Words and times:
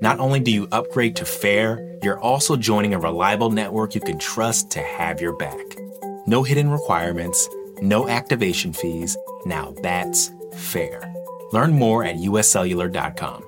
not 0.00 0.18
only 0.20 0.40
do 0.40 0.50
you 0.50 0.68
upgrade 0.72 1.16
to 1.16 1.24
fair, 1.24 1.98
you're 2.02 2.20
also 2.20 2.56
joining 2.56 2.94
a 2.94 2.98
reliable 2.98 3.50
network 3.50 3.94
you 3.94 4.00
can 4.00 4.18
trust 4.18 4.70
to 4.72 4.80
have 4.80 5.20
your 5.20 5.36
back. 5.36 5.76
No 6.26 6.42
hidden 6.42 6.70
requirements, 6.70 7.48
no 7.80 8.08
activation 8.08 8.72
fees. 8.72 9.16
Now 9.46 9.74
that's 9.82 10.30
fair. 10.54 11.12
Learn 11.52 11.72
more 11.72 12.04
at 12.04 12.16
uscellular.com. 12.16 13.44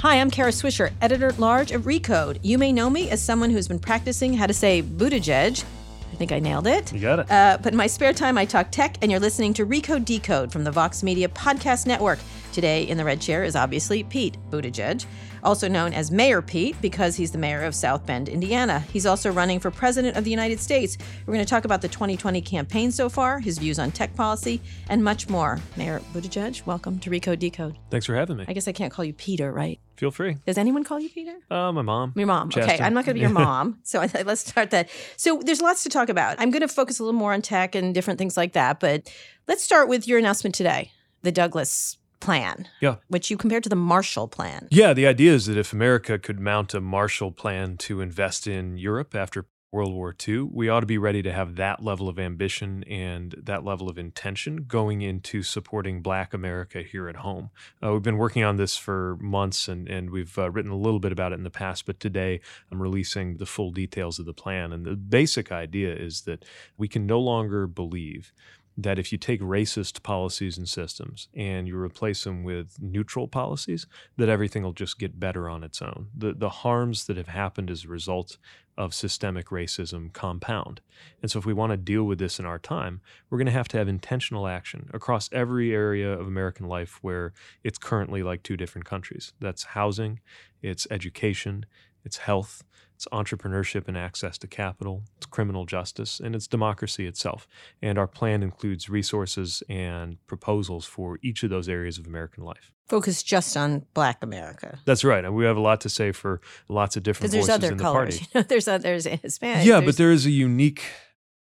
Hi, 0.00 0.20
I'm 0.20 0.32
Kara 0.32 0.50
Swisher, 0.50 0.92
editor 1.00 1.28
at 1.28 1.38
large 1.38 1.70
of 1.70 1.82
Recode. 1.82 2.38
You 2.42 2.58
may 2.58 2.72
know 2.72 2.90
me 2.90 3.08
as 3.08 3.22
someone 3.22 3.50
who's 3.50 3.68
been 3.68 3.78
practicing 3.78 4.34
how 4.34 4.48
to 4.48 4.54
say 4.54 4.82
Buttigieg. 4.82 5.64
I 6.12 6.14
think 6.16 6.30
I 6.30 6.38
nailed 6.38 6.66
it. 6.66 6.92
You 6.92 7.00
got 7.00 7.20
it. 7.20 7.30
Uh, 7.30 7.58
but 7.62 7.72
in 7.72 7.76
my 7.76 7.86
spare 7.86 8.12
time, 8.12 8.36
I 8.36 8.44
talk 8.44 8.70
tech, 8.70 8.96
and 9.00 9.10
you're 9.10 9.20
listening 9.20 9.54
to 9.54 9.66
Recode 9.66 10.04
Decode 10.04 10.52
from 10.52 10.64
the 10.64 10.70
Vox 10.70 11.02
Media 11.02 11.28
Podcast 11.28 11.86
Network. 11.86 12.18
Today 12.52 12.82
in 12.82 12.98
the 12.98 13.04
red 13.04 13.18
chair 13.18 13.44
is 13.44 13.56
obviously 13.56 14.04
Pete 14.04 14.36
Buttigieg, 14.50 15.06
also 15.42 15.68
known 15.68 15.94
as 15.94 16.10
Mayor 16.10 16.42
Pete 16.42 16.76
because 16.82 17.16
he's 17.16 17.30
the 17.30 17.38
mayor 17.38 17.62
of 17.62 17.74
South 17.74 18.04
Bend, 18.04 18.28
Indiana. 18.28 18.80
He's 18.92 19.06
also 19.06 19.32
running 19.32 19.58
for 19.58 19.70
president 19.70 20.18
of 20.18 20.24
the 20.24 20.30
United 20.30 20.60
States. 20.60 20.98
We're 21.24 21.32
going 21.32 21.44
to 21.44 21.48
talk 21.48 21.64
about 21.64 21.80
the 21.80 21.88
2020 21.88 22.42
campaign 22.42 22.92
so 22.92 23.08
far, 23.08 23.40
his 23.40 23.56
views 23.56 23.78
on 23.78 23.90
tech 23.90 24.14
policy, 24.14 24.60
and 24.90 25.02
much 25.02 25.30
more. 25.30 25.60
Mayor 25.78 26.00
Buttigieg, 26.12 26.66
welcome 26.66 26.98
to 26.98 27.08
Recode 27.08 27.38
Decode. 27.38 27.78
Thanks 27.90 28.04
for 28.04 28.14
having 28.14 28.36
me. 28.36 28.44
I 28.46 28.52
guess 28.52 28.68
I 28.68 28.72
can't 28.72 28.92
call 28.92 29.06
you 29.06 29.14
Peter, 29.14 29.50
right? 29.50 29.80
Feel 30.02 30.10
free. 30.10 30.36
Does 30.46 30.58
anyone 30.58 30.82
call 30.82 30.98
you 30.98 31.08
Peter? 31.08 31.36
Uh, 31.48 31.70
my 31.70 31.82
mom. 31.82 32.12
Your 32.16 32.26
mom. 32.26 32.48
Okay, 32.48 32.76
I'm 32.80 32.92
not 32.92 33.04
going 33.04 33.14
to 33.14 33.14
be 33.14 33.20
your 33.20 33.28
mom. 33.46 33.78
So 33.84 34.00
I- 34.00 34.22
let's 34.26 34.40
start 34.40 34.72
that. 34.72 34.88
So 35.16 35.40
there's 35.44 35.60
lots 35.62 35.84
to 35.84 35.88
talk 35.88 36.08
about. 36.08 36.40
I'm 36.40 36.50
going 36.50 36.62
to 36.62 36.66
focus 36.66 36.98
a 36.98 37.04
little 37.04 37.16
more 37.16 37.32
on 37.32 37.40
tech 37.40 37.76
and 37.76 37.94
different 37.94 38.18
things 38.18 38.36
like 38.36 38.52
that. 38.54 38.80
But 38.80 39.08
let's 39.46 39.62
start 39.62 39.86
with 39.88 40.08
your 40.08 40.18
announcement 40.18 40.56
today, 40.56 40.90
the 41.22 41.30
Douglass 41.30 41.98
plan, 42.18 42.66
Yeah. 42.80 42.96
which 43.06 43.30
you 43.30 43.36
compared 43.36 43.62
to 43.62 43.68
the 43.68 43.76
Marshall 43.76 44.26
Plan. 44.26 44.66
Yeah, 44.72 44.92
the 44.92 45.06
idea 45.06 45.34
is 45.34 45.46
that 45.46 45.56
if 45.56 45.72
America 45.72 46.18
could 46.18 46.40
mount 46.40 46.74
a 46.74 46.80
Marshall 46.80 47.30
Plan 47.30 47.76
to 47.78 48.00
invest 48.00 48.48
in 48.48 48.78
Europe 48.78 49.14
after 49.14 49.46
World 49.72 49.94
War 49.94 50.14
II, 50.28 50.50
we 50.52 50.68
ought 50.68 50.80
to 50.80 50.86
be 50.86 50.98
ready 50.98 51.22
to 51.22 51.32
have 51.32 51.56
that 51.56 51.82
level 51.82 52.06
of 52.06 52.18
ambition 52.18 52.84
and 52.84 53.34
that 53.42 53.64
level 53.64 53.88
of 53.88 53.96
intention 53.96 54.64
going 54.68 55.00
into 55.00 55.42
supporting 55.42 56.02
Black 56.02 56.34
America 56.34 56.82
here 56.82 57.08
at 57.08 57.16
home. 57.16 57.48
Uh, 57.82 57.90
we've 57.94 58.02
been 58.02 58.18
working 58.18 58.44
on 58.44 58.58
this 58.58 58.76
for 58.76 59.16
months 59.18 59.68
and, 59.68 59.88
and 59.88 60.10
we've 60.10 60.36
uh, 60.36 60.50
written 60.50 60.70
a 60.70 60.76
little 60.76 61.00
bit 61.00 61.10
about 61.10 61.32
it 61.32 61.36
in 61.36 61.42
the 61.42 61.48
past, 61.48 61.86
but 61.86 61.98
today 61.98 62.42
I'm 62.70 62.82
releasing 62.82 63.38
the 63.38 63.46
full 63.46 63.70
details 63.70 64.18
of 64.18 64.26
the 64.26 64.34
plan. 64.34 64.74
And 64.74 64.84
the 64.84 64.94
basic 64.94 65.50
idea 65.50 65.94
is 65.94 66.20
that 66.22 66.44
we 66.76 66.86
can 66.86 67.06
no 67.06 67.18
longer 67.18 67.66
believe 67.66 68.30
that 68.76 68.98
if 68.98 69.12
you 69.12 69.18
take 69.18 69.40
racist 69.40 70.02
policies 70.02 70.56
and 70.56 70.68
systems 70.68 71.28
and 71.34 71.68
you 71.68 71.76
replace 71.76 72.24
them 72.24 72.42
with 72.42 72.76
neutral 72.80 73.28
policies, 73.28 73.86
that 74.16 74.28
everything 74.28 74.62
will 74.62 74.72
just 74.72 74.98
get 74.98 75.20
better 75.20 75.48
on 75.48 75.62
its 75.62 75.82
own. 75.82 76.08
The 76.16 76.32
the 76.32 76.48
harms 76.48 77.06
that 77.06 77.16
have 77.16 77.28
happened 77.28 77.70
as 77.70 77.84
a 77.84 77.88
result 77.88 78.38
of 78.78 78.94
systemic 78.94 79.48
racism 79.48 80.12
compound. 80.12 80.80
And 81.20 81.30
so 81.30 81.38
if 81.38 81.44
we 81.44 81.52
want 81.52 81.72
to 81.72 81.76
deal 81.76 82.04
with 82.04 82.18
this 82.18 82.38
in 82.38 82.46
our 82.46 82.58
time, 82.58 83.00
we're 83.28 83.38
going 83.38 83.46
to 83.46 83.52
have 83.52 83.68
to 83.68 83.78
have 83.78 83.88
intentional 83.88 84.46
action 84.46 84.88
across 84.94 85.28
every 85.32 85.74
area 85.74 86.10
of 86.10 86.26
American 86.26 86.66
life 86.66 86.98
where 87.02 87.32
it's 87.62 87.78
currently 87.78 88.22
like 88.22 88.42
two 88.42 88.56
different 88.56 88.86
countries. 88.86 89.34
That's 89.40 89.64
housing, 89.64 90.20
it's 90.62 90.86
education, 90.90 91.66
it's 92.04 92.18
health, 92.18 92.64
it's 93.02 93.08
entrepreneurship 93.12 93.88
and 93.88 93.96
access 93.98 94.38
to 94.38 94.46
capital, 94.46 95.02
it's 95.16 95.26
criminal 95.26 95.66
justice, 95.66 96.20
and 96.20 96.34
it's 96.36 96.46
democracy 96.46 97.06
itself. 97.06 97.48
And 97.80 97.98
our 97.98 98.06
plan 98.06 98.42
includes 98.42 98.88
resources 98.88 99.62
and 99.68 100.24
proposals 100.28 100.84
for 100.84 101.18
each 101.22 101.42
of 101.42 101.50
those 101.50 101.68
areas 101.68 101.98
of 101.98 102.06
American 102.06 102.44
life. 102.44 102.70
Focus 102.88 103.22
just 103.22 103.56
on 103.56 103.86
Black 103.94 104.22
America. 104.22 104.78
That's 104.84 105.02
right. 105.02 105.24
And 105.24 105.34
we 105.34 105.44
have 105.44 105.56
a 105.56 105.60
lot 105.60 105.80
to 105.80 105.88
say 105.88 106.12
for 106.12 106.40
lots 106.68 106.96
of 106.96 107.02
different 107.02 107.32
voices 107.32 107.48
other 107.48 107.72
in 107.72 107.76
the 107.76 107.82
colors. 107.82 108.18
party. 108.18 108.28
You 108.34 108.40
know, 108.40 108.46
there's 108.48 108.68
others 108.68 109.04
Hispanic. 109.04 109.66
Yeah, 109.66 109.74
there's- 109.80 109.84
but 109.86 109.96
there 109.96 110.12
is 110.12 110.26
a 110.26 110.30
unique 110.30 110.82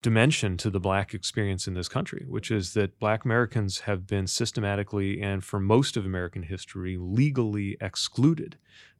dimension 0.03 0.57
to 0.57 0.69
the 0.69 0.79
black 0.79 1.13
experience 1.13 1.67
in 1.67 1.73
this 1.73 1.89
country, 1.89 2.25
which 2.27 2.51
is 2.51 2.73
that 2.73 2.99
black 2.99 3.25
Americans 3.25 3.81
have 3.81 4.05
been 4.05 4.27
systematically 4.27 5.21
and 5.21 5.43
for 5.43 5.59
most 5.59 5.97
of 5.97 6.05
American 6.05 6.43
history 6.43 6.97
legally 6.97 7.77
excluded 7.81 8.57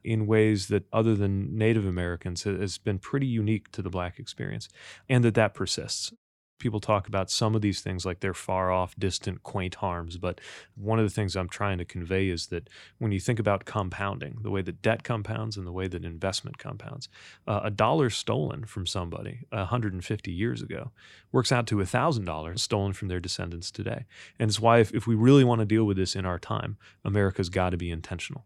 in 0.07 0.25
ways 0.25 0.68
that 0.68 0.85
other 0.94 1.16
than 1.16 1.57
Native 1.57 1.85
Americans 1.85 2.44
has 2.44 2.78
been 2.78 2.97
pretty 2.97 3.28
unique 3.28 3.69
to 3.73 3.81
the 3.81 3.90
black 3.90 4.19
experience 4.19 4.69
and 5.09 5.23
that 5.25 5.35
that 5.35 5.53
persists. 5.53 6.13
People 6.59 6.79
talk 6.79 7.07
about 7.07 7.29
some 7.29 7.53
of 7.53 7.62
these 7.62 7.81
things 7.81 8.03
like 8.03 8.19
they're 8.22 8.34
far 8.34 8.72
off, 8.72 8.95
distant, 8.97 9.44
quaint 9.44 9.75
harms. 9.75 10.18
But 10.18 10.41
one 10.75 10.97
of 10.97 11.06
the 11.06 11.13
things 11.13 11.35
I'm 11.35 11.50
trying 11.50 11.78
to 11.78 11.85
convey 11.85 12.29
is 12.29 12.47
that 12.47 12.68
when 12.97 13.12
you 13.12 13.19
think 13.19 13.38
about 13.38 13.66
compounding, 13.66 14.38
the 14.41 14.50
way 14.50 14.63
that 14.63 14.81
debt 14.81 15.03
compounds 15.03 15.56
and 15.56 15.68
the 15.68 15.72
way 15.72 15.88
that 15.88 16.03
investment 16.03 16.57
compounds, 16.57 17.09
uh, 17.45 17.59
a 17.63 17.69
dollar 17.69 18.09
stolen 18.09 18.66
from 18.66 18.88
somebody 18.88 19.41
150 19.51 20.31
years 20.31 20.63
ago 20.63 20.91
works 21.31 21.51
out 21.51 21.68
to 21.68 21.79
a 21.79 21.84
$1,000 21.84 22.57
stolen 22.57 22.94
from 22.94 23.07
their 23.07 23.19
descendants 23.19 23.69
today. 23.69 24.06
And 24.39 24.50
it's 24.50 24.59
why, 24.59 24.79
if, 24.79 24.91
if 24.95 25.06
we 25.06 25.13
really 25.13 25.44
want 25.44 25.59
to 25.59 25.66
deal 25.66 25.84
with 25.84 25.97
this 25.97 26.16
in 26.16 26.25
our 26.25 26.39
time, 26.39 26.78
America's 27.06 27.50
got 27.50 27.69
to 27.72 27.78
be 27.78 27.91
intentional. 27.91 28.45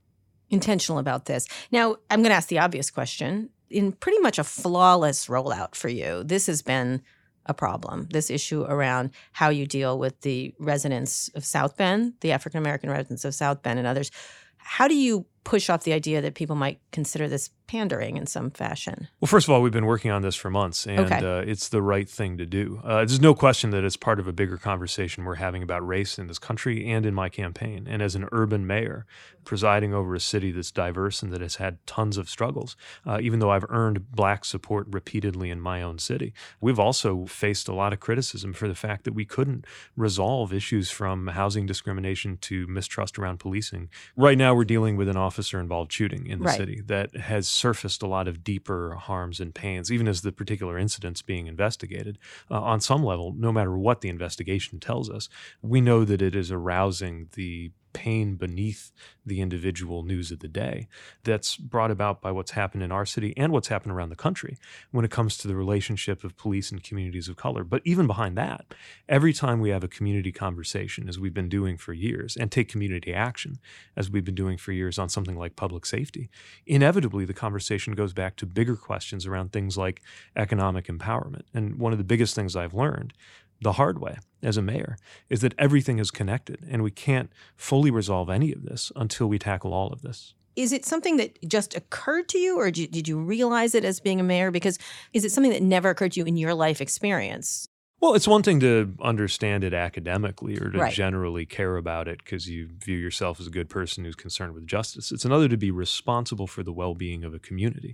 Intentional 0.52 1.00
about 1.00 1.26
this. 1.26 1.48
Now, 1.72 1.96
I'm 2.10 2.22
going 2.22 2.30
to 2.30 2.36
ask 2.36 2.50
the 2.50 2.60
obvious 2.60 2.92
question. 2.92 3.50
In 3.70 3.94
pretty 3.94 4.20
much 4.20 4.38
a 4.38 4.44
flawless 4.44 5.28
rollout 5.28 5.76
for 5.76 5.88
you, 5.88 6.24
this 6.24 6.48
has 6.48 6.62
been 6.62 7.02
a 7.46 7.54
problem. 7.54 8.08
This 8.12 8.30
issue 8.30 8.64
around 8.64 9.12
how 9.32 9.50
you 9.50 9.66
deal 9.66 9.98
with 9.98 10.22
the 10.22 10.54
residents 10.60 11.30
of 11.36 11.46
South 11.46 11.78
Bend, 11.78 12.14
the 12.20 12.34
African 12.34 12.60
American 12.60 12.90
residents 12.90 13.26
of 13.26 13.34
South 13.34 13.64
Bend, 13.64 13.80
and 13.80 13.88
others. 13.88 14.12
How 14.58 14.88
do 14.88 14.96
you 14.96 15.26
push 15.44 15.70
off 15.70 15.84
the 15.84 15.94
idea 15.94 16.22
that 16.22 16.36
people 16.36 16.56
might 16.56 16.80
consider 16.92 17.28
this 17.28 17.50
pandering 17.68 18.18
in 18.18 18.26
some 18.28 18.52
fashion? 18.52 19.08
Well, 19.22 19.28
first 19.28 19.48
of 19.48 19.54
all, 19.54 19.62
we've 19.62 19.72
been 19.72 19.86
working 19.86 20.12
on 20.12 20.22
this 20.22 20.36
for 20.36 20.50
months, 20.50 20.86
and 20.86 21.00
Okay. 21.00 21.18
uh, 21.26 21.42
it's 21.42 21.70
the 21.70 21.82
right 21.82 22.08
thing 22.10 22.38
to 22.38 22.46
do. 22.46 22.82
Uh, 22.84 22.98
there's 22.98 23.22
no 23.22 23.34
question 23.34 23.70
that 23.72 23.84
it's 23.86 23.96
part 23.96 24.20
of 24.20 24.28
a 24.28 24.34
bigger 24.34 24.58
conversation 24.58 25.24
we're 25.24 25.36
having 25.36 25.64
about 25.64 25.86
race 25.88 26.20
in 26.20 26.28
this 26.28 26.38
country 26.38 26.86
and 26.92 27.06
in 27.06 27.14
my 27.14 27.30
campaign. 27.30 27.88
And 27.90 28.02
as 28.02 28.14
an 28.14 28.28
urban 28.34 28.68
mayor, 28.68 29.06
presiding 29.46 29.94
over 29.94 30.14
a 30.14 30.20
city 30.20 30.52
that's 30.52 30.70
diverse 30.70 31.24
and 31.24 31.32
that 31.32 31.40
has 31.42 31.56
had 31.56 31.84
tons 31.88 32.18
of 32.18 32.30
struggles, 32.30 32.76
uh, 33.08 33.20
even 33.22 33.40
though 33.40 33.52
I've 33.52 33.66
earned 33.70 34.12
black 34.12 34.44
support 34.44 34.88
repeatedly 34.92 35.50
in 35.50 35.62
my 35.62 35.82
own 35.82 35.98
city, 35.98 36.34
we've 36.60 36.80
also 36.80 37.26
faced 37.26 37.68
a 37.70 37.74
lot 37.74 37.94
of 37.94 38.02
criticism 38.02 38.52
for 38.54 38.68
the 38.68 38.76
fact 38.76 39.06
that 39.06 39.14
we 39.14 39.24
couldn't 39.26 39.66
resolve 39.96 40.52
issues 40.54 40.92
from 40.92 41.28
housing 41.28 41.66
discrimination 41.66 42.38
to 42.42 42.68
mistrust 42.68 43.18
around 43.18 43.40
policing. 43.40 43.90
Right 44.18 44.38
now, 44.38 44.54
we're 44.54 44.66
dealing 44.66 44.98
with 44.98 45.08
an 45.08 45.18
officer 45.32 45.60
involved 45.62 45.94
shooting 45.94 46.28
in 46.28 46.40
the 46.40 46.46
Right. 46.46 46.58
city 46.58 46.82
that 46.88 47.16
has 47.16 47.48
surfaced 47.48 48.04
a 48.04 48.08
lot 48.08 48.28
of 48.28 48.44
deeper 48.44 48.96
harms 48.96 49.40
and 49.40 49.56
pains, 49.56 49.90
even 49.90 50.08
as 50.08 50.22
the 50.22 50.32
particular 50.34 50.78
incident's 50.78 51.22
being 51.22 51.48
investigated. 51.48 52.20
Uh, 52.50 52.60
on 52.62 52.82
some 52.82 53.02
level, 53.02 53.34
no 53.38 53.52
matter 53.52 53.78
what 53.78 54.02
the 54.02 54.10
investigation 54.10 54.80
tells 54.80 55.10
us, 55.10 55.30
we 55.62 55.80
know 55.80 56.04
that 56.04 56.22
it 56.22 56.36
is 56.36 56.52
arousing 56.52 57.30
the 57.34 57.72
pain 57.94 58.36
beneath 58.36 58.92
the 59.26 59.42
individual 59.42 60.04
news 60.04 60.32
of 60.32 60.40
the 60.40 60.48
day 60.48 60.88
that's 61.24 61.58
brought 61.58 61.92
about 61.92 62.22
by 62.22 62.32
what's 62.32 62.52
happened 62.52 62.84
in 62.84 62.92
our 62.92 63.06
city 63.06 63.34
and 63.38 63.52
what's 63.52 63.68
happened 63.68 63.92
around 63.92 64.10
the 64.10 64.16
country 64.16 64.58
when 64.92 65.06
it 65.06 65.12
comes 65.12 65.38
to 65.38 65.48
the 65.48 65.56
relationship 65.56 66.24
of 66.24 66.38
police 66.38 66.72
and 66.72 66.84
communities 66.84 67.30
of 67.30 67.36
color. 67.36 67.64
But 67.64 67.82
even 67.86 68.08
behind 68.08 68.38
that, 68.38 68.74
every 69.08 69.34
time 69.34 69.60
we 69.60 69.70
have 69.70 69.84
a 69.84 69.88
community 69.88 70.32
conversation, 70.32 71.08
as 71.08 71.20
we've 71.20 71.34
been 71.34 71.50
doing 71.50 71.78
for 71.78 71.94
years, 71.94 72.36
and 72.36 72.52
take 72.52 72.70
community 72.70 73.14
action, 73.14 73.60
as 73.96 74.10
we've 74.10 74.26
been 74.26 74.36
doing 74.36 74.58
for 74.58 74.72
years 74.72 74.98
on 74.98 75.10
something 75.10 75.38
like 75.38 75.56
public 75.56 75.86
safety, 75.86 76.30
inevitably 76.66 77.26
the 77.26 77.34
conversation 77.34 77.94
goes 77.94 78.14
back 78.14 78.36
to 78.38 78.46
bigger 78.46 78.76
questions 78.76 79.26
around 79.26 79.52
things 79.52 79.78
like 79.78 80.02
economic 80.36 80.88
empowerment. 80.88 81.44
And 81.54 81.76
one 81.76 81.92
of 81.92 81.98
the 81.98 82.04
biggest 82.04 82.36
things 82.36 82.56
I've 82.56 82.74
learned 82.74 83.14
the 83.62 83.74
hard 83.74 84.00
way 84.00 84.18
as 84.42 84.58
a 84.58 84.62
mayor 84.62 84.98
is 85.30 85.42
that 85.42 85.54
everything 85.58 86.00
is 86.00 86.12
connected 86.12 86.66
and 86.70 86.84
we 86.84 86.92
can't 86.92 87.32
fully 87.56 87.92
resolve 87.92 88.30
any 88.30 88.52
of 88.52 88.64
this 88.64 88.92
until 88.96 89.28
we 89.28 89.38
tackle 89.38 89.74
all 89.74 89.94
of 89.94 90.02
this. 90.02 90.34
Is 90.56 90.74
it 90.74 90.84
something 90.84 91.16
that 91.18 91.38
just 91.48 91.76
occurred 91.78 92.28
to 92.30 92.38
you, 92.38 92.58
or 92.58 92.72
did 92.72 93.08
you, 93.08 93.18
realize 93.18 93.74
it 93.74 93.86
as 93.86 94.02
being 94.02 94.20
a 94.20 94.24
mayor? 94.24 94.52
Because 94.52 94.78
is 95.14 95.24
it 95.24 95.32
something 95.32 95.52
that 95.52 95.62
never 95.62 95.90
occurred 95.90 96.12
to 96.14 96.20
you 96.20 96.26
in 96.26 96.36
your 96.36 96.54
life 96.54 96.82
experience? 96.82 97.68
Well, 98.02 98.16
it's 98.16 98.28
one 98.28 98.42
thing 98.42 98.60
to 98.62 98.96
understand 99.00 99.64
it 99.64 99.76
academically 99.76 100.58
or 100.58 100.72
to 100.72 100.80
Right. 100.80 100.94
generally 100.94 101.46
care 101.46 101.78
about 101.78 102.08
it 102.08 102.18
because 102.18 102.50
you 102.50 102.68
view 102.68 102.98
yourself 102.98 103.40
as 103.40 103.46
a 103.46 103.52
good 103.52 103.70
person 103.70 104.04
who's 104.04 104.16
concerned 104.16 104.54
with 104.54 104.66
justice. 104.66 105.12
It's 105.12 105.24
another 105.24 105.48
to 105.48 105.56
be 105.56 105.70
responsible 105.70 106.48
for 106.48 106.64
the 106.64 106.74
well 106.74 106.96
being 106.96 107.24
of 107.24 107.36
a 107.36 107.40
community 107.40 107.94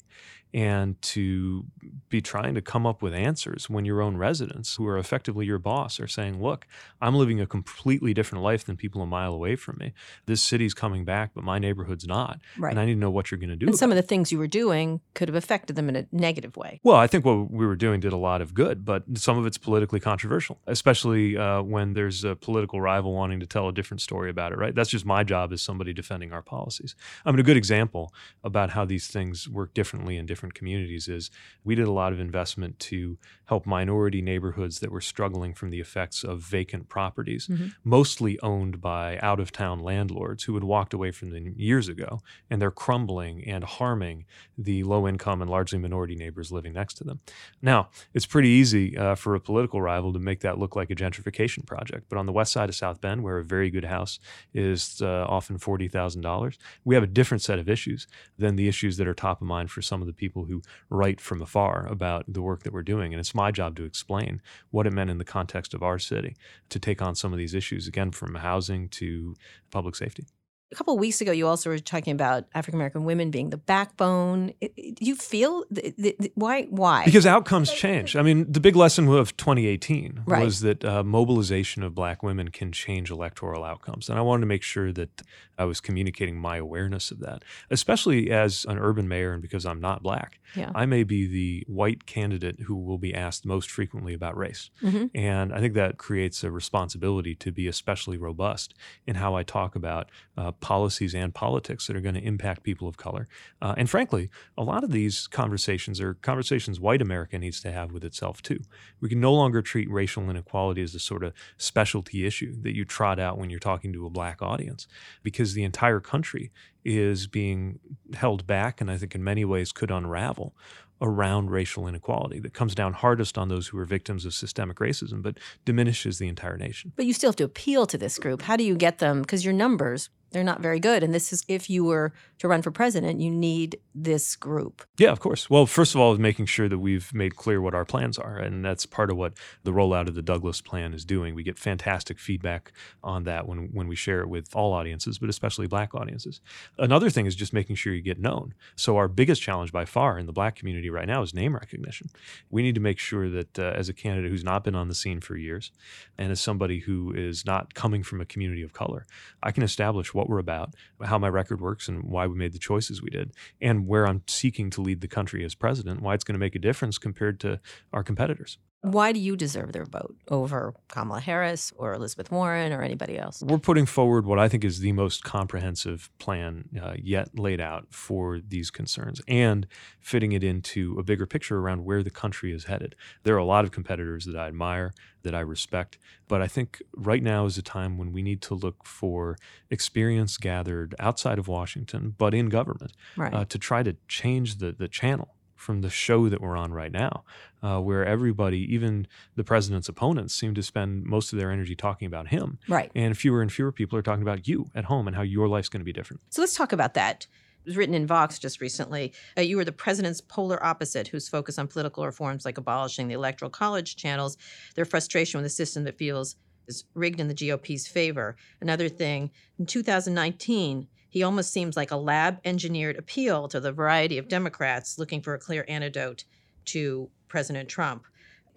and 0.53 1.01
to 1.01 1.65
be 2.09 2.21
trying 2.21 2.55
to 2.55 2.61
come 2.61 2.85
up 2.85 3.01
with 3.01 3.13
answers 3.13 3.69
when 3.69 3.85
your 3.85 4.01
own 4.01 4.17
residents, 4.17 4.75
who 4.75 4.87
are 4.87 4.97
effectively 4.97 5.45
your 5.45 5.59
boss, 5.59 5.99
are 5.99 6.07
saying, 6.07 6.41
Look, 6.41 6.67
I'm 7.01 7.15
living 7.15 7.41
a 7.41 7.45
completely 7.47 8.13
different 8.13 8.43
life 8.43 8.65
than 8.65 8.77
people 8.77 9.01
a 9.01 9.05
mile 9.05 9.33
away 9.33 9.55
from 9.55 9.77
me. 9.79 9.93
This 10.25 10.41
city's 10.41 10.73
coming 10.73 11.05
back, 11.05 11.31
but 11.33 11.43
my 11.43 11.59
neighborhood's 11.59 12.07
not. 12.07 12.39
Right. 12.57 12.71
And 12.71 12.79
I 12.79 12.85
need 12.85 12.93
to 12.93 12.99
know 12.99 13.09
what 13.09 13.29
you're 13.29 13.39
going 13.39 13.49
to 13.49 13.55
do. 13.55 13.67
And 13.67 13.77
some 13.77 13.91
of 13.91 13.97
the 13.97 14.01
things 14.01 14.31
you 14.31 14.37
were 14.37 14.47
doing 14.47 15.01
could 15.13 15.27
have 15.27 15.35
affected 15.35 15.75
them 15.75 15.89
in 15.89 15.95
a 15.95 16.07
negative 16.11 16.55
way. 16.55 16.79
Well, 16.83 16.97
I 16.97 17.07
think 17.07 17.25
what 17.25 17.51
we 17.51 17.65
were 17.65 17.75
doing 17.75 17.99
did 17.99 18.13
a 18.13 18.17
lot 18.17 18.41
of 18.41 18.53
good, 18.53 18.85
but 18.85 19.03
some 19.15 19.37
of 19.37 19.45
it's 19.45 19.57
politically 19.57 19.99
controversial, 19.99 20.59
especially 20.65 21.37
uh, 21.37 21.61
when 21.61 21.93
there's 21.93 22.23
a 22.23 22.35
political 22.35 22.79
rival 22.81 23.13
wanting 23.13 23.39
to 23.41 23.45
tell 23.45 23.67
a 23.67 23.73
different 23.73 24.01
story 24.01 24.29
about 24.29 24.51
it, 24.51 24.57
right? 24.57 24.73
That's 24.73 24.89
just 24.89 25.05
my 25.05 25.23
job 25.23 25.51
as 25.51 25.61
somebody 25.61 25.93
defending 25.93 26.31
our 26.31 26.41
policies. 26.41 26.95
I 27.25 27.31
mean, 27.31 27.39
a 27.39 27.43
good 27.43 27.57
example 27.57 28.13
about 28.43 28.71
how 28.71 28.85
these 28.85 29.07
things 29.07 29.49
work 29.49 29.73
differently 29.73 30.17
in 30.17 30.25
different 30.25 30.36
communities 30.53 31.07
is 31.07 31.31
we 31.63 31.75
did 31.75 31.87
a 31.87 31.91
lot 31.91 32.13
of 32.13 32.19
investment 32.19 32.77
to 32.79 33.17
help 33.45 33.65
minority 33.65 34.21
neighborhoods 34.21 34.79
that 34.79 34.91
were 34.91 35.01
struggling 35.01 35.53
from 35.53 35.69
the 35.69 35.79
effects 35.79 36.23
of 36.23 36.41
vacant 36.41 36.89
properties, 36.89 37.47
Mhm. 37.47 37.73
mostly 37.83 38.37
owned 38.41 38.81
by 38.81 39.17
out 39.19 39.39
of 39.39 39.51
town 39.51 39.79
landlords 39.79 40.43
who 40.43 40.53
had 40.55 40.63
walked 40.63 40.93
away 40.93 41.11
from 41.11 41.29
them 41.29 41.53
years 41.57 41.87
ago, 41.87 42.21
and 42.49 42.61
they're 42.61 42.71
crumbling 42.71 43.43
and 43.45 43.63
harming 43.63 44.25
the 44.57 44.83
low 44.83 45.07
income 45.07 45.41
and 45.41 45.49
largely 45.49 45.79
minority 45.79 46.15
neighbors 46.15 46.51
living 46.51 46.73
next 46.73 46.95
to 46.95 47.03
them. 47.03 47.19
Now, 47.61 47.89
it's 48.13 48.25
pretty 48.25 48.49
easy 48.49 48.97
uh, 48.97 49.15
for 49.15 49.33
a 49.35 49.39
political 49.39 49.81
rival 49.81 50.11
to 50.13 50.19
make 50.19 50.41
that 50.41 50.57
look 50.59 50.75
like 50.75 50.91
a 50.91 50.95
gentrification 50.95 51.65
project. 51.65 52.05
But 52.09 52.17
on 52.17 52.25
the 52.25 52.31
west 52.33 52.51
side 52.51 52.69
of 52.69 52.75
South 52.75 52.99
Bend, 53.01 53.23
where 53.23 53.37
a 53.37 53.43
very 53.45 53.69
good 53.69 53.85
house 53.85 54.19
is 54.53 55.01
uh, 55.01 55.25
often 55.27 55.57
$40,000, 55.57 56.57
we 56.83 56.95
have 56.95 57.03
a 57.03 57.07
different 57.07 57.41
set 57.41 57.59
of 57.59 57.69
issues 57.69 58.07
than 58.37 58.55
the 58.55 58.67
issues 58.67 58.97
that 58.97 59.07
are 59.07 59.13
top 59.13 59.41
of 59.41 59.47
mind 59.47 59.71
for 59.71 59.81
some 59.81 60.01
of 60.01 60.07
the 60.07 60.13
people 60.13 60.26
who 60.35 60.61
write 60.89 61.19
from 61.21 61.41
afar 61.41 61.85
about 61.87 62.25
the 62.27 62.41
work 62.41 62.63
that 62.63 62.73
we're 62.73 62.83
doing. 62.83 63.13
And 63.13 63.19
it's 63.19 63.35
my 63.35 63.51
job 63.51 63.75
to 63.77 63.83
explain 63.85 64.41
what 64.71 64.85
it 64.87 64.93
meant 64.93 65.09
in 65.09 65.17
the 65.17 65.25
context 65.25 65.73
of 65.73 65.81
our 65.83 65.99
city 65.99 66.35
to 66.69 66.79
take 66.79 67.01
on 67.01 67.15
some 67.15 67.31
of 67.33 67.37
these 67.37 67.53
issues, 67.53 67.87
again, 67.87 68.11
from 68.11 68.35
housing 68.35 68.89
to 68.89 69.35
public 69.71 69.95
safety. 69.95 70.25
A 70.69 70.75
couple 70.75 70.93
of 70.95 70.99
weeks 70.99 71.21
ago, 71.21 71.31
you 71.31 71.47
also 71.47 71.69
were 71.69 71.79
talking 71.79 72.11
about 72.11 72.43
African 72.53 72.77
American 72.77 73.05
women 73.05 73.31
being 73.31 73.51
the 73.51 73.57
backbone. 73.57 74.51
Do 74.59 74.93
you 74.99 75.15
feel 75.15 75.63
th- 75.73 75.95
th- 75.95 76.17
th- 76.17 76.31
why? 76.35 76.63
Why? 76.63 77.05
Because 77.05 77.25
outcomes 77.25 77.71
change. 77.71 78.17
I 78.17 78.21
mean, 78.21 78.51
the 78.51 78.59
big 78.59 78.75
lesson 78.75 79.07
of 79.07 79.37
2018 79.37 80.23
Right. 80.25 80.43
was 80.43 80.59
that 80.61 80.83
uh, 80.83 81.03
mobilization 81.05 81.83
of 81.83 81.95
black 81.95 82.21
women 82.21 82.49
can 82.49 82.73
change 82.73 83.09
electoral 83.09 83.63
outcomes. 83.63 84.09
And 84.09 84.19
I 84.19 84.21
wanted 84.21 84.41
to 84.41 84.47
make 84.47 84.61
sure 84.61 84.91
that 84.91 85.21
I 85.57 85.65
was 85.65 85.79
communicating 85.79 86.37
my 86.39 86.57
awareness 86.57 87.11
of 87.11 87.19
that, 87.19 87.43
especially 87.69 88.29
as 88.31 88.65
an 88.67 88.77
urban 88.77 89.07
mayor 89.07 89.33
and 89.33 89.41
because 89.41 89.65
I'm 89.65 89.79
not 89.79 90.03
black. 90.03 90.39
Yeah. 90.55 90.71
I 90.75 90.85
may 90.85 91.03
be 91.03 91.25
the 91.27 91.63
white 91.67 92.05
candidate 92.05 92.61
who 92.61 92.75
will 92.75 92.97
be 92.97 93.13
asked 93.13 93.45
most 93.45 93.69
frequently 93.69 94.13
about 94.13 94.37
race. 94.37 94.69
Mhm. 94.83 95.09
And 95.15 95.53
I 95.53 95.59
think 95.59 95.73
that 95.73 95.97
creates 95.97 96.43
a 96.43 96.51
responsibility 96.51 97.35
to 97.35 97.51
be 97.51 97.67
especially 97.67 98.17
robust 98.17 98.73
in 99.05 99.15
how 99.15 99.35
I 99.35 99.43
talk 99.43 99.75
about 99.75 100.09
uh, 100.37 100.51
policies 100.53 101.15
and 101.15 101.33
politics 101.33 101.87
that 101.87 101.95
are 101.95 102.01
going 102.01 102.15
to 102.15 102.21
impact 102.23 102.63
people 102.63 102.87
of 102.87 102.97
color. 102.97 103.27
Uh, 103.61 103.73
and 103.77 103.89
frankly, 103.89 104.29
a 104.57 104.63
lot 104.63 104.83
of 104.83 104.91
these 104.91 105.27
conversations 105.27 105.99
are 105.99 106.13
conversations 106.15 106.79
white 106.79 107.01
America 107.01 107.39
needs 107.39 107.59
to 107.61 107.71
have 107.71 107.91
with 107.91 108.03
itself 108.03 108.41
too. 108.41 108.59
We 109.01 109.09
can 109.09 109.19
no 109.19 109.33
longer 109.33 109.61
treat 109.61 109.89
racial 109.89 110.29
inequality 110.29 110.81
as 110.83 110.93
a 110.93 110.99
sort 110.99 111.23
of 111.23 111.33
specialty 111.57 112.25
issue 112.25 112.55
that 112.61 112.75
you 112.75 112.85
trot 112.85 113.19
out 113.19 113.37
when 113.37 113.49
you're 113.49 113.59
talking 113.59 113.91
to 113.93 114.05
a 114.05 114.09
black 114.09 114.41
audience, 114.41 114.87
because 115.23 115.46
the 115.53 115.63
entire 115.63 115.99
country 115.99 116.51
is 116.83 117.27
being 117.27 117.79
held 118.13 118.47
back, 118.47 118.79
and 118.81 118.89
I 118.89 118.97
think 118.97 119.15
in 119.15 119.23
many 119.23 119.45
ways 119.45 119.71
could 119.71 119.91
unravel 119.91 120.55
around 121.01 121.51
racial 121.51 121.87
inequality 121.87 122.39
that 122.39 122.53
comes 122.53 122.73
down 122.73 122.93
hardest 122.93 123.37
on 123.37 123.49
those 123.49 123.67
who 123.67 123.77
are 123.77 123.85
victims 123.85 124.25
of 124.25 124.33
systemic 124.33 124.77
racism, 124.77 125.21
but 125.21 125.37
diminishes 125.63 126.17
the 126.17 126.27
entire 126.27 126.57
nation. 126.57 126.91
But 126.95 127.05
you 127.05 127.13
still 127.13 127.29
have 127.29 127.35
to 127.35 127.43
appeal 127.43 127.85
to 127.87 127.97
this 127.97 128.17
group. 128.17 128.41
How 128.41 128.55
do 128.55 128.63
you 128.63 128.75
get 128.75 128.97
them? 128.97 129.21
Because 129.21 129.45
your 129.45 129.53
numbers, 129.53 130.09
they're 130.31 130.43
not 130.43 130.61
very 130.61 130.79
good. 130.79 131.03
And 131.03 131.13
this 131.13 131.31
is, 131.31 131.43
if 131.47 131.69
you 131.69 131.83
were 131.83 132.13
to 132.39 132.47
run 132.47 132.61
for 132.61 132.71
president, 132.71 133.19
you 133.19 133.31
need 133.31 133.79
this 133.95 134.35
group. 134.35 134.85
Yeah, 134.97 135.11
of 135.11 135.19
course. 135.19 135.49
Well, 135.49 135.65
first 135.65 135.95
of 135.95 136.01
all, 136.01 136.13
is 136.13 136.19
making 136.19 136.45
sure 136.45 136.69
that 136.69 136.77
we've 136.79 137.13
made 137.13 137.35
clear 137.35 137.61
what 137.61 137.73
our 137.73 137.85
plans 137.85 138.17
are. 138.17 138.37
And 138.37 138.63
that's 138.63 138.85
part 138.85 139.09
of 139.09 139.17
what 139.17 139.33
the 139.63 139.71
rollout 139.71 140.07
of 140.07 140.15
the 140.15 140.21
Douglass 140.21 140.61
plan 140.61 140.93
is 140.93 141.05
doing. 141.05 141.33
We 141.33 141.43
get 141.43 141.57
fantastic 141.57 142.19
feedback 142.19 142.71
on 143.03 143.23
that 143.23 143.47
when, 143.47 143.69
when 143.73 143.87
we 143.87 143.95
share 143.95 144.21
it 144.21 144.29
with 144.29 144.55
all 144.55 144.73
audiences, 144.73 145.17
but 145.17 145.29
especially 145.29 145.67
black 145.67 145.95
audiences. 145.95 146.41
Another 146.77 147.09
thing 147.09 147.25
is 147.25 147.35
just 147.35 147.53
making 147.53 147.77
sure 147.77 147.93
you 147.93 148.01
get 148.01 148.19
known. 148.19 148.53
So, 148.75 148.97
our 148.97 149.07
biggest 149.07 149.41
challenge 149.41 149.71
by 149.71 149.85
far 149.85 150.19
in 150.19 150.25
the 150.25 150.33
black 150.33 150.55
community 150.55 150.89
right 150.89 151.07
now 151.07 151.21
is 151.21 151.33
name 151.33 151.55
recognition. 151.55 152.09
We 152.49 152.61
need 152.61 152.75
to 152.75 152.81
make 152.81 152.99
sure 152.99 153.29
that 153.29 153.57
uh, 153.57 153.73
as 153.75 153.89
a 153.89 153.93
candidate 153.93 154.31
who's 154.31 154.43
not 154.43 154.63
been 154.63 154.75
on 154.75 154.87
the 154.87 154.95
scene 154.95 155.21
for 155.21 155.35
years 155.35 155.71
and 156.17 156.31
as 156.31 156.39
somebody 156.39 156.79
who 156.79 157.13
is 157.13 157.45
not 157.45 157.73
coming 157.73 158.03
from 158.03 158.21
a 158.21 158.25
community 158.25 158.61
of 158.61 158.73
color, 158.73 159.05
I 159.41 159.51
can 159.51 159.63
establish 159.63 160.13
what 160.17 160.27
we're 160.27 160.39
about, 160.39 160.73
how 161.03 161.17
my 161.17 161.29
record 161.29 161.61
works, 161.61 161.87
and 161.87 162.03
why 162.03 162.27
we 162.27 162.35
made 162.35 162.51
the 162.51 162.59
choices 162.59 163.01
we 163.01 163.09
did, 163.09 163.31
and 163.61 163.87
where 163.87 164.07
I'm 164.07 164.23
seeking 164.27 164.69
to 164.71 164.81
lead 164.81 165.01
the 165.01 165.07
country 165.07 165.45
as 165.45 165.55
president, 165.55 166.01
why 166.01 166.15
it's 166.15 166.23
going 166.23 166.33
to 166.33 166.39
make 166.39 166.55
a 166.55 166.59
difference 166.59 166.97
compared 166.97 167.39
to 167.41 167.59
our 167.93 168.03
competitors. 168.03 168.57
Why 168.81 169.11
do 169.11 169.19
you 169.19 169.35
deserve 169.35 169.73
their 169.73 169.85
vote 169.85 170.15
over 170.27 170.75
Kamala 170.87 171.19
Harris 171.19 171.73
or 171.77 171.93
Elizabeth 171.95 172.29
Warren 172.31 172.71
or 172.71 172.83
anybody 172.83 173.17
else? 173.17 173.41
We're 173.41 173.57
putting 173.57 173.87
forward 173.87 174.25
what 174.27 174.37
I 174.37 174.47
think 174.47 174.63
is 174.63 174.79
the 174.79 174.91
most 174.91 175.23
comprehensive 175.23 176.11
plan 176.19 176.69
uh, 176.79 176.93
yet 177.01 177.37
laid 177.39 177.59
out 177.59 177.87
for 177.89 178.39
these 178.39 178.69
concerns 178.69 179.19
and 179.27 179.65
fitting 179.99 180.31
it 180.31 180.43
into 180.43 180.95
a 180.99 181.03
bigger 181.03 181.25
picture 181.25 181.57
around 181.57 181.85
where 181.85 182.03
the 182.03 182.11
country 182.11 182.53
is 182.53 182.65
headed. 182.65 182.95
There 183.23 183.33
are 183.33 183.39
a 183.39 183.45
lot 183.45 183.65
of 183.65 183.71
competitors 183.71 184.25
that 184.25 184.35
I 184.35 184.47
admire, 184.47 184.93
that 185.23 185.33
I 185.33 185.39
respect, 185.39 185.97
but 186.27 186.43
I 186.43 186.47
think 186.47 186.81
right 186.95 187.23
now 187.23 187.45
is 187.47 187.57
a 187.57 187.63
time 187.63 187.97
when 187.97 188.13
we 188.13 188.21
need 188.21 188.41
to 188.43 188.53
look 188.53 188.85
for 188.85 189.37
experience 189.71 190.37
gathered 190.37 190.93
outside 190.99 191.39
of 191.39 191.47
Washington, 191.47 192.13
but 192.15 192.35
in 192.35 192.47
government, 192.47 192.93
Right. 193.17 193.33
uh, 193.33 193.45
to 193.45 193.57
try 193.57 193.81
to 193.81 193.95
change 194.07 194.59
the, 194.59 194.71
the 194.71 194.87
channel 194.87 195.33
from 195.57 195.81
the 195.81 195.89
show 195.89 196.29
that 196.29 196.39
we're 196.39 196.55
on 196.55 196.71
right 196.71 196.91
now, 196.91 197.23
uh, 197.61 197.79
where 197.79 198.05
everybody, 198.05 198.59
even 198.73 199.07
the 199.35 199.43
president's 199.43 199.89
opponents, 199.89 200.33
seem 200.33 200.53
to 200.55 200.63
spend 200.63 201.03
most 201.03 201.33
of 201.33 201.39
their 201.39 201.51
energy 201.51 201.75
talking 201.75 202.05
about 202.05 202.29
him. 202.29 202.59
right. 202.67 202.91
And 202.95 203.17
fewer 203.17 203.41
and 203.41 203.51
fewer 203.51 203.71
people 203.71 203.97
are 203.97 204.01
talking 204.01 204.21
about 204.21 204.47
you 204.47 204.67
at 204.73 204.85
home 204.85 205.07
and 205.07 205.15
how 205.15 205.23
your 205.23 205.47
life's 205.47 205.69
going 205.69 205.81
to 205.81 205.85
be 205.85 205.93
different. 205.93 206.21
So 206.29 206.41
let's 206.41 206.55
talk 206.55 206.71
about 206.71 206.93
that. 206.93 207.27
It 207.65 207.71
was 207.71 207.77
written 207.77 207.95
in 207.95 208.07
Vox 208.07 208.39
just 208.39 208.61
recently. 208.61 209.11
Uh, 209.37 209.41
you 209.41 209.57
were 209.57 209.65
the 209.65 209.73
president's 209.73 210.21
polar 210.21 210.63
opposite, 210.63 211.09
whose 211.09 211.27
focus 211.27 211.59
on 211.59 211.67
political 211.67 212.05
reforms 212.05 212.45
like 212.45 212.57
abolishing 212.57 213.09
the 213.09 213.13
electoral 213.15 213.51
college 213.51 213.97
channels, 213.97 214.37
their 214.75 214.85
frustration 214.85 215.37
with 215.37 215.45
a 215.45 215.49
system 215.49 215.83
that 215.83 215.97
feels 215.97 216.37
is 216.67 216.83
rigged 216.93 217.19
in 217.19 217.27
the 217.27 217.33
GOP's 217.33 217.87
favor. 217.87 218.35
Another 218.61 218.89
thing, 218.89 219.31
in 219.57 219.65
2019, 219.65 220.87
he 221.17 221.23
almost 221.23 221.51
seems 221.51 221.75
like 221.75 221.89
a 221.89 221.97
lab 221.97 222.37
engineered 222.45 222.95
appeal 222.95 223.47
to 223.47 223.59
the 223.59 223.71
variety 223.71 224.19
of 224.19 224.27
Democrats 224.27 224.99
looking 224.99 225.19
for 225.19 225.33
a 225.33 225.39
clear 225.39 225.65
antidote 225.67 226.25
to 226.65 227.09
President 227.27 227.67
Trump. 227.67 228.05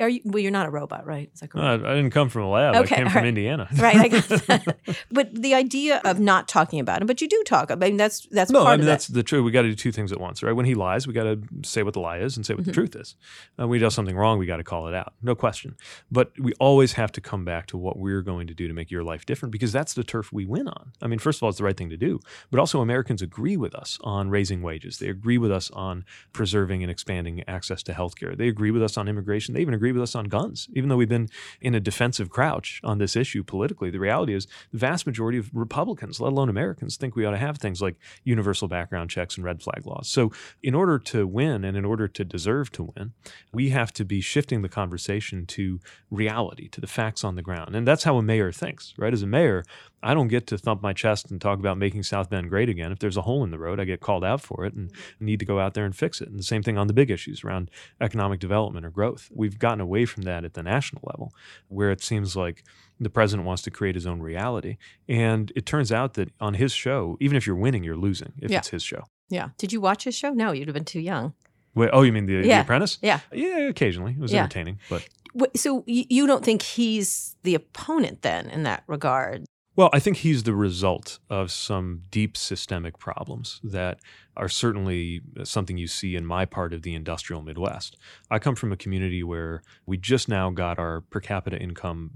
Are 0.00 0.08
you, 0.08 0.20
well, 0.24 0.38
you're 0.40 0.50
not 0.50 0.66
a 0.66 0.70
robot, 0.70 1.06
right? 1.06 1.30
Is 1.34 1.40
that 1.40 1.54
No. 1.54 1.62
I, 1.62 1.74
I 1.74 1.94
didn't 1.94 2.10
come 2.10 2.28
from 2.28 2.42
a 2.42 2.50
lab. 2.50 2.74
Okay, 2.76 2.94
I 2.94 2.98
came 2.98 3.08
from 3.08 3.16
right. 3.22 3.26
Indiana. 3.28 3.68
right. 3.76 4.12
But 5.10 5.34
the 5.34 5.54
idea 5.54 6.00
of 6.04 6.18
not 6.20 6.48
talking 6.48 6.80
about 6.80 7.02
it, 7.02 7.06
but 7.06 7.20
you 7.20 7.28
do 7.28 7.42
talk. 7.46 7.70
I 7.70 7.74
mean, 7.74 7.96
that's 7.96 8.26
that's 8.30 8.50
No, 8.50 8.64
I 8.66 8.76
mean 8.76 8.86
that's 8.86 9.06
that. 9.08 9.12
the 9.14 9.22
truth. 9.22 9.44
We 9.44 9.50
got 9.50 9.62
to 9.62 9.68
do 9.68 9.74
two 9.74 9.92
things 9.92 10.12
at 10.12 10.20
once, 10.20 10.42
right? 10.42 10.52
When 10.52 10.66
he 10.66 10.74
lies, 10.74 11.06
we 11.06 11.12
got 11.12 11.24
to 11.24 11.40
say 11.62 11.82
what 11.82 11.94
the 11.94 12.00
lie 12.00 12.18
is 12.18 12.36
and 12.36 12.44
say 12.46 12.54
what 12.54 12.60
Mm-hmm. 12.60 12.70
the 12.70 12.72
truth 12.74 12.96
is. 12.96 13.16
Uh, 13.58 13.66
when 13.68 13.78
he 13.78 13.80
does 13.80 13.94
something 13.94 14.16
wrong, 14.16 14.38
we 14.38 14.44
got 14.46 14.58
to 14.58 14.64
call 14.64 14.86
it 14.88 14.94
out, 14.94 15.14
no 15.22 15.34
question. 15.34 15.76
But 16.10 16.32
we 16.38 16.52
always 16.60 16.92
have 16.94 17.10
to 17.12 17.20
come 17.20 17.44
back 17.44 17.66
to 17.68 17.76
what 17.78 17.98
we're 17.98 18.22
going 18.22 18.46
to 18.48 18.54
do 18.54 18.68
to 18.68 18.74
make 18.74 18.90
your 18.90 19.02
life 19.02 19.24
different 19.26 19.52
because 19.52 19.72
that's 19.72 19.94
the 19.94 20.04
turf 20.04 20.32
we 20.32 20.44
win 20.44 20.68
on. 20.68 20.92
I 21.00 21.06
mean, 21.06 21.18
first 21.18 21.38
of 21.38 21.42
all, 21.44 21.48
it's 21.48 21.58
the 21.58 21.64
right 21.64 21.76
thing 21.76 21.90
to 21.90 21.96
do, 21.96 22.20
but 22.50 22.60
also 22.60 22.80
Americans 22.80 23.22
agree 23.22 23.56
with 23.56 23.74
us 23.74 23.98
on 24.02 24.28
raising 24.30 24.60
wages. 24.62 24.98
They 24.98 25.08
agree 25.08 25.38
with 25.38 25.50
us 25.52 25.70
on 25.72 26.04
preserving 26.32 26.82
and 26.82 26.90
expanding 26.90 27.42
access 27.48 27.82
to 27.84 27.92
healthcare. 27.92 28.36
They 28.36 28.48
agree 28.48 28.70
with 28.70 28.82
us 28.82 28.96
on 28.96 29.08
immigration. 29.08 29.54
They 29.54 29.60
even 29.60 29.74
agree 29.74 29.89
with 29.92 30.02
us 30.02 30.14
on 30.14 30.26
guns, 30.26 30.68
even 30.74 30.88
though 30.88 30.96
we've 30.96 31.08
been 31.08 31.28
in 31.60 31.74
a 31.74 31.80
defensive 31.80 32.30
crouch 32.30 32.80
on 32.84 32.98
this 32.98 33.16
issue 33.16 33.42
politically. 33.42 33.90
The 33.90 34.00
reality 34.00 34.34
is 34.34 34.46
the 34.72 34.78
vast 34.78 35.06
majority 35.06 35.38
of 35.38 35.50
Republicans, 35.52 36.20
let 36.20 36.32
alone 36.32 36.48
Americans, 36.48 36.96
think 36.96 37.16
we 37.16 37.24
ought 37.24 37.32
to 37.32 37.38
have 37.38 37.58
things 37.58 37.82
like 37.82 37.96
universal 38.24 38.68
background 38.68 39.10
checks 39.10 39.36
and 39.36 39.44
red 39.44 39.62
flag 39.62 39.86
laws. 39.86 40.08
So, 40.08 40.32
in 40.62 40.74
order 40.74 40.98
to 40.98 41.26
win 41.26 41.64
and 41.64 41.76
in 41.76 41.84
order 41.84 42.08
to 42.08 42.24
deserve 42.24 42.70
to 42.72 42.92
win, 42.94 43.12
we 43.52 43.70
have 43.70 43.92
to 43.94 44.04
be 44.04 44.20
shifting 44.20 44.62
the 44.62 44.68
conversation 44.68 45.46
to 45.46 45.80
reality, 46.10 46.68
to 46.68 46.80
the 46.80 46.86
facts 46.86 47.24
on 47.24 47.36
the 47.36 47.42
ground. 47.42 47.74
And 47.74 47.86
that's 47.86 48.04
how 48.04 48.16
a 48.16 48.22
mayor 48.22 48.52
thinks, 48.52 48.94
right? 48.96 49.12
As 49.12 49.22
a 49.22 49.26
mayor, 49.26 49.64
I 50.02 50.14
don't 50.14 50.28
get 50.28 50.46
to 50.48 50.58
thump 50.58 50.82
my 50.82 50.92
chest 50.92 51.30
and 51.30 51.40
talk 51.40 51.58
about 51.58 51.76
making 51.78 52.02
South 52.04 52.30
Bend 52.30 52.48
great 52.48 52.68
again. 52.68 52.90
If 52.92 52.98
there's 53.00 53.16
a 53.16 53.22
hole 53.22 53.44
in 53.44 53.50
the 53.50 53.58
road, 53.58 53.78
I 53.80 53.84
get 53.84 54.00
called 54.00 54.24
out 54.24 54.40
for 54.40 54.64
it 54.64 54.74
and 54.74 54.90
mm-hmm. 54.90 55.24
need 55.24 55.38
to 55.40 55.44
go 55.44 55.58
out 55.60 55.74
there 55.74 55.84
and 55.84 55.94
fix 55.94 56.20
it. 56.20 56.28
And 56.28 56.38
the 56.38 56.44
same 56.44 56.62
thing 56.62 56.78
on 56.78 56.86
the 56.86 56.92
big 56.94 57.10
issues 57.10 57.44
around 57.44 57.70
economic 58.00 58.40
development 58.40 58.86
or 58.86 58.90
growth. 58.90 59.28
We've 59.34 59.58
gotten 59.58 59.80
away 59.80 60.06
from 60.06 60.22
that 60.22 60.44
at 60.44 60.54
the 60.54 60.62
national 60.62 61.02
level, 61.04 61.32
where 61.68 61.90
it 61.90 62.02
seems 62.02 62.34
like 62.34 62.64
the 62.98 63.10
president 63.10 63.46
wants 63.46 63.62
to 63.62 63.70
create 63.70 63.94
his 63.94 64.06
own 64.06 64.20
reality. 64.20 64.76
And 65.08 65.52
it 65.54 65.66
turns 65.66 65.92
out 65.92 66.14
that 66.14 66.30
on 66.40 66.54
his 66.54 66.72
show, 66.72 67.16
even 67.20 67.36
if 67.36 67.46
you're 67.46 67.56
winning, 67.56 67.84
you're 67.84 67.96
losing 67.96 68.32
if 68.38 68.50
Yeah. 68.50 68.58
it's 68.58 68.68
his 68.68 68.82
show. 68.82 69.04
yeah. 69.28 69.50
Did 69.58 69.72
you 69.72 69.80
watch 69.80 70.04
his 70.04 70.14
show? 70.14 70.30
No, 70.30 70.52
you'd 70.52 70.68
have 70.68 70.74
been 70.74 70.84
too 70.84 71.00
young. 71.00 71.34
Wait, 71.74 71.90
oh, 71.92 72.02
you 72.02 72.12
mean 72.12 72.26
the, 72.26 72.42
the 72.42 72.50
Apprentice? 72.50 72.98
Yeah. 73.00 73.20
Yeah, 73.32 73.68
occasionally. 73.68 74.12
It 74.12 74.18
was 74.18 74.32
Yeah. 74.32 74.40
entertaining. 74.40 74.80
But 74.88 75.06
So 75.54 75.84
you 75.86 76.26
don't 76.26 76.44
think 76.44 76.62
he's 76.62 77.36
the 77.44 77.54
opponent 77.54 78.22
then 78.22 78.50
in 78.50 78.64
that 78.64 78.82
regard? 78.88 79.44
Well, 79.80 79.88
I 79.94 79.98
think 79.98 80.18
he's 80.18 80.42
the 80.42 80.52
result 80.52 81.20
of 81.30 81.50
some 81.50 82.02
deep 82.10 82.36
systemic 82.36 82.98
problems 82.98 83.62
that 83.64 84.00
are 84.36 84.46
certainly 84.46 85.22
something 85.42 85.78
you 85.78 85.86
see 85.86 86.16
in 86.16 86.26
my 86.26 86.44
part 86.44 86.74
of 86.74 86.82
the 86.82 86.94
industrial 86.94 87.40
Midwest. 87.40 87.96
I 88.30 88.40
come 88.40 88.56
from 88.56 88.72
a 88.72 88.76
community 88.76 89.22
where 89.22 89.62
we 89.86 89.96
just 89.96 90.28
now 90.28 90.50
got 90.50 90.78
our 90.78 91.00
per 91.00 91.18
capita 91.20 91.58
income 91.58 92.10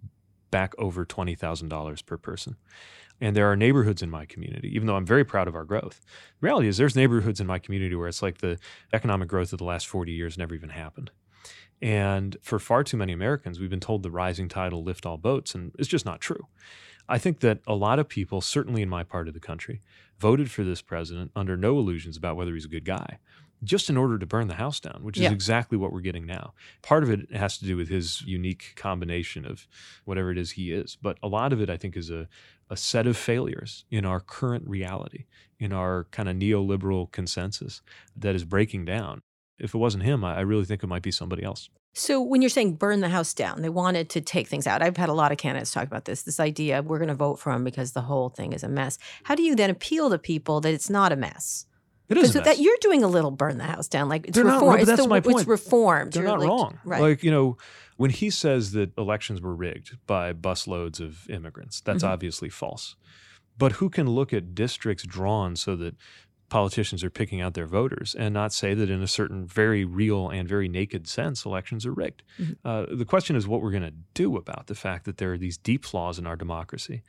back 0.50 0.75
over 0.76 1.06
$20,000 1.06 2.04
per 2.04 2.18
person. 2.18 2.56
And 3.18 3.35
there 3.35 3.50
are 3.50 3.56
neighborhoods 3.56 4.02
in 4.02 4.11
my 4.11 4.26
community, 4.26 4.68
even 4.75 4.87
though 4.87 4.97
I'm 4.97 5.06
very 5.06 5.25
proud 5.25 5.49
of 5.49 5.54
our 5.54 5.64
growth. 5.64 6.02
The 6.42 6.47
reality 6.47 6.68
is, 6.68 6.76
there's 6.76 6.94
neighborhoods 6.94 7.40
in 7.40 7.47
my 7.47 7.59
community 7.59 7.94
where 7.94 8.09
it's 8.09 8.21
like 8.21 8.38
the 8.38 8.59
economic 8.92 9.28
growth 9.28 9.54
of 9.54 9.59
the 9.59 9.64
last 9.64 9.87
40 9.87 10.12
years 10.12 10.37
never 10.37 10.54
even 10.54 10.68
happened. 10.68 11.12
And 11.80 12.37
for 12.42 12.59
far 12.59 12.85
too 12.85 12.99
many 12.99 13.14
Americans, 13.14 13.59
we've 13.59 13.71
been 13.71 13.80
told 13.80 14.02
the 14.02 14.11
rising 14.11 14.49
tide 14.49 14.75
will 14.75 14.85
lift 14.85 15.06
all 15.06 15.16
boats, 15.16 15.54
and 15.54 15.73
it's 15.78 15.88
just 15.88 16.04
not 16.04 16.21
true. 16.21 16.47
I 17.08 17.18
think 17.18 17.40
that 17.40 17.61
a 17.66 17.75
lot 17.75 17.99
of 17.99 18.08
people, 18.08 18.40
certainly 18.40 18.82
in 18.82 18.88
my 18.88 19.02
part 19.04 19.28
of 19.28 19.34
the 19.34 19.40
country, 19.40 19.80
voted 20.18 20.50
for 20.50 20.64
this 20.64 20.80
president 20.82 21.30
under 21.37 21.56
no 21.56 21.78
illusions 21.78 22.16
about 22.16 22.37
whether 22.37 22.54
he's 22.54 22.64
a 22.64 22.68
good 22.68 22.84
guy, 22.84 23.18
just 23.62 23.90
in 23.90 23.96
order 23.96 24.18
to 24.18 24.26
burn 24.26 24.49
the 24.49 24.54
house 24.54 24.80
down, 24.80 25.00
which 25.02 25.16
is 25.16 25.25
Yeah. 25.25 25.32
exactly 25.32 25.76
what 25.76 25.92
we're 25.92 26.00
getting 26.00 26.25
now. 26.26 26.54
Part 26.82 27.02
of 27.02 27.11
it 27.11 27.30
has 27.34 27.58
to 27.58 27.66
do 27.66 27.76
with 27.76 27.88
his 27.88 28.23
unique 28.23 28.73
combination 28.76 29.44
of 29.44 29.66
whatever 30.04 30.30
it 30.30 30.38
is 30.38 30.52
he 30.52 30.73
is, 30.73 30.96
but 31.00 31.18
a 31.23 31.28
lot 31.28 31.52
of 31.52 31.61
it, 31.61 31.68
I 31.68 31.76
think, 31.76 31.96
is 31.96 32.11
a, 32.11 32.28
a 32.70 32.76
set 32.76 33.06
of 33.06 33.16
failures 33.16 33.84
in 33.90 34.04
our 34.06 34.20
current 34.20 34.66
reality, 34.66 35.25
in 35.58 35.73
our 35.73 36.04
kind 36.11 36.28
of 36.28 36.37
neoliberal 36.37 37.11
consensus 37.12 37.82
that 38.16 38.34
is 38.34 38.44
breaking 38.44 38.84
down. 38.87 39.20
If 39.58 39.75
it 39.75 39.78
wasn't 39.78 40.04
him, 40.04 40.25
I 40.25 40.37
I 40.37 40.40
really 40.40 40.64
think 40.64 40.82
it 40.82 40.87
might 40.88 41.02
be 41.02 41.11
somebody 41.12 41.42
else. 41.42 41.68
So 41.97 42.21
when 42.21 42.43
you're 42.43 42.49
saying 42.49 42.75
burn 42.75 43.01
the 43.01 43.09
house 43.09 43.33
down, 43.35 43.63
they 43.63 43.69
wanted 43.69 44.11
to 44.11 44.21
take 44.21 44.49
things 44.49 44.67
out. 44.67 44.83
I've 44.83 44.97
had 44.97 45.09
a 45.09 45.13
lot 45.13 45.31
of 45.31 45.39
candidates 45.39 45.71
talk 45.71 45.85
about 45.87 46.05
this. 46.07 46.23
This 46.23 46.41
idea 46.41 46.83
we're 46.83 46.99
going 46.99 47.09
to 47.09 47.15
vote 47.15 47.39
for 47.39 47.53
him 47.53 47.63
because 47.63 47.93
the 47.93 48.01
whole 48.03 48.31
thing 48.31 48.53
is 48.53 48.65
a 48.65 48.69
mess. 48.69 48.99
How 49.23 49.35
do 49.37 49.43
you 49.45 49.55
then 49.55 49.71
appeal 49.71 50.11
to 50.11 50.19
people 50.19 50.61
that 50.63 50.75
it's 50.75 50.91
not 50.91 51.13
a 51.13 51.17
mess? 51.17 51.67
It 52.09 52.19
is 52.19 52.35
a 52.35 52.39
mess. 52.41 52.47
that 52.47 52.59
you're 52.59 52.77
doing 52.81 53.03
a 53.05 53.09
little 53.09 53.31
burn 53.31 53.59
the 53.59 53.65
house 53.65 53.87
down, 53.89 54.09
like 54.09 54.27
it's 54.27 54.35
They're 54.35 54.45
reform. 54.45 54.73
but 54.75 54.81
it's 54.81 54.89
that's 54.89 55.03
the, 55.03 55.09
my 55.09 55.19
It's 55.19 55.29
point. 55.29 55.47
reformed. 55.49 56.13
They're 56.13 56.25
You're 56.25 56.33
not 56.33 56.41
like- 56.41 56.49
wrong. 56.49 56.79
right? 56.85 57.01
Like, 57.01 57.23
you 57.23 57.31
know, 57.31 57.57
when 57.97 58.11
he 58.11 58.29
says 58.29 58.73
that 58.73 58.91
elections 58.99 59.41
were 59.41 59.55
rigged 59.55 59.97
by 60.07 60.33
busloads 60.33 60.99
of 61.01 61.31
immigrants, 61.31 61.81
that's 61.81 62.03
Mhm. 62.03 62.09
obviously 62.09 62.49
false. 62.51 62.97
But 63.57 63.73
who 63.73 63.89
can 63.89 64.11
look 64.11 64.33
at 64.33 64.55
districts 64.55 65.05
drawn 65.07 65.55
so 65.55 65.77
that 65.77 65.95
politicians 66.54 67.02
are 67.02 67.11
picking 67.11 67.40
out 67.40 67.54
their 67.54 67.66
voters 67.66 68.14
and 68.16 68.32
not 68.32 68.52
say 68.52 68.75
that 68.75 68.88
in 68.88 69.02
a 69.02 69.08
certain 69.08 69.44
very 69.44 69.84
real 69.84 70.28
and 70.28 70.49
very 70.49 70.68
naked 70.68 71.08
sense 71.08 71.44
elections 71.44 71.84
are 71.84 71.92
rigged? 71.92 72.23
Mhm. 72.38 72.56
Uh, 72.64 72.87
the 72.94 73.04
question 73.04 73.34
is 73.34 73.49
what 73.49 73.61
we're 73.61 73.73
going 73.73 73.82
to 73.82 73.99
do 74.14 74.37
about 74.37 74.68
the 74.68 74.76
fact 74.76 75.04
that 75.04 75.16
there 75.16 75.32
are 75.32 75.37
these 75.37 75.58
deep 75.58 75.84
flaws 75.84 76.16
in 76.16 76.28
our 76.28 76.37
democracy, 76.37 77.02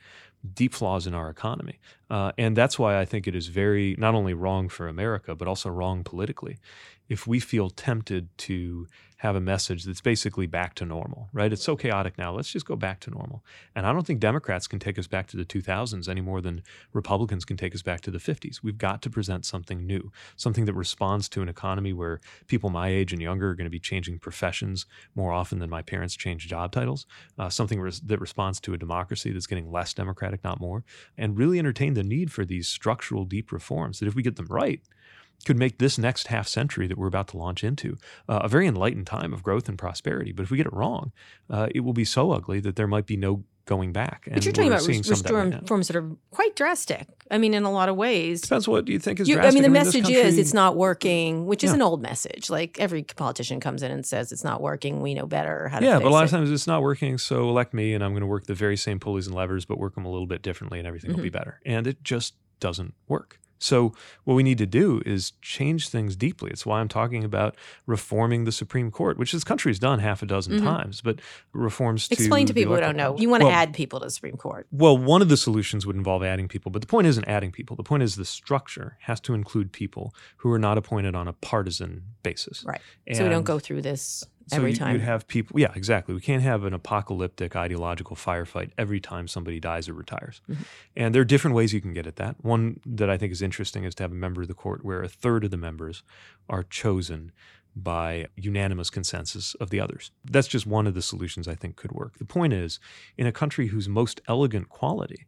deep 0.52 0.74
flaws 0.74 1.06
in 1.06 1.14
our 1.14 1.30
economy. 1.30 1.78
Uh, 2.10 2.32
and 2.36 2.56
that's 2.56 2.76
why 2.76 2.98
I 2.98 3.04
think 3.04 3.28
it 3.28 3.36
is 3.36 3.46
very 3.46 3.94
not 3.98 4.16
only 4.16 4.34
wrong 4.34 4.68
for 4.68 4.88
America, 4.88 5.36
but 5.36 5.46
also 5.46 5.70
wrong 5.70 6.02
politically 6.02 6.58
if 7.08 7.24
we 7.28 7.38
feel 7.38 7.70
tempted 7.70 8.36
to 8.38 8.88
have 9.20 9.34
a 9.34 9.40
message 9.40 9.84
that's 9.84 10.02
basically 10.02 10.46
back 10.46 10.74
to 10.74 10.84
normal, 10.84 11.30
right? 11.32 11.52
It's 11.52 11.64
so 11.64 11.74
chaotic 11.74 12.18
now. 12.18 12.32
Let's 12.32 12.50
just 12.50 12.66
go 12.66 12.76
back 12.76 13.00
to 13.00 13.10
normal. 13.10 13.42
And 13.74 13.86
I 13.86 13.92
don't 13.92 14.06
think 14.06 14.20
Democrats 14.20 14.66
can 14.66 14.78
take 14.78 14.98
us 14.98 15.06
back 15.06 15.26
to 15.28 15.38
the 15.38 15.44
2000s 15.44 16.06
any 16.06 16.20
more 16.20 16.42
than 16.42 16.62
Republicans 16.92 17.46
can 17.46 17.56
take 17.56 17.74
us 17.74 17.80
back 17.80 18.02
to 18.02 18.10
the 18.10 18.18
50s. 18.18 18.62
We've 18.62 18.76
got 18.76 19.00
to 19.02 19.10
present 19.10 19.46
something 19.46 19.86
new, 19.86 20.12
something 20.36 20.66
that 20.66 20.74
responds 20.74 21.30
to 21.30 21.40
an 21.40 21.48
economy 21.48 21.94
where 21.94 22.20
people 22.46 22.68
my 22.68 22.88
age 22.88 23.14
and 23.14 23.22
younger 23.22 23.48
are 23.50 23.54
going 23.54 23.64
to 23.64 23.70
be 23.70 23.80
changing 23.80 24.18
professions 24.18 24.84
more 25.14 25.32
often 25.32 25.60
than 25.60 25.70
my 25.70 25.80
parents 25.80 26.14
changed 26.14 26.50
job 26.50 26.72
titles, 26.72 27.06
uh, 27.38 27.48
something 27.48 27.80
res- 27.80 28.00
that 28.00 28.20
responds 28.20 28.60
to 28.60 28.74
a 28.74 28.78
democracy 28.78 29.32
that's 29.32 29.46
getting 29.46 29.72
less 29.72 29.94
democratic, 29.94 30.44
not 30.44 30.60
more, 30.60 30.84
and 31.16 31.38
really 31.38 31.58
entertain 31.58 31.94
the 31.94 32.04
need 32.04 32.30
for 32.30 32.44
these 32.44 32.68
structural, 32.68 33.24
deep 33.24 33.50
reforms 33.50 33.98
that 33.98 34.06
if 34.06 34.14
we 34.14 34.22
get 34.22 34.36
them 34.36 34.46
right, 34.50 34.82
could 35.44 35.56
make 35.58 35.78
this 35.78 35.98
next 35.98 36.26
half 36.28 36.48
century 36.48 36.86
that 36.86 36.98
we're 36.98 37.06
about 37.06 37.28
to 37.28 37.36
launch 37.36 37.62
into 37.62 37.96
uh, 38.28 38.40
a 38.42 38.48
very 38.48 38.66
enlightened 38.66 39.06
time 39.06 39.32
of 39.32 39.42
growth 39.42 39.68
and 39.68 39.78
prosperity. 39.78 40.32
But 40.32 40.42
if 40.44 40.50
we 40.50 40.56
get 40.56 40.66
it 40.66 40.72
wrong, 40.72 41.12
uh, 41.50 41.68
it 41.74 41.80
will 41.80 41.92
be 41.92 42.04
so 42.04 42.32
ugly 42.32 42.58
that 42.60 42.76
there 42.76 42.88
might 42.88 43.06
be 43.06 43.16
no 43.16 43.44
going 43.64 43.92
back. 43.92 44.22
And 44.26 44.34
But 44.34 44.44
you're 44.44 44.52
talking 44.52 44.70
about 44.70 44.82
seeing 44.82 44.98
res- 45.02 45.22
that 45.22 45.30
right 45.32 45.38
reform 45.38 45.50
now. 45.50 45.58
reforms 45.60 45.88
that 45.88 45.96
are 45.96 46.08
quite 46.30 46.54
drastic. 46.54 47.08
I 47.32 47.38
mean, 47.38 47.52
in 47.52 47.64
a 47.64 47.70
lot 47.72 47.88
of 47.88 47.96
ways. 47.96 48.40
Depends 48.42 48.68
what 48.68 48.86
you 48.86 49.00
think 49.00 49.18
is 49.18 49.28
You- 49.28 49.40
I 49.40 49.50
mean, 49.50 49.62
the 49.64 49.68
this 49.68 49.84
message 49.86 50.08
is 50.08 50.38
it's 50.38 50.54
not 50.54 50.76
working, 50.76 51.46
which 51.46 51.64
is 51.64 51.70
Yeah. 51.70 51.76
an 51.76 51.82
old 51.82 52.00
message. 52.00 52.48
Like 52.48 52.78
every 52.78 53.02
politician 53.02 53.58
comes 53.58 53.82
in 53.82 53.90
and 53.90 54.06
says 54.06 54.30
it's 54.30 54.44
not 54.44 54.60
working. 54.62 55.02
We 55.02 55.14
know 55.14 55.26
better 55.26 55.66
how 55.68 55.80
to 55.80 55.84
Yeah, 55.84 55.98
but 55.98 56.06
a 56.06 56.10
lot 56.10 56.22
it. 56.22 56.24
of 56.26 56.30
times 56.30 56.50
it's 56.52 56.68
not 56.68 56.80
working. 56.82 57.18
So 57.18 57.48
elect 57.48 57.74
me, 57.74 57.92
and 57.92 58.04
I'm 58.04 58.12
going 58.12 58.20
to 58.20 58.26
work 58.28 58.46
the 58.46 58.54
very 58.54 58.76
same 58.76 59.00
pulleys 59.00 59.26
and 59.26 59.34
levers, 59.34 59.64
but 59.64 59.78
work 59.78 59.96
them 59.96 60.04
a 60.04 60.10
little 60.10 60.28
bit 60.28 60.42
differently, 60.42 60.78
and 60.78 60.86
everything 60.86 61.10
will 61.10 61.16
Mm-hmm. 61.16 61.22
be 61.24 61.30
better. 61.30 61.60
And 61.66 61.88
it 61.88 62.04
just 62.04 62.34
doesn't 62.60 62.94
work. 63.08 63.40
So 63.58 63.92
what 64.24 64.34
we 64.34 64.42
need 64.42 64.58
to 64.58 64.66
do 64.66 65.02
is 65.06 65.32
change 65.42 65.88
things 65.88 66.14
deeply. 66.16 66.50
It's 66.50 66.66
why 66.66 66.80
I'm 66.80 66.88
talking 66.88 67.24
about 67.24 67.56
reforming 67.86 68.44
the 68.44 68.52
Supreme 68.52 68.90
Court, 68.90 69.18
which 69.18 69.32
this 69.32 69.44
country 69.44 69.70
has 69.70 69.78
done 69.78 69.98
half 69.98 70.22
a 70.22 70.26
dozen 70.26 70.54
Mhm. 70.60 70.64
times, 70.64 71.00
but 71.00 71.20
reforms 71.52 72.08
to 72.08 72.14
Explain 72.14 72.46
to 72.46 72.52
the 72.52 72.60
people 72.60 72.74
who 72.74 72.80
don't 72.80 72.96
know. 72.96 73.16
You 73.18 73.28
want 73.30 73.42
to 73.42 73.50
add 73.50 73.72
people 73.72 74.00
to 74.00 74.06
the 74.06 74.10
Supreme 74.10 74.36
Court. 74.36 74.66
well, 74.70 74.96
one 74.96 75.22
of 75.22 75.28
the 75.28 75.36
solutions 75.36 75.86
would 75.86 75.96
involve 75.96 76.22
adding 76.22 76.48
people, 76.48 76.70
but 76.70 76.80
the 76.82 76.86
point 76.88 77.06
isn't 77.06 77.24
adding 77.24 77.50
people. 77.50 77.76
The 77.76 77.82
point 77.82 78.02
is 78.02 78.16
the 78.16 78.24
structure 78.24 78.96
has 79.02 79.20
to 79.20 79.34
include 79.34 79.72
people 79.72 80.14
who 80.38 80.52
are 80.52 80.58
not 80.58 80.76
appointed 80.78 81.14
on 81.14 81.26
a 81.28 81.32
partisan 81.32 82.02
basis. 82.22 82.64
Right. 82.66 82.80
so 83.14 83.22
we 83.24 83.30
don't 83.30 83.44
go 83.44 83.58
through 83.58 83.82
this 83.82 84.24
so 84.48 84.56
every 84.56 84.70
you- 84.70 84.76
time. 84.76 84.92
You'd 84.92 85.02
have 85.02 85.26
people, 85.28 85.58
yeah, 85.58 85.72
exactly. 85.74 86.14
We 86.14 86.20
can't 86.20 86.42
have 86.42 86.64
an 86.64 86.72
apocalyptic 86.72 87.56
ideological 87.56 88.16
firefight 88.16 88.70
every 88.78 89.00
time 89.00 89.26
somebody 89.28 89.58
dies 89.60 89.88
or 89.88 89.94
retires. 89.94 90.40
Mhm. 90.48 90.64
And 90.96 91.14
there 91.14 91.22
are 91.22 91.26
different 91.26 91.56
ways 91.56 91.72
you 91.72 91.80
can 91.80 91.92
get 91.92 92.06
at 92.06 92.16
that. 92.16 92.36
One 92.44 92.80
that 92.86 93.10
I 93.10 93.16
think 93.18 93.32
is 93.32 93.42
interesting 93.42 93.84
is 93.84 93.94
to 93.96 94.04
have 94.04 94.12
a 94.12 94.16
member 94.16 94.42
of 94.42 94.48
the 94.48 94.54
court 94.54 94.84
where 94.84 95.02
a 95.02 95.08
third 95.08 95.44
of 95.44 95.50
the 95.50 95.56
members 95.56 96.02
are 96.48 96.62
chosen 96.62 97.32
by 97.74 98.26
unanimous 98.36 98.88
consensus 98.88 99.54
of 99.56 99.68
the 99.70 99.78
others. 99.80 100.10
That's 100.24 100.48
just 100.48 100.66
one 100.66 100.86
of 100.86 100.94
the 100.94 101.02
solutions 101.02 101.46
I 101.46 101.54
think 101.54 101.76
could 101.76 101.92
work. 101.92 102.16
The 102.18 102.24
point 102.24 102.54
is, 102.54 102.80
in 103.18 103.26
a 103.26 103.32
country 103.32 103.66
whose 103.66 103.86
most 103.88 104.20
elegant 104.28 104.70
quality 104.70 105.26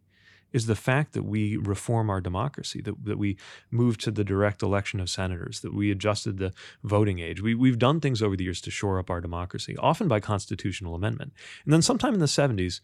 is 0.52 0.66
the 0.66 0.74
fact 0.74 1.12
that 1.12 1.24
we 1.24 1.56
reform 1.56 2.08
our 2.10 2.20
democracy, 2.20 2.80
that, 2.82 3.04
that 3.04 3.18
we 3.18 3.36
move 3.70 3.98
to 3.98 4.10
the 4.10 4.24
direct 4.24 4.62
election 4.62 5.00
of 5.00 5.10
senators, 5.10 5.60
that 5.60 5.74
we 5.74 5.90
adjusted 5.90 6.38
the 6.38 6.52
voting 6.82 7.18
age. 7.18 7.42
We, 7.42 7.54
we've 7.54 7.78
done 7.78 8.00
things 8.00 8.22
over 8.22 8.36
the 8.36 8.44
years 8.44 8.60
to 8.62 8.70
shore 8.70 8.98
up 8.98 9.10
our 9.10 9.20
democracy, 9.20 9.76
often 9.78 10.08
by 10.08 10.20
constitutional 10.20 10.94
amendment. 10.94 11.32
And 11.64 11.72
then 11.72 11.82
sometime 11.82 12.14
in 12.14 12.20
the 12.20 12.26
70s, 12.26 12.80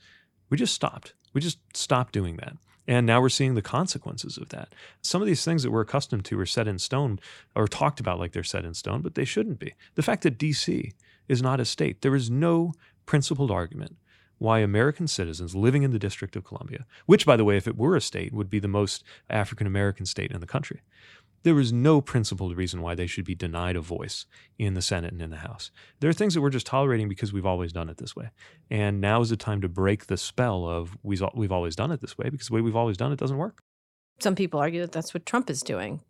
we 0.51 0.59
just 0.59 0.75
stopped. 0.75 1.15
We 1.33 1.41
just 1.41 1.59
stopped 1.77 2.13
doing 2.13 2.37
that. 2.37 2.57
And 2.87 3.07
now 3.07 3.21
we're 3.21 3.31
seeing 3.31 3.55
the 3.55 3.63
consequences 3.63 4.37
of 4.37 4.51
that. 4.51 4.75
Some 5.01 5.23
of 5.23 5.27
these 5.27 5.45
things 5.45 5.63
that 5.63 5.71
we're 5.71 5.81
accustomed 5.81 6.27
to 6.27 6.39
are 6.39 6.47
set 6.47 6.69
in 6.69 6.79
stone 6.79 7.19
or 7.57 7.67
talked 7.67 7.99
about 7.99 8.19
like 8.19 8.33
they're 8.33 8.45
set 8.45 8.65
in 8.65 8.75
stone, 8.75 9.01
but 9.01 9.15
they 9.15 9.25
shouldn't 9.25 9.59
be. 9.59 9.75
The 9.95 10.03
fact 10.03 10.23
that 10.25 10.39
DC 10.39 10.93
is 11.27 11.41
not 11.43 11.61
a 11.61 11.65
state. 11.65 12.03
There 12.03 12.15
is 12.15 12.31
no 12.31 12.75
principled 13.07 13.51
argument 13.51 13.97
why 14.39 14.59
American 14.59 15.07
citizens 15.07 15.55
living 15.55 15.83
in 15.83 15.91
the 15.91 15.99
District 15.99 16.37
of 16.37 16.45
Columbia, 16.45 16.87
which, 17.07 17.27
by 17.27 17.37
the 17.37 17.45
way, 17.45 17.57
if 17.57 17.67
it 17.67 17.77
were 17.77 17.97
a 17.97 18.01
state, 18.01 18.33
would 18.33 18.51
be 18.51 18.59
the 18.59 18.69
most 18.69 19.05
African 19.31 19.67
American 19.67 20.07
state 20.07 20.31
in 20.31 20.41
the 20.41 20.47
country, 20.47 20.83
there 21.45 21.61
is 21.61 21.73
no 21.73 22.01
principled 22.01 22.57
reason 22.57 22.81
why 22.81 22.95
they 22.95 23.07
should 23.07 23.27
be 23.27 23.35
denied 23.35 23.77
a 23.77 23.81
voice 23.81 24.25
in 24.59 24.73
the 24.75 24.83
Senate 24.83 25.13
and 25.13 25.21
in 25.21 25.31
the 25.31 25.37
House. 25.37 25.71
There 26.01 26.09
are 26.09 26.15
things 26.15 26.33
that 26.35 26.41
we're 26.41 26.51
just 26.51 26.67
tolerating 26.67 27.09
because 27.09 27.33
we've 27.35 27.45
always 27.45 27.73
done 27.73 27.91
it 27.91 27.99
this 27.99 28.17
way. 28.17 28.31
And 28.71 29.01
now 29.01 29.21
is 29.21 29.29
the 29.29 29.37
time 29.37 29.61
to 29.61 29.69
break 29.69 30.07
the 30.07 30.17
spell 30.17 30.67
of 30.67 30.97
we've 31.03 31.53
always 31.53 31.77
done 31.77 31.93
it 31.93 32.01
this 32.01 32.17
way 32.17 32.31
because 32.31 32.49
the 32.49 32.55
way 32.55 32.63
we've 32.63 32.75
always 32.75 32.97
done 32.97 33.13
it 33.13 33.19
doesn't 33.19 33.37
work. 33.37 33.63
Some 34.21 34.35
people 34.35 34.59
argue 34.59 34.81
that 34.81 34.93
that's 34.93 35.13
what 35.13 35.27
Trump 35.27 35.51
is 35.51 35.63
doing 35.63 36.01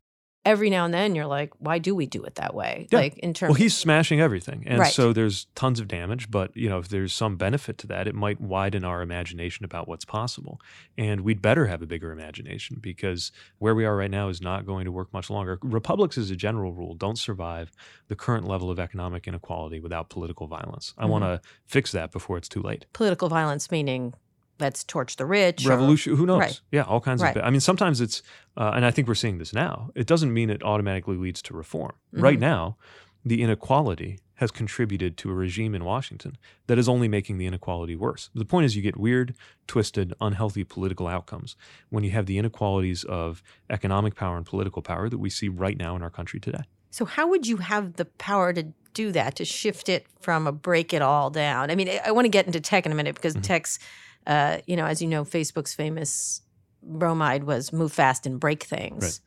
every 0.44 0.68
now 0.70 0.84
and 0.84 0.92
then 0.92 1.14
you're 1.14 1.26
like, 1.26 1.52
why 1.58 1.78
do 1.78 1.94
we 1.94 2.06
do 2.06 2.22
it 2.24 2.34
that 2.34 2.54
way? 2.54 2.86
Yeah. 2.90 2.98
Like 2.98 3.18
in 3.18 3.32
terms 3.32 3.50
Well, 3.50 3.54
he's 3.54 3.76
smashing 3.76 4.20
everything. 4.20 4.64
And 4.66 4.78
Right. 4.78 4.92
so 4.92 5.12
there's 5.12 5.46
tons 5.54 5.80
of 5.80 5.88
damage, 5.88 6.30
but 6.30 6.54
you 6.56 6.68
know, 6.68 6.78
if 6.78 6.88
there's 6.88 7.12
some 7.14 7.36
benefit 7.36 7.78
to 7.78 7.86
that, 7.86 8.06
it 8.06 8.14
might 8.14 8.40
widen 8.40 8.84
our 8.84 9.00
imagination 9.00 9.64
about 9.64 9.88
what's 9.88 10.04
possible. 10.04 10.60
And 10.98 11.22
we'd 11.22 11.40
better 11.40 11.66
have 11.66 11.80
a 11.82 11.86
bigger 11.86 12.12
imagination 12.12 12.78
because 12.80 13.32
where 13.58 13.74
we 13.74 13.84
are 13.84 13.96
right 13.96 14.10
now 14.10 14.28
is 14.28 14.40
not 14.42 14.66
going 14.66 14.84
to 14.84 14.92
work 14.92 15.12
much 15.12 15.30
longer. 15.30 15.58
Republics 15.62 16.18
as 16.18 16.30
a 16.30 16.36
general 16.36 16.72
rule 16.72 16.94
don't 16.94 17.18
survive 17.18 17.72
the 18.08 18.16
current 18.16 18.46
level 18.46 18.70
of 18.70 18.78
economic 18.78 19.26
inequality 19.26 19.80
without 19.80 20.10
political 20.10 20.46
violence. 20.46 20.92
I 20.98 21.04
Mhm. 21.06 21.08
want 21.08 21.24
to 21.24 21.40
fix 21.64 21.90
that 21.92 22.12
before 22.12 22.36
it's 22.36 22.48
too 22.48 22.60
late. 22.62 22.86
political 22.92 23.28
violence 23.28 23.70
meaning 23.70 24.14
let's 24.60 24.84
torch 24.84 25.16
the 25.16 25.26
rich. 25.26 25.66
or- 25.66 25.70
revolution 25.70 26.16
who 26.16 26.26
knows 26.26 26.38
Right. 26.40 26.60
yeah 26.72 26.82
all 26.82 27.00
kinds 27.00 27.22
Right. 27.22 27.36
of 27.36 27.44
i 27.44 27.50
mean 27.50 27.60
sometimes 27.60 28.00
it's 28.00 28.22
uh, 28.56 28.72
and 28.74 28.84
i 28.84 28.90
think 28.90 29.08
we're 29.08 29.14
seeing 29.14 29.38
this 29.38 29.52
now 29.52 29.90
it 29.94 30.06
doesn't 30.06 30.32
mean 30.32 30.50
it 30.50 30.62
automatically 30.62 31.16
leads 31.16 31.42
to 31.42 31.54
reform 31.54 31.92
right 32.12 32.38
Mhm. 32.38 32.42
now 32.42 32.76
the 33.24 33.42
inequality 33.42 34.18
has 34.38 34.50
contributed 34.50 35.16
to 35.16 35.30
a 35.30 35.34
regime 35.34 35.74
in 35.74 35.84
washington 35.84 36.36
that 36.66 36.78
is 36.78 36.88
only 36.88 37.08
making 37.08 37.38
the 37.38 37.46
inequality 37.46 37.96
worse 37.96 38.30
the 38.34 38.44
point 38.44 38.64
is 38.66 38.76
you 38.76 38.82
get 38.82 38.96
weird 38.96 39.34
twisted 39.66 40.12
unhealthy 40.20 40.64
political 40.64 41.06
outcomes 41.06 41.56
when 41.90 42.04
you 42.04 42.10
have 42.10 42.26
the 42.26 42.38
inequalities 42.38 43.04
of 43.04 43.42
economic 43.70 44.14
power 44.14 44.36
and 44.36 44.46
political 44.46 44.82
power 44.82 45.08
that 45.08 45.18
we 45.18 45.30
see 45.30 45.48
right 45.48 45.76
now 45.78 45.96
in 45.96 46.02
our 46.02 46.10
country 46.10 46.38
today 46.40 46.62
So 46.90 47.04
how 47.04 47.26
would 47.28 47.44
you 47.48 47.56
have 47.56 47.94
the 47.96 48.04
power 48.04 48.52
to 48.52 48.62
do 48.92 49.10
that 49.10 49.34
to 49.36 49.44
shift 49.44 49.88
it 49.88 50.06
from 50.20 50.46
a 50.46 50.52
break 50.52 50.94
it 50.94 51.02
all 51.02 51.28
down? 51.28 51.68
I 51.68 51.74
mean, 51.74 51.88
I, 52.06 52.12
want 52.12 52.26
to 52.26 52.28
get 52.28 52.46
into 52.46 52.60
tech 52.60 52.86
in 52.86 52.92
a 52.92 52.94
minute 52.94 53.16
because 53.16 53.34
Mhm. 53.34 53.42
tech's, 53.42 53.80
uh, 54.26 54.58
you 54.66 54.76
know, 54.76 54.86
as 54.86 55.00
you 55.02 55.08
know, 55.08 55.24
Facebook's 55.24 55.74
famous 55.74 56.42
bromide 56.82 57.44
was 57.44 57.72
move 57.72 57.92
fast 57.92 58.26
and 58.26 58.38
break 58.40 58.62
things. 58.64 59.02
Right. 59.02 59.20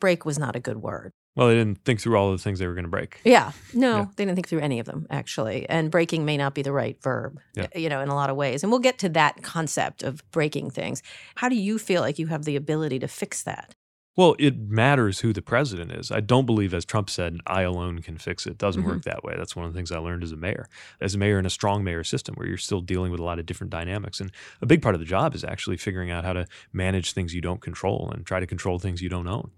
Break 0.00 0.24
was 0.24 0.38
not 0.38 0.54
a 0.56 0.60
good 0.60 0.76
word. 0.82 1.10
well 1.36 1.48
they 1.48 1.54
didn't 1.54 1.84
think 1.84 2.00
through 2.00 2.16
all 2.16 2.30
the 2.32 2.38
things 2.38 2.58
they 2.58 2.66
were 2.66 2.74
going 2.74 2.84
to 2.84 2.90
break 2.90 3.20
Yeah, 3.24 3.52
no, 3.72 3.96
Yeah. 3.96 4.04
they 4.16 4.24
didn't 4.24 4.34
think 4.36 4.48
through 4.48 4.60
any 4.60 4.78
of 4.80 4.86
them 4.86 5.06
actually, 5.10 5.68
and 5.68 5.90
breaking 5.90 6.24
may 6.24 6.36
not 6.36 6.54
be 6.54 6.62
the 6.62 6.72
right 6.72 7.00
verb, 7.02 7.38
Yeah. 7.54 7.66
you 7.74 7.88
know, 7.88 8.00
in 8.00 8.08
a 8.08 8.14
lot 8.14 8.28
of 8.30 8.36
ways. 8.36 8.62
And 8.62 8.70
we'll 8.72 8.80
get 8.80 8.98
to 8.98 9.08
that 9.10 9.42
concept 9.42 10.02
of 10.02 10.22
breaking 10.30 10.70
things. 10.70 11.02
How 11.36 11.48
do 11.48 11.54
you 11.56 11.78
feel 11.78 12.00
like 12.02 12.18
you 12.18 12.26
have 12.28 12.44
the 12.44 12.56
ability 12.56 12.98
to 13.00 13.08
fix 13.08 13.42
that? 13.44 13.74
Well, 14.18 14.34
it 14.40 14.58
matters 14.58 15.20
who 15.20 15.32
the 15.32 15.42
president 15.42 15.92
is. 15.92 16.10
I 16.10 16.18
don't 16.18 16.44
believe, 16.44 16.74
as 16.74 16.84
Trump 16.84 17.08
said, 17.08 17.38
I 17.46 17.62
alone 17.62 18.00
can 18.00 18.18
fix 18.18 18.46
it. 18.46 18.50
It 18.50 18.58
doesn't 18.58 18.82
Mhm. 18.82 18.86
work 18.86 19.02
that 19.04 19.22
way. 19.22 19.34
That's 19.36 19.54
one 19.54 19.64
of 19.64 19.72
the 19.72 19.78
things 19.78 19.92
I 19.92 19.98
learned 19.98 20.24
as 20.24 20.32
a 20.32 20.36
mayor. 20.36 20.68
As 21.00 21.14
a 21.14 21.18
mayor 21.18 21.38
in 21.38 21.46
a 21.46 21.50
strong 21.50 21.84
mayor 21.84 22.02
system 22.02 22.34
where 22.34 22.48
you're 22.48 22.56
still 22.56 22.80
dealing 22.80 23.12
with 23.12 23.20
a 23.20 23.22
lot 23.22 23.38
of 23.38 23.46
different 23.46 23.70
dynamics. 23.70 24.20
And 24.20 24.32
a 24.60 24.66
big 24.66 24.82
part 24.82 24.96
of 24.96 25.00
the 25.00 25.04
job 25.04 25.36
is 25.36 25.44
actually 25.44 25.76
figuring 25.76 26.10
out 26.10 26.24
how 26.24 26.32
to 26.32 26.46
manage 26.72 27.12
things 27.12 27.32
you 27.32 27.40
don't 27.40 27.60
control 27.60 28.10
and 28.12 28.26
try 28.26 28.40
to 28.40 28.46
control 28.48 28.80
things 28.80 29.00
you 29.00 29.08
don't 29.08 29.28
own. 29.28 29.52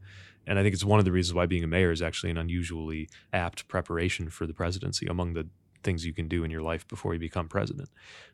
And 0.46 0.58
I 0.58 0.62
think 0.62 0.74
it's 0.74 0.84
one 0.84 0.98
of 0.98 1.06
the 1.06 1.12
reasons 1.12 1.32
why 1.32 1.46
being 1.46 1.64
a 1.64 1.66
mayor 1.66 1.90
is 1.90 2.02
actually 2.02 2.28
an 2.28 2.36
unusually 2.36 3.08
apt 3.32 3.66
preparation 3.66 4.28
for 4.28 4.46
the 4.46 4.52
presidency 4.52 5.06
among 5.06 5.32
the 5.32 5.48
things 5.82 6.04
you 6.04 6.12
can 6.12 6.28
do 6.28 6.44
in 6.44 6.50
your 6.50 6.60
life 6.60 6.86
before 6.86 7.14
you 7.14 7.18
become 7.18 7.48
president. 7.48 7.88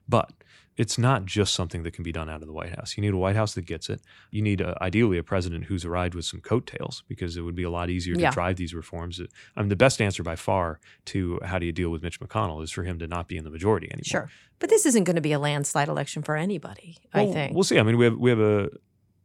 But 0.09 0.33
it's 0.77 0.99
not 0.99 1.25
just 1.25 1.55
something 1.55 1.83
that 1.85 1.93
can 1.93 2.03
be 2.05 2.13
done 2.13 2.29
out 2.29 2.43
of 2.43 2.47
the 2.47 2.53
White 2.53 2.75
House. 2.77 2.97
You 2.97 3.01
need 3.01 3.15
a 3.15 3.17
White 3.17 3.37
House 3.37 3.55
that 3.55 3.65
gets 3.65 3.89
it. 3.89 4.01
You 4.31 4.43
need, 4.43 4.61
uh, 4.61 4.75
ideally, 4.83 5.17
a 5.17 5.23
president 5.23 5.65
who's 5.65 5.85
arrived 5.87 6.15
with 6.15 6.25
some 6.27 6.41
coattails 6.41 7.03
because 7.09 7.37
it 7.37 7.41
would 7.43 7.55
be 7.55 7.63
a 7.63 7.71
lot 7.71 7.89
easier 7.89 8.15
Yeah. 8.19 8.29
to 8.31 8.35
drive 8.35 8.57
these 8.57 8.75
reforms. 8.75 9.21
I 9.57 9.61
mean, 9.61 9.71
the 9.71 9.77
best 9.77 10.03
answer 10.03 10.23
by 10.23 10.37
far 10.37 10.79
to 11.07 11.41
how 11.45 11.59
do 11.59 11.65
you 11.67 11.73
deal 11.73 11.89
with 11.91 12.03
Mitch 12.03 12.21
McConnell 12.21 12.63
is 12.63 12.71
for 12.71 12.83
him 12.85 12.99
to 12.99 13.07
not 13.07 13.27
be 13.27 13.37
in 13.39 13.45
the 13.45 13.51
majority 13.51 13.87
anymore. 13.87 14.05
Sure, 14.05 14.31
but 14.59 14.69
this 14.69 14.85
isn't 14.87 15.05
going 15.05 15.17
to 15.17 15.23
be 15.23 15.33
a 15.33 15.39
landslide 15.39 15.89
election 15.89 16.23
for 16.23 16.37
anybody. 16.37 16.99
I 17.15 17.25
think 17.27 17.55
we'll 17.55 17.65
see. 17.65 17.79
I 17.79 17.83
mean, 17.83 17.97
we 17.97 18.05
have 18.05 18.17
we 18.19 18.29
have 18.31 18.41
a 18.41 18.69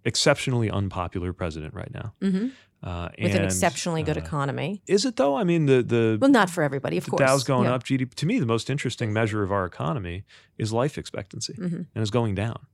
exceptionally 0.05 0.69
unpopular 0.69 1.33
president 1.33 1.73
right 1.73 1.93
now, 1.93 2.13
hmm 2.21 2.47
uh, 2.83 3.09
with 3.21 3.35
an 3.35 3.43
exceptionally 3.43 4.03
good 4.03 4.17
uh, 4.17 4.21
economy. 4.21 4.81
Is 4.87 5.05
it 5.05 5.15
though? 5.15 5.35
I 5.35 5.43
mean, 5.43 5.65
the 5.67 5.83
the 5.83 6.17
Well, 6.19 6.31
not 6.31 6.49
for 6.49 6.63
everybody, 6.63 6.97
of 6.97 7.05
the 7.05 7.11
course. 7.11 7.19
Dow's 7.19 7.43
going 7.43 7.65
Yeah. 7.65 7.75
up. 7.75 7.83
GDP 7.83 8.13
to 8.15 8.25
me, 8.25 8.39
the 8.39 8.45
most 8.45 8.69
interesting 8.69 9.13
measure 9.13 9.43
of 9.43 9.51
our 9.51 9.65
economy 9.65 10.23
is 10.57 10.71
life 10.73 10.97
expectancy, 10.97 11.53
Mhm. 11.53 11.73
and 11.93 12.01
it's 12.01 12.11
going 12.11 12.35
down. 12.35 12.65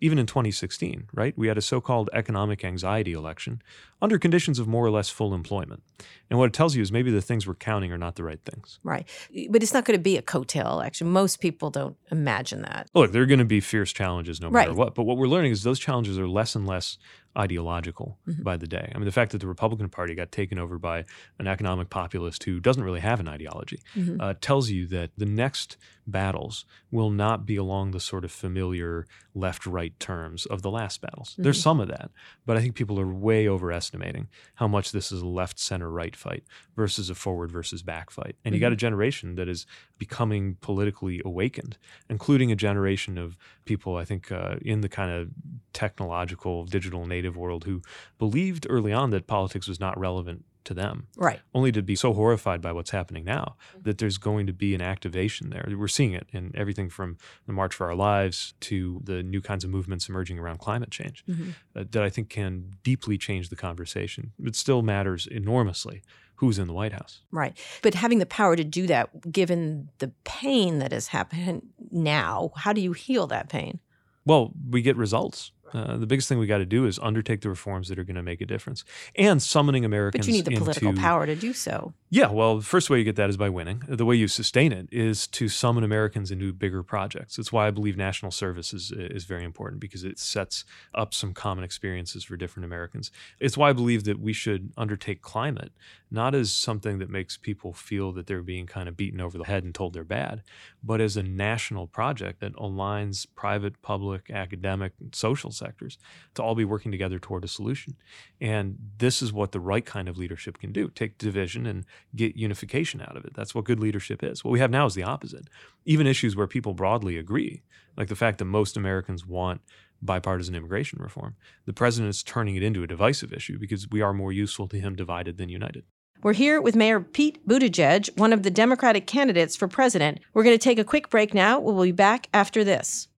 Even 0.00 0.18
in 0.18 0.26
2016, 0.26 1.04
right? 1.14 1.32
We 1.38 1.46
had 1.46 1.56
a 1.56 1.62
so-called 1.62 2.10
economic 2.12 2.64
anxiety 2.64 3.12
election 3.12 3.62
under 4.00 4.18
conditions 4.18 4.58
of 4.58 4.66
more 4.66 4.84
or 4.84 4.90
less 4.90 5.10
full 5.10 5.32
employment. 5.32 5.84
And 6.28 6.40
what 6.40 6.46
it 6.46 6.52
tells 6.52 6.74
you 6.74 6.82
is 6.82 6.90
maybe 6.90 7.12
the 7.12 7.22
things 7.22 7.46
we're 7.46 7.54
counting 7.54 7.92
are 7.92 7.98
not 7.98 8.16
the 8.16 8.24
right 8.24 8.40
things. 8.44 8.80
Right. 8.82 9.08
But 9.48 9.62
it's 9.62 9.72
not 9.72 9.84
going 9.84 9.96
to 9.96 10.02
be 10.02 10.16
a 10.16 10.22
coattail 10.22 10.68
election. 10.72 11.06
Most 11.08 11.38
people 11.38 11.70
don't 11.70 11.96
imagine 12.10 12.62
that. 12.62 12.88
Look, 12.96 13.12
there 13.12 13.22
are 13.22 13.26
going 13.26 13.38
to 13.38 13.44
be 13.44 13.60
fierce 13.60 13.92
challenges 13.92 14.40
no 14.40 14.50
matter 14.50 14.70
Right. 14.70 14.76
what. 14.76 14.96
But 14.96 15.04
what 15.04 15.18
we're 15.18 15.28
learning 15.28 15.52
is 15.52 15.62
those 15.62 15.78
challenges 15.78 16.18
are 16.18 16.26
less 16.26 16.56
and 16.56 16.66
less 16.66 16.98
ideological 17.38 18.18
Mhm. 18.28 18.42
by 18.42 18.56
the 18.56 18.66
day. 18.66 18.90
I 18.94 18.98
mean, 18.98 19.06
the 19.06 19.12
fact 19.12 19.32
that 19.32 19.38
the 19.38 19.46
Republican 19.46 19.88
Party 19.88 20.14
got 20.14 20.30
taken 20.32 20.58
over 20.58 20.78
by 20.78 21.04
an 21.38 21.46
economic 21.46 21.88
populist 21.90 22.44
who 22.44 22.60
doesn't 22.60 22.84
really 22.84 23.00
have 23.00 23.20
an 23.20 23.28
ideology 23.28 23.80
Mhm. 23.96 24.20
uh, 24.20 24.34
tells 24.40 24.70
you 24.70 24.86
that 24.88 25.10
the 25.16 25.26
next 25.26 25.76
battles 26.06 26.64
will 26.90 27.10
not 27.10 27.46
be 27.46 27.54
along 27.56 27.92
the 27.92 28.00
sort 28.00 28.24
of 28.24 28.32
familiar 28.32 29.06
left 29.34 29.64
right 29.66 29.98
terms 30.00 30.46
of 30.46 30.60
the 30.62 30.70
last 30.70 31.00
battles. 31.00 31.36
There's 31.38 31.58
Mhm. 31.58 31.62
some 31.62 31.80
of 31.80 31.88
that, 31.88 32.10
but 32.44 32.56
I 32.56 32.60
think 32.60 32.74
people 32.74 32.98
are 32.98 33.06
way 33.06 33.48
overestimating 33.48 34.28
how 34.56 34.66
much 34.66 34.90
this 34.92 35.12
is 35.12 35.22
a 35.22 35.26
left 35.26 35.58
center 35.60 35.88
right 35.90 36.14
fight 36.16 36.42
versus 36.74 37.08
a 37.08 37.14
forward 37.14 37.52
versus 37.52 37.82
back 37.82 38.10
fight. 38.10 38.34
And 38.44 38.52
you 38.54 38.60
got 38.60 38.72
a 38.72 38.76
generation 38.76 39.36
that 39.36 39.48
is 39.48 39.64
becoming 39.96 40.56
politically 40.60 41.22
awakened, 41.24 41.78
including 42.10 42.50
a 42.50 42.56
generation 42.56 43.16
of 43.16 43.38
people, 43.64 43.96
I 43.96 44.04
think, 44.04 44.32
uh, 44.32 44.56
in 44.60 44.80
the 44.80 44.88
kind 44.88 45.10
of 45.12 45.30
technological, 45.72 46.64
digital 46.64 47.06
native 47.06 47.21
world 47.30 47.64
who 47.64 47.82
believed 48.18 48.66
early 48.68 48.92
on 48.92 49.10
that 49.10 49.26
politics 49.26 49.68
was 49.68 49.78
not 49.80 49.98
relevant 49.98 50.44
to 50.64 50.74
them 50.74 51.08
Right. 51.16 51.40
only 51.54 51.72
to 51.72 51.82
be 51.82 51.96
so 51.96 52.12
horrified 52.12 52.60
by 52.62 52.70
what's 52.70 52.90
happening 52.90 53.24
now 53.24 53.56
that 53.82 53.98
there's 53.98 54.16
going 54.16 54.46
to 54.46 54.52
be 54.52 54.76
an 54.76 54.80
activation 54.80 55.50
there. 55.50 55.66
We're 55.76 55.88
seeing 55.88 56.12
it 56.12 56.28
in 56.32 56.52
everything 56.54 56.88
from 56.88 57.16
the 57.46 57.52
March 57.52 57.74
for 57.74 57.88
Our 57.88 57.96
Lives 57.96 58.54
to 58.60 59.00
the 59.02 59.24
new 59.24 59.40
kinds 59.40 59.64
of 59.64 59.70
movements 59.70 60.08
emerging 60.08 60.38
around 60.38 60.58
climate 60.58 60.92
change 60.92 61.24
Mhm. 61.28 61.54
uh, 61.74 61.84
that 61.90 62.02
I 62.04 62.10
think 62.10 62.28
can 62.28 62.76
deeply 62.84 63.18
change 63.18 63.48
the 63.48 63.56
conversation. 63.56 64.32
It 64.44 64.54
still 64.54 64.82
matters 64.82 65.26
enormously 65.26 66.02
who's 66.36 66.60
in 66.60 66.68
the 66.68 66.72
White 66.74 66.92
House. 66.92 67.22
Right. 67.32 67.56
But 67.82 67.94
having 67.94 68.18
the 68.20 68.26
power 68.26 68.54
to 68.54 68.64
do 68.64 68.86
that, 68.86 69.32
given 69.32 69.88
the 69.98 70.12
pain 70.24 70.78
that 70.78 70.92
has 70.92 71.08
happened 71.08 71.62
now, 71.90 72.50
how 72.56 72.72
do 72.72 72.80
you 72.80 72.92
heal 72.92 73.26
that 73.28 73.48
pain? 73.48 73.80
Well, 74.24 74.52
we 74.70 74.82
get 74.82 74.96
results. 74.96 75.50
Uh, 75.72 75.96
the 75.96 76.06
biggest 76.06 76.28
thing 76.28 76.38
we 76.38 76.46
got 76.46 76.58
to 76.58 76.66
do 76.66 76.86
is 76.86 76.98
undertake 77.00 77.40
the 77.40 77.48
reforms 77.48 77.88
that 77.88 77.98
are 77.98 78.04
going 78.04 78.16
to 78.16 78.22
make 78.22 78.40
a 78.40 78.46
difference, 78.46 78.84
and 79.16 79.42
summoning 79.42 79.84
Americans. 79.84 80.26
But 80.26 80.30
you 80.30 80.34
need 80.34 80.44
the 80.44 80.56
political 80.56 80.90
into- 80.90 81.00
power 81.00 81.26
to 81.26 81.34
do 81.34 81.52
so. 81.52 81.94
Yeah, 82.14 82.30
well, 82.30 82.58
the 82.58 82.62
first 82.62 82.90
way 82.90 82.98
you 82.98 83.04
get 83.04 83.16
that 83.16 83.30
is 83.30 83.38
by 83.38 83.48
winning. 83.48 83.84
The 83.88 84.04
way 84.04 84.16
you 84.16 84.28
sustain 84.28 84.70
it 84.70 84.86
is 84.92 85.26
to 85.28 85.48
summon 85.48 85.82
Americans 85.82 86.30
into 86.30 86.52
bigger 86.52 86.82
projects. 86.82 87.36
That's 87.36 87.50
why 87.50 87.66
I 87.66 87.70
believe 87.70 87.96
national 87.96 88.32
service 88.32 88.74
is, 88.74 88.92
is 88.94 89.24
very 89.24 89.44
important 89.44 89.80
because 89.80 90.04
it 90.04 90.18
sets 90.18 90.66
up 90.94 91.14
some 91.14 91.32
common 91.32 91.64
experiences 91.64 92.22
for 92.22 92.36
different 92.36 92.66
Americans. 92.66 93.10
It's 93.40 93.56
why 93.56 93.70
I 93.70 93.72
believe 93.72 94.04
that 94.04 94.20
we 94.20 94.34
should 94.34 94.74
undertake 94.76 95.22
climate 95.22 95.72
not 96.12 96.34
as 96.34 96.52
something 96.52 96.98
that 96.98 97.08
makes 97.08 97.38
people 97.38 97.72
feel 97.72 98.12
that 98.12 98.26
they're 98.26 98.42
being 98.42 98.66
kind 98.66 98.86
of 98.86 98.96
beaten 98.96 99.20
over 99.20 99.38
the 99.38 99.44
head 99.44 99.64
and 99.64 99.74
told 99.74 99.94
they're 99.94 100.04
bad, 100.04 100.42
but 100.84 101.00
as 101.00 101.16
a 101.16 101.22
national 101.22 101.86
project 101.86 102.40
that 102.40 102.54
aligns 102.56 103.26
private, 103.34 103.80
public, 103.80 104.30
academic, 104.30 104.92
and 105.00 105.14
social 105.14 105.50
sectors 105.50 105.96
to 106.34 106.42
all 106.42 106.54
be 106.54 106.66
working 106.66 106.92
together 106.92 107.18
toward 107.18 107.44
a 107.44 107.48
solution. 107.48 107.96
And 108.42 108.76
this 108.98 109.22
is 109.22 109.32
what 109.32 109.52
the 109.52 109.60
right 109.60 109.86
kind 109.86 110.06
of 110.06 110.18
leadership 110.18 110.58
can 110.58 110.70
do 110.70 110.88
take 110.88 111.16
division 111.16 111.66
and 111.66 111.86
get 112.14 112.36
unification 112.36 113.00
out 113.00 113.16
of 113.16 113.24
it. 113.24 113.34
That's 113.34 113.54
what 113.54 113.64
good 113.64 113.80
leadership 113.80 114.22
is. 114.22 114.44
What 114.44 114.50
we 114.50 114.60
have 114.60 114.70
now 114.70 114.86
is 114.86 114.94
the 114.94 115.02
opposite. 115.02 115.48
Even 115.84 116.06
issues 116.06 116.36
where 116.36 116.46
people 116.46 116.74
broadly 116.74 117.16
agree, 117.16 117.62
like 117.96 118.08
the 118.08 118.16
fact 118.16 118.38
that 118.38 118.44
most 118.44 118.76
Americans 118.76 119.26
want 119.26 119.60
bipartisan 120.00 120.54
immigration 120.54 121.00
reform, 121.00 121.36
the 121.66 121.72
president 121.72 122.10
is 122.10 122.22
turning 122.22 122.56
it 122.56 122.62
into 122.62 122.82
a 122.82 122.86
divisive 122.86 123.32
issue 123.32 123.58
because 123.58 123.88
we 123.90 124.00
are 124.00 124.12
more 124.12 124.32
useful 124.32 124.68
to 124.68 124.80
him 124.80 124.96
divided 124.96 125.38
than 125.38 125.48
united. 125.48 125.84
We're 126.22 126.34
here 126.34 126.60
with 126.60 126.76
Mayor 126.76 127.00
Pete 127.00 127.46
Buttigieg, 127.48 128.16
one 128.16 128.32
of 128.32 128.44
the 128.44 128.50
Democratic 128.50 129.08
candidates 129.08 129.56
for 129.56 129.66
president. 129.66 130.20
We're 130.34 130.44
going 130.44 130.56
to 130.56 130.62
take 130.62 130.78
a 130.78 130.84
quick 130.84 131.10
break 131.10 131.34
now. 131.34 131.58
We'll 131.58 131.82
be 131.82 131.90
back 131.90 132.28
after 132.32 132.62
this. 132.62 133.08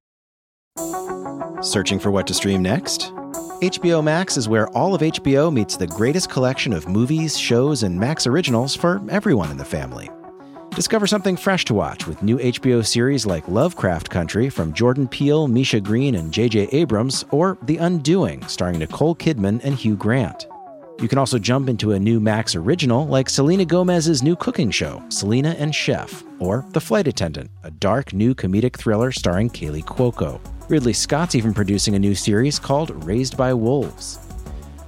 Searching 1.64 2.00
for 2.00 2.10
what 2.10 2.26
to 2.26 2.34
stream 2.34 2.62
next? 2.62 3.12
HBO 3.62 4.02
Max 4.02 4.36
is 4.36 4.48
where 4.48 4.68
all 4.70 4.94
of 4.94 5.00
HBO 5.00 5.52
meets 5.52 5.76
the 5.76 5.86
greatest 5.86 6.28
collection 6.28 6.72
of 6.72 6.88
movies, 6.88 7.38
shows, 7.38 7.84
and 7.84 7.98
Max 7.98 8.26
originals 8.26 8.74
for 8.74 9.00
everyone 9.08 9.50
in 9.50 9.56
the 9.56 9.64
family. 9.64 10.10
Discover 10.72 11.06
something 11.06 11.36
fresh 11.36 11.64
to 11.66 11.74
watch 11.74 12.06
with 12.06 12.22
new 12.22 12.38
HBO 12.38 12.84
series 12.84 13.24
like 13.24 13.46
Lovecraft 13.46 14.10
Country 14.10 14.50
from 14.50 14.72
Jordan 14.72 15.06
Peele, 15.06 15.46
Misha 15.46 15.80
Green, 15.80 16.16
and 16.16 16.32
J.J. 16.32 16.68
Abrams, 16.72 17.24
or 17.30 17.56
The 17.62 17.76
Undoing, 17.76 18.44
starring 18.48 18.80
Nicole 18.80 19.14
Kidman 19.14 19.64
and 19.64 19.76
Hugh 19.76 19.96
Grant. 19.96 20.46
You 21.00 21.08
can 21.08 21.18
also 21.18 21.38
jump 21.38 21.68
into 21.68 21.92
a 21.92 21.98
new 21.98 22.20
Max 22.20 22.54
original 22.54 23.06
like 23.06 23.28
Selena 23.28 23.64
Gomez's 23.64 24.22
new 24.22 24.36
cooking 24.36 24.70
show, 24.70 25.02
Selena 25.08 25.50
and 25.58 25.74
Chef, 25.74 26.22
or 26.38 26.64
The 26.70 26.80
Flight 26.80 27.08
Attendant, 27.08 27.50
a 27.64 27.70
dark 27.72 28.12
new 28.12 28.34
comedic 28.34 28.76
thriller 28.76 29.10
starring 29.10 29.50
Kaley 29.50 29.84
Cuoco. 29.84 30.40
Ridley 30.68 30.92
Scott's 30.92 31.34
even 31.34 31.52
producing 31.52 31.94
a 31.94 31.98
new 31.98 32.14
series 32.14 32.58
called 32.58 33.04
Raised 33.04 33.36
by 33.36 33.52
Wolves. 33.52 34.18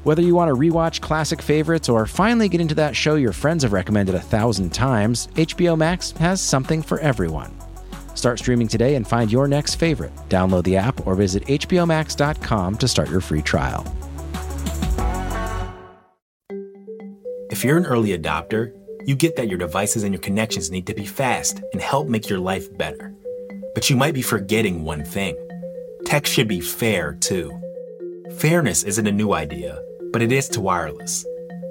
Whether 0.05 0.23
you 0.23 0.37
want 0.37 0.49
to 0.49 0.55
rewatch 0.55 1.01
classic 1.01 1.43
favorites 1.43 1.89
or 1.89 2.07
finally 2.07 2.49
get 2.49 2.61
into 2.61 2.77
that 2.77 2.95
show 2.95 3.17
your 3.17 3.33
friends 3.33 3.65
have 3.65 3.73
recommended 3.73 4.15
a 4.15 4.21
thousand 4.21 4.71
times, 4.71 5.27
HBO 5.35 5.77
Max 5.77 6.13
has 6.13 6.41
something 6.41 6.83
for 6.83 7.01
everyone. 7.01 7.53
Start 8.15 8.39
streaming 8.39 8.69
today 8.69 8.95
and 8.95 9.07
find 9.07 9.31
your 9.31 9.49
next 9.49 9.75
favorite. 9.75 10.15
Download 10.29 10.63
the 10.63 10.77
app 10.77 11.05
or 11.07 11.17
visit 11.17 11.45
HBOMax.com 11.47 12.79
to 12.79 12.89
start 12.89 13.11
your 13.11 13.21
free 13.21 13.43
trial. 13.43 13.85
If 17.57 17.65
you're 17.65 17.79
an 17.79 17.87
early 17.87 18.11
adopter, 18.11 18.75
you 19.07 19.17
get 19.17 19.37
that 19.37 19.49
your 19.49 19.57
devices 19.57 20.03
and 20.03 20.13
your 20.13 20.21
connections 20.21 20.71
need 20.71 20.87
to 20.89 20.95
be 20.95 21.07
fast 21.07 21.63
and 21.73 21.81
help 21.81 22.07
make 22.07 22.29
your 22.29 22.39
life 22.39 22.69
better. 22.77 23.15
But 23.75 23.89
you 23.89 23.97
might 23.97 24.13
be 24.13 24.21
forgetting 24.21 24.85
one 24.85 25.07
thing 25.07 25.35
tech 26.05 26.27
should 26.27 26.49
be 26.49 26.61
fair 26.61 27.15
too. 27.15 27.51
Fairness 28.37 28.83
isn't 28.83 29.07
a 29.07 29.11
new 29.11 29.33
idea, 29.33 29.83
but 30.13 30.21
it 30.21 30.33
is 30.33 30.51
to 30.51 30.61
wireless. 30.61 31.25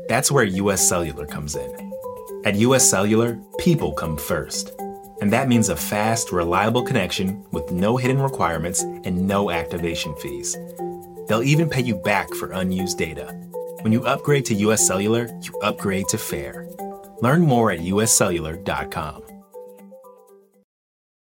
That's 0.09 0.31
where 0.31 0.45
US 0.45 0.89
Cellular 0.89 1.27
comes 1.27 1.55
in. 1.55 1.71
At 2.45 2.55
US 2.55 2.89
Cellular, 2.89 3.39
people 3.59 3.93
come 3.93 4.17
first. 4.17 4.71
And 5.21 5.31
that 5.31 5.47
means 5.47 5.69
a 5.69 5.75
fast, 5.75 6.31
reliable 6.31 6.81
connection 6.81 7.45
with 7.51 7.71
no 7.71 7.95
hidden 7.95 8.19
requirements 8.23 8.81
and 8.81 9.27
no 9.27 9.51
activation 9.51 10.15
fees. 10.15 10.57
They'll 11.27 11.43
even 11.43 11.69
pay 11.69 11.83
you 11.83 11.93
back 11.93 12.33
for 12.33 12.53
unused 12.53 12.97
data. 12.97 13.39
When 13.85 13.91
you 13.91 14.03
upgrade 14.03 14.45
to 14.45 14.55
US 14.55 14.87
Cellular, 14.87 15.29
you 15.43 15.55
upgrade 15.59 16.07
to 16.07 16.17
fair. 16.17 16.67
Learn 17.21 17.41
more 17.41 17.69
at 17.69 17.81
uscellular.com. 17.81 19.21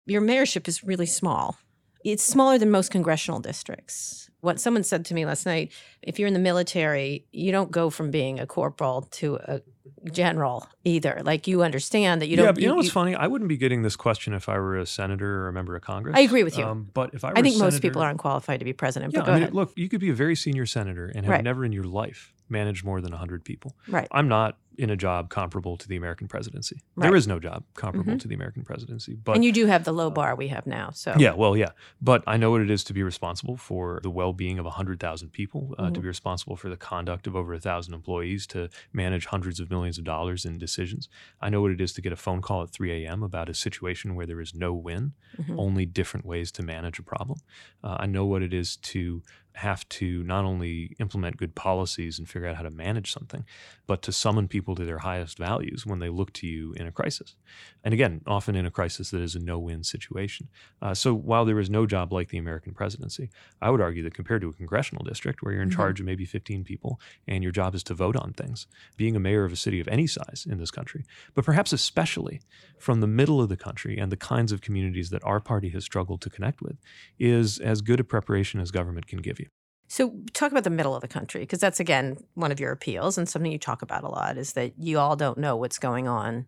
Your 0.05 0.21
mayorship 0.21 0.69
is 0.69 0.85
really 0.85 1.07
small. 1.07 1.57
It's 2.05 2.23
smaller 2.23 2.59
than 2.59 2.71
most 2.71 2.91
congressional 2.91 3.41
districts. 3.41 4.29
What 4.43 4.61
someone 4.61 4.85
said 4.85 5.07
to 5.07 5.15
me 5.15 5.25
last 5.25 5.47
night 5.47 5.73
if 6.03 6.19
you're 6.19 6.29
in 6.29 6.35
the 6.35 6.41
military, 6.41 7.25
you 7.33 7.53
don't 7.53 7.71
go 7.71 7.89
from 7.89 8.11
being 8.11 8.39
a 8.39 8.47
corporal 8.47 9.03
to 9.13 9.37
a 9.37 9.63
general 10.11 10.69
either. 10.85 11.23
Like 11.25 11.47
you 11.47 11.63
understand 11.63 12.21
that 12.21 12.27
you 12.29 12.37
don't. 12.37 12.45
Yeah, 12.45 12.53
but 12.53 12.61
you 12.63 12.69
know 12.69 12.75
what's 12.75 12.91
funny? 12.91 13.15
I 13.15 13.29
wouldn't 13.29 13.49
be 13.49 13.57
getting 13.57 13.81
this 13.81 13.97
question 13.97 14.35
if 14.35 14.51
I 14.51 14.59
were 14.59 14.77
a 14.77 14.85
senator 14.85 15.45
or 15.45 15.49
a 15.49 15.53
member 15.55 15.75
of 15.75 15.83
Congress. 15.83 16.17
I 16.19 16.21
agree 16.21 16.43
with 16.43 16.59
you. 16.59 16.65
Um, 16.65 16.91
but 16.93 17.15
if 17.15 17.25
I, 17.25 17.31
were 17.31 17.39
I 17.39 17.43
think 17.43 17.57
a 17.57 17.59
most 17.61 17.81
people 17.81 18.03
aren't 18.03 18.19
qualified 18.19 18.59
to 18.59 18.65
be 18.67 18.75
president. 18.75 19.15
Yeah, 19.15 19.21
but 19.21 19.27
go 19.27 19.33
I 19.33 19.35
mean, 19.37 19.43
ahead. 19.45 19.55
look, 19.55 19.73
you 19.75 19.89
could 19.89 20.01
be 20.01 20.11
a 20.11 20.15
very 20.15 20.37
senior 20.37 20.67
senator 20.67 21.07
and 21.07 21.25
have 21.25 21.33
Right. 21.33 21.45
never 21.45 21.65
in 21.65 21.73
your 21.73 21.85
life 21.85 22.35
managed 22.53 22.85
more 22.85 23.01
than 23.01 23.11
100 23.13 23.45
people. 23.45 23.75
right. 23.89 24.07
I'm 24.13 24.29
not 24.29 24.59
in 24.79 24.89
a 24.89 24.97
job 24.97 25.29
comparable 25.29 25.77
to 25.77 25.87
the 25.87 25.97
American 25.97 26.27
presidency. 26.27 26.81
Right. 26.97 27.05
There 27.09 27.15
is 27.15 27.27
no 27.29 27.39
job 27.39 27.63
comparable 27.75 28.15
Mhm. 28.15 28.21
to 28.21 28.29
the 28.29 28.35
American 28.35 28.65
presidency. 28.65 29.15
But 29.23 29.35
and 29.37 29.45
you 29.45 29.53
do 29.53 29.67
have 29.67 29.85
the 29.85 29.93
low 29.93 30.09
bar 30.11 30.35
we 30.35 30.49
have 30.49 30.67
now. 30.67 30.89
So 30.93 31.15
yeah, 31.19 31.35
well, 31.35 31.55
yeah. 31.59 31.73
But 32.01 32.25
I 32.27 32.39
know 32.39 32.51
what 32.51 32.63
it 32.63 32.71
is 32.71 32.83
to 32.85 32.95
be 32.95 33.03
responsible 33.03 33.59
for 33.59 34.01
the 34.03 34.09
well 34.09 34.33
being 34.33 34.59
of 34.59 34.65
100,000 34.65 35.29
people, 35.31 35.75
uh, 35.79 35.91
to 35.91 36.01
Mhm. 36.01 36.03
be 36.05 36.09
responsible 36.09 36.57
for 36.57 36.71
the 36.71 36.79
conduct 36.79 37.27
of 37.27 37.37
over 37.37 37.53
1,000 37.53 37.93
employees, 37.93 38.47
to 38.49 38.71
manage 38.95 39.27
hundreds 39.27 39.61
of 39.61 39.69
millions 39.69 39.99
of 39.99 40.05
dollars 40.05 40.47
in 40.47 40.57
decisions. 40.57 41.07
I 41.43 41.51
know 41.51 41.61
what 41.61 41.71
it 41.73 41.81
is 41.83 41.93
to 41.93 42.01
get 42.01 42.13
a 42.13 42.17
phone 42.17 42.41
call 42.41 42.63
at 42.63 42.71
3 42.71 42.93
a.m. 43.05 43.23
about 43.23 43.51
a 43.51 43.55
situation 43.55 44.15
where 44.15 44.25
there 44.27 44.41
is 44.41 44.55
no 44.55 44.73
win, 44.73 45.13
Mhm. 45.39 45.55
only 45.59 45.85
different 45.85 46.25
ways 46.25 46.51
to 46.53 46.63
manage 46.63 46.99
a 46.99 47.03
problem. 47.03 47.39
Uh, 47.85 47.97
I 48.01 48.07
know 48.07 48.25
what 48.25 48.41
it 48.43 48.55
is 48.55 48.77
to 48.93 49.23
have 49.57 49.89
to 49.91 50.23
not 50.25 50.45
only 50.45 50.95
implement 50.99 51.37
good 51.37 51.55
policies 51.55 52.19
and 52.19 52.29
figure 52.29 52.49
out 52.49 52.57
how 52.57 52.63
to 52.63 52.71
manage 52.71 53.13
something, 53.13 53.45
but 53.87 54.03
to 54.03 54.13
summon 54.13 54.49
people 54.49 54.75
to 54.75 54.85
their 54.85 54.99
highest 54.99 55.39
values 55.39 55.85
when 55.87 55.99
they 55.99 56.09
look 56.09 56.33
to 56.33 56.47
you 56.47 56.73
in 56.75 56.87
a 56.87 56.93
crisis. 56.93 57.37
And 57.85 57.93
again, 57.93 58.23
often 58.27 58.57
in 58.57 58.65
a 58.67 58.71
crisis 58.71 59.11
that 59.11 59.21
is 59.21 59.35
a 59.35 59.39
no 59.41 59.59
win 59.59 59.85
situation. 59.85 60.49
Uh, 60.81 60.95
so 60.95 61.15
while 61.15 61.45
there 61.45 61.59
is 61.59 61.69
no 61.71 61.87
job 61.87 62.13
like 62.13 62.29
the 62.31 62.39
American 62.39 62.73
presidency, 62.75 63.31
I 63.61 63.71
would 63.71 63.81
argue 63.81 64.03
that 64.05 64.15
compared 64.15 64.43
to 64.43 64.49
a 64.49 64.53
congressional 64.55 65.05
district 65.05 65.43
where 65.43 65.53
you're 65.53 65.63
in 65.63 65.71
Mhm. 65.71 65.75
charge 65.77 66.01
of 66.01 66.07
maybe 66.07 66.25
15 66.25 66.65
people 66.65 67.01
and 67.27 67.43
your 67.43 67.53
job 67.53 67.75
is 67.75 67.83
to 67.85 67.95
vote 67.95 68.17
on 68.17 68.33
things, 68.33 68.67
being 68.97 69.17
a 69.17 69.21
mayor 69.21 69.45
of 69.45 69.53
a 69.53 69.57
city 69.57 69.81
of 69.81 69.89
any 69.89 70.07
size 70.07 70.47
in 70.49 70.59
this 70.59 70.71
country, 70.71 71.05
but 71.35 71.45
perhaps 71.45 71.73
especially 71.73 72.41
from 72.79 73.01
the 73.01 73.07
middle 73.07 73.41
of 73.41 73.49
the 73.49 73.57
country 73.57 73.99
and 73.99 74.11
the 74.11 74.17
kinds 74.17 74.53
of 74.53 74.61
communities 74.61 75.11
that 75.11 75.23
our 75.25 75.41
party 75.41 75.69
has 75.71 75.85
struggled 75.85 76.21
to 76.23 76.31
connect 76.31 76.63
with, 76.63 76.79
is 77.19 77.59
as 77.59 77.83
good 77.83 78.01
a 78.01 78.05
preparation 78.05 78.61
as 78.61 78.71
government 78.71 79.07
can 79.07 79.21
give 79.21 79.39
you. 79.41 79.47
So 79.93 80.11
talk 80.33 80.51
about 80.53 80.65
the 80.65 80.71
middle 80.71 80.95
of 80.95 81.03
the 81.03 81.07
country 81.09 81.43
because 81.43 81.59
that's 81.59 81.79
again 81.79 82.17
one 82.33 82.51
of 82.51 82.59
your 82.59 82.73
appeals 82.73 83.19
and 83.19 83.29
something 83.29 83.53
you 83.53 83.59
talk 83.59 83.83
about 83.83 84.05
a 84.05 84.09
lot 84.09 84.39
is 84.39 84.55
that 84.55 84.73
you 84.79 84.99
all 84.99 85.17
don't 85.17 85.37
know 85.37 85.55
what's 85.55 85.79
going 85.79 86.09
on 86.09 86.47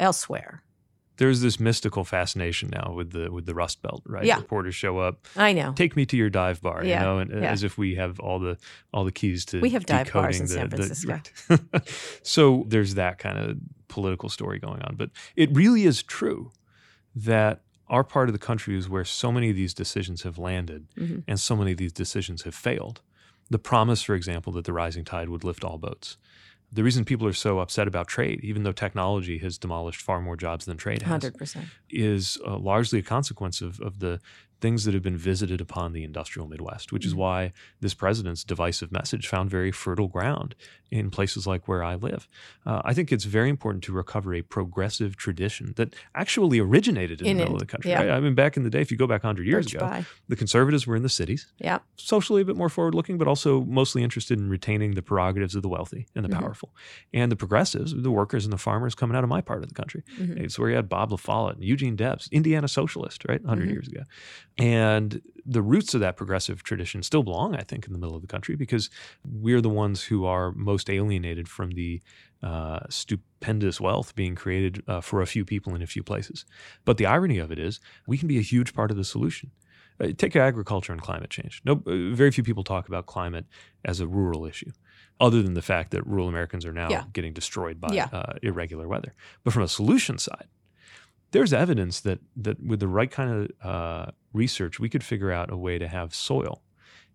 elsewhere. 0.00 0.64
There's 1.16 1.40
this 1.40 1.60
mystical 1.60 2.02
fascination 2.02 2.68
now 2.72 2.92
with 2.92 3.12
the 3.12 3.30
with 3.30 3.46
the 3.46 3.54
Rust 3.54 3.80
Belt, 3.80 4.02
right? 4.06 4.24
Yeah. 4.24 4.38
Reporters 4.38 4.74
show 4.74 4.98
up, 4.98 5.28
I 5.36 5.52
know. 5.52 5.72
take 5.72 5.94
me 5.94 6.04
to 6.06 6.16
your 6.16 6.30
dive 6.30 6.60
bar, 6.62 6.84
Yeah, 6.84 6.98
you 6.98 7.06
know, 7.06 7.18
and, 7.18 7.32
uh, 7.32 7.36
yeah. 7.36 7.52
as 7.52 7.62
if 7.62 7.78
we 7.78 7.94
have 7.94 8.18
all 8.18 8.40
the 8.40 8.58
all 8.92 9.04
the 9.04 9.12
keys 9.12 9.44
to 9.46 9.60
We 9.60 9.70
have 9.70 9.86
dive 9.86 10.12
bars 10.12 10.40
in 10.40 10.46
the, 10.46 10.52
San 10.52 10.68
the- 10.70 10.76
Francisco. 10.76 11.20
right. 11.48 11.88
so 12.24 12.64
there's 12.66 12.96
that 12.96 13.18
kind 13.18 13.38
of 13.38 13.56
political 13.86 14.28
story 14.28 14.58
going 14.58 14.82
on, 14.82 14.96
but 14.96 15.10
it 15.36 15.54
really 15.54 15.84
is 15.84 16.02
true 16.02 16.50
that 17.14 17.60
our 17.90 18.04
part 18.04 18.28
of 18.28 18.32
the 18.32 18.38
country 18.38 18.78
is 18.78 18.88
where 18.88 19.04
so 19.04 19.30
many 19.32 19.50
of 19.50 19.56
these 19.56 19.74
decisions 19.74 20.22
have 20.22 20.38
landed 20.38 20.86
Mhm. 20.96 21.24
and 21.28 21.38
so 21.40 21.54
many 21.56 21.72
of 21.72 21.78
these 21.78 21.92
decisions 21.92 22.42
have 22.42 22.54
failed. 22.54 23.00
The 23.50 23.58
promise, 23.58 24.00
for 24.02 24.14
example, 24.14 24.52
that 24.54 24.64
the 24.64 24.72
rising 24.72 25.04
tide 25.04 25.28
would 25.28 25.44
lift 25.44 25.64
all 25.64 25.76
boats. 25.76 26.16
The 26.72 26.84
reason 26.84 27.04
people 27.04 27.26
are 27.26 27.32
so 27.32 27.58
upset 27.58 27.88
about 27.88 28.06
trade, 28.06 28.38
even 28.44 28.62
though 28.62 28.70
technology 28.72 29.38
has 29.38 29.58
demolished 29.58 30.00
far 30.00 30.20
more 30.20 30.36
jobs 30.36 30.64
than 30.66 30.76
trade 30.76 31.02
has, 31.02 31.24
100%. 31.24 31.64
is 31.90 32.38
uh, 32.46 32.56
largely 32.58 33.00
a 33.00 33.02
consequence 33.02 33.60
of, 33.60 33.80
of 33.80 33.98
the 33.98 34.20
things 34.60 34.84
that 34.84 34.94
have 34.94 35.02
been 35.02 35.16
visited 35.16 35.60
upon 35.60 35.92
the 35.92 36.04
industrial 36.04 36.46
Midwest, 36.48 36.92
which 36.92 37.06
is 37.06 37.14
Mhm. 37.14 37.18
why 37.18 37.52
this 37.80 37.94
president's 37.94 38.44
divisive 38.44 38.92
message 38.92 39.26
found 39.26 39.50
very 39.50 39.72
fertile 39.72 40.08
ground 40.08 40.54
in 40.90 41.08
places 41.10 41.46
like 41.46 41.68
where 41.68 41.82
I 41.84 41.94
live. 41.94 42.28
Uh, 42.66 42.82
I 42.84 42.92
think 42.94 43.12
it's 43.12 43.24
very 43.24 43.48
important 43.48 43.84
to 43.84 43.92
recover 43.92 44.34
a 44.34 44.42
progressive 44.42 45.16
tradition 45.16 45.72
that 45.76 45.94
actually 46.14 46.58
originated 46.58 47.20
in, 47.20 47.28
In 47.28 47.36
the 47.36 47.42
middle 47.44 47.54
it, 47.54 47.62
of 47.62 47.68
the 47.68 47.72
country. 47.72 47.90
yeah. 47.92 48.00
right? 48.02 48.10
I 48.10 48.20
mean, 48.20 48.34
back 48.34 48.56
in 48.56 48.64
the 48.64 48.70
day, 48.70 48.80
if 48.80 48.90
you 48.90 48.96
go 48.96 49.06
back 49.06 49.22
100 49.22 49.46
years 49.46 49.66
Birch 49.66 49.74
ago, 49.76 49.86
Pie. 49.86 50.04
the 50.28 50.36
conservatives 50.36 50.86
were 50.86 50.96
in 50.96 51.02
the 51.02 51.08
cities, 51.08 51.46
Yeah. 51.58 51.78
socially 51.96 52.42
a 52.42 52.44
bit 52.44 52.56
more 52.56 52.68
forward 52.68 52.94
looking, 52.94 53.18
but 53.18 53.28
also 53.28 53.64
mostly 53.64 54.02
interested 54.02 54.38
in 54.38 54.48
retaining 54.50 54.94
the 54.94 55.02
prerogatives 55.02 55.54
of 55.54 55.62
the 55.62 55.68
wealthy 55.68 56.06
and 56.14 56.24
the 56.24 56.28
Mhm. 56.28 56.40
powerful. 56.40 56.74
And 57.14 57.30
the 57.30 57.36
progressives, 57.36 57.94
the 57.94 58.10
workers 58.10 58.44
and 58.44 58.52
the 58.52 58.58
farmers 58.58 58.94
coming 58.96 59.16
out 59.16 59.22
of 59.24 59.30
my 59.30 59.40
part 59.40 59.62
of 59.62 59.68
the 59.68 59.74
country. 59.74 60.02
Mhm. 60.18 60.38
It's 60.40 60.58
where 60.58 60.70
you 60.70 60.76
had 60.76 60.88
Bob 60.88 61.10
LaFollette 61.10 61.54
and 61.54 61.64
Eugene 61.64 61.94
Debs, 61.96 62.28
Indiana 62.32 62.66
socialist, 62.68 63.24
right, 63.28 63.40
100 63.42 63.68
Mhm. 63.68 63.72
years 63.72 63.88
ago. 63.88 64.02
And 64.58 65.22
the 65.46 65.62
roots 65.62 65.94
of 65.94 66.00
that 66.00 66.16
progressive 66.16 66.62
tradition 66.62 67.02
still 67.02 67.22
belong, 67.22 67.54
I 67.56 67.62
think, 67.62 67.86
in 67.86 67.92
the 67.92 67.98
middle 67.98 68.14
of 68.14 68.20
the 68.22 68.28
country 68.28 68.56
because 68.56 68.90
we're 69.24 69.60
the 69.62 69.70
ones 69.70 70.02
who 70.04 70.26
are 70.26 70.52
most 70.52 70.90
alienated 70.90 71.48
from 71.48 71.70
the 71.70 72.02
uh, 72.42 72.80
stupendous 72.90 73.80
wealth 73.80 74.14
being 74.14 74.34
created 74.34 74.82
uh, 74.86 75.00
for 75.00 75.22
a 75.22 75.26
few 75.26 75.44
people 75.44 75.74
in 75.74 75.82
a 75.82 75.86
few 75.86 76.02
places. 76.02 76.44
But 76.84 76.98
the 76.98 77.06
irony 77.06 77.38
of 77.38 77.50
it 77.50 77.58
is, 77.58 77.80
we 78.06 78.18
can 78.18 78.28
be 78.28 78.38
a 78.38 78.42
huge 78.42 78.74
part 78.74 78.90
of 78.90 78.96
the 78.96 79.04
solution. 79.04 79.50
Uh, 79.98 80.08
take 80.16 80.36
agriculture 80.36 80.92
and 80.92 81.00
climate 81.02 81.30
change. 81.30 81.60
No, 81.64 81.82
uh, 81.86 82.14
very 82.14 82.30
few 82.30 82.44
people 82.44 82.64
talk 82.64 82.88
about 82.88 83.06
climate 83.06 83.46
as 83.84 84.00
a 84.00 84.06
rural 84.06 84.46
issue, 84.46 84.70
other 85.20 85.42
than 85.42 85.54
the 85.54 85.62
fact 85.62 85.90
that 85.90 86.06
rural 86.06 86.28
Americans 86.28 86.64
are 86.66 86.72
now 86.72 86.88
Yeah. 86.90 87.04
getting 87.12 87.32
destroyed 87.34 87.80
by 87.80 87.94
Yeah. 87.94 88.08
uh, 88.12 88.34
irregular 88.42 88.88
weather. 88.88 89.14
But 89.44 89.52
from 89.52 89.62
a 89.62 89.68
solution 89.68 90.18
side, 90.18 90.48
there's 91.32 91.52
evidence 91.52 92.00
that 92.00 92.20
that 92.36 92.62
with 92.62 92.80
the 92.80 92.88
right 92.88 93.10
kind 93.10 93.30
of 93.62 93.68
uh, 93.68 94.10
research, 94.32 94.80
we 94.80 94.88
could 94.88 95.04
figure 95.04 95.30
out 95.30 95.50
a 95.52 95.56
way 95.56 95.78
to 95.78 95.88
have 95.88 96.14
soil 96.14 96.62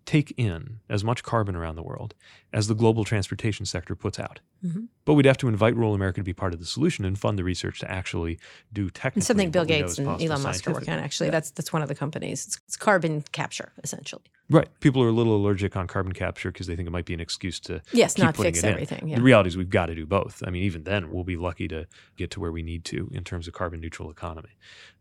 take 0.05 0.33
in 0.37 0.79
as 0.89 1.03
much 1.03 1.23
carbon 1.23 1.55
around 1.55 1.75
the 1.75 1.83
world 1.83 2.13
as 2.53 2.67
the 2.67 2.75
global 2.75 3.03
transportation 3.03 3.65
sector 3.65 3.95
puts 3.95 4.19
out. 4.19 4.39
Mhm. 4.65 4.87
But 5.05 5.13
we'd 5.13 5.25
have 5.27 5.37
to 5.37 5.47
invite 5.47 5.75
rural 5.75 5.93
America 5.93 6.19
to 6.19 6.23
be 6.23 6.33
part 6.33 6.53
of 6.53 6.59
the 6.59 6.65
solution 6.65 7.05
and 7.05 7.19
fund 7.19 7.37
the 7.37 7.43
research 7.43 7.79
to 7.81 7.91
actually 7.91 8.39
do 8.73 8.89
technically 8.89 9.19
And 9.19 9.23
something 9.25 9.51
Bill 9.51 9.61
what 9.61 9.69
we 9.69 9.75
know 9.75 9.85
Gates 9.85 9.99
and 9.99 10.07
Elon 10.07 10.41
Musk 10.41 10.67
are 10.67 10.73
working 10.73 10.93
on. 10.93 10.99
Actually, 10.99 11.27
Yeah. 11.27 11.31
that's 11.31 11.51
that's 11.51 11.71
one 11.71 11.83
of 11.83 11.87
the 11.89 11.95
companies. 11.95 12.47
It's, 12.47 12.59
it's 12.67 12.75
carbon 12.77 13.23
capture, 13.31 13.71
essentially. 13.83 14.23
Right. 14.49 14.67
People 14.79 15.01
are 15.03 15.07
a 15.07 15.11
little 15.11 15.35
allergic 15.35 15.75
on 15.75 15.87
carbon 15.87 16.13
capture 16.13 16.51
because 16.51 16.67
they 16.67 16.75
think 16.75 16.87
it 16.87 16.91
might 16.91 17.05
be 17.05 17.13
an 17.15 17.19
excuse 17.19 17.59
to 17.61 17.81
Yes, 17.93 18.13
keep 18.13 18.23
not 18.25 18.35
putting 18.35 18.53
fix 18.53 18.63
it 18.63 18.67
in. 18.67 18.73
everything. 18.73 19.07
Yeah. 19.07 19.15
The 19.17 19.23
reality 19.23 19.47
is 19.49 19.57
we've 19.57 19.69
got 19.71 19.87
to 19.87 19.95
do 19.95 20.05
both. 20.05 20.43
I 20.45 20.49
mean, 20.51 20.63
even 20.63 20.83
then, 20.83 21.11
we'll 21.11 21.23
be 21.23 21.35
lucky 21.35 21.67
to 21.69 21.87
get 22.15 22.29
to 22.31 22.39
where 22.39 22.51
we 22.51 22.61
need 22.63 22.85
to 22.85 23.09
in 23.11 23.23
terms 23.23 23.47
of 23.47 23.53
carbon 23.55 23.79
neutral 23.81 24.09
economy. 24.11 24.49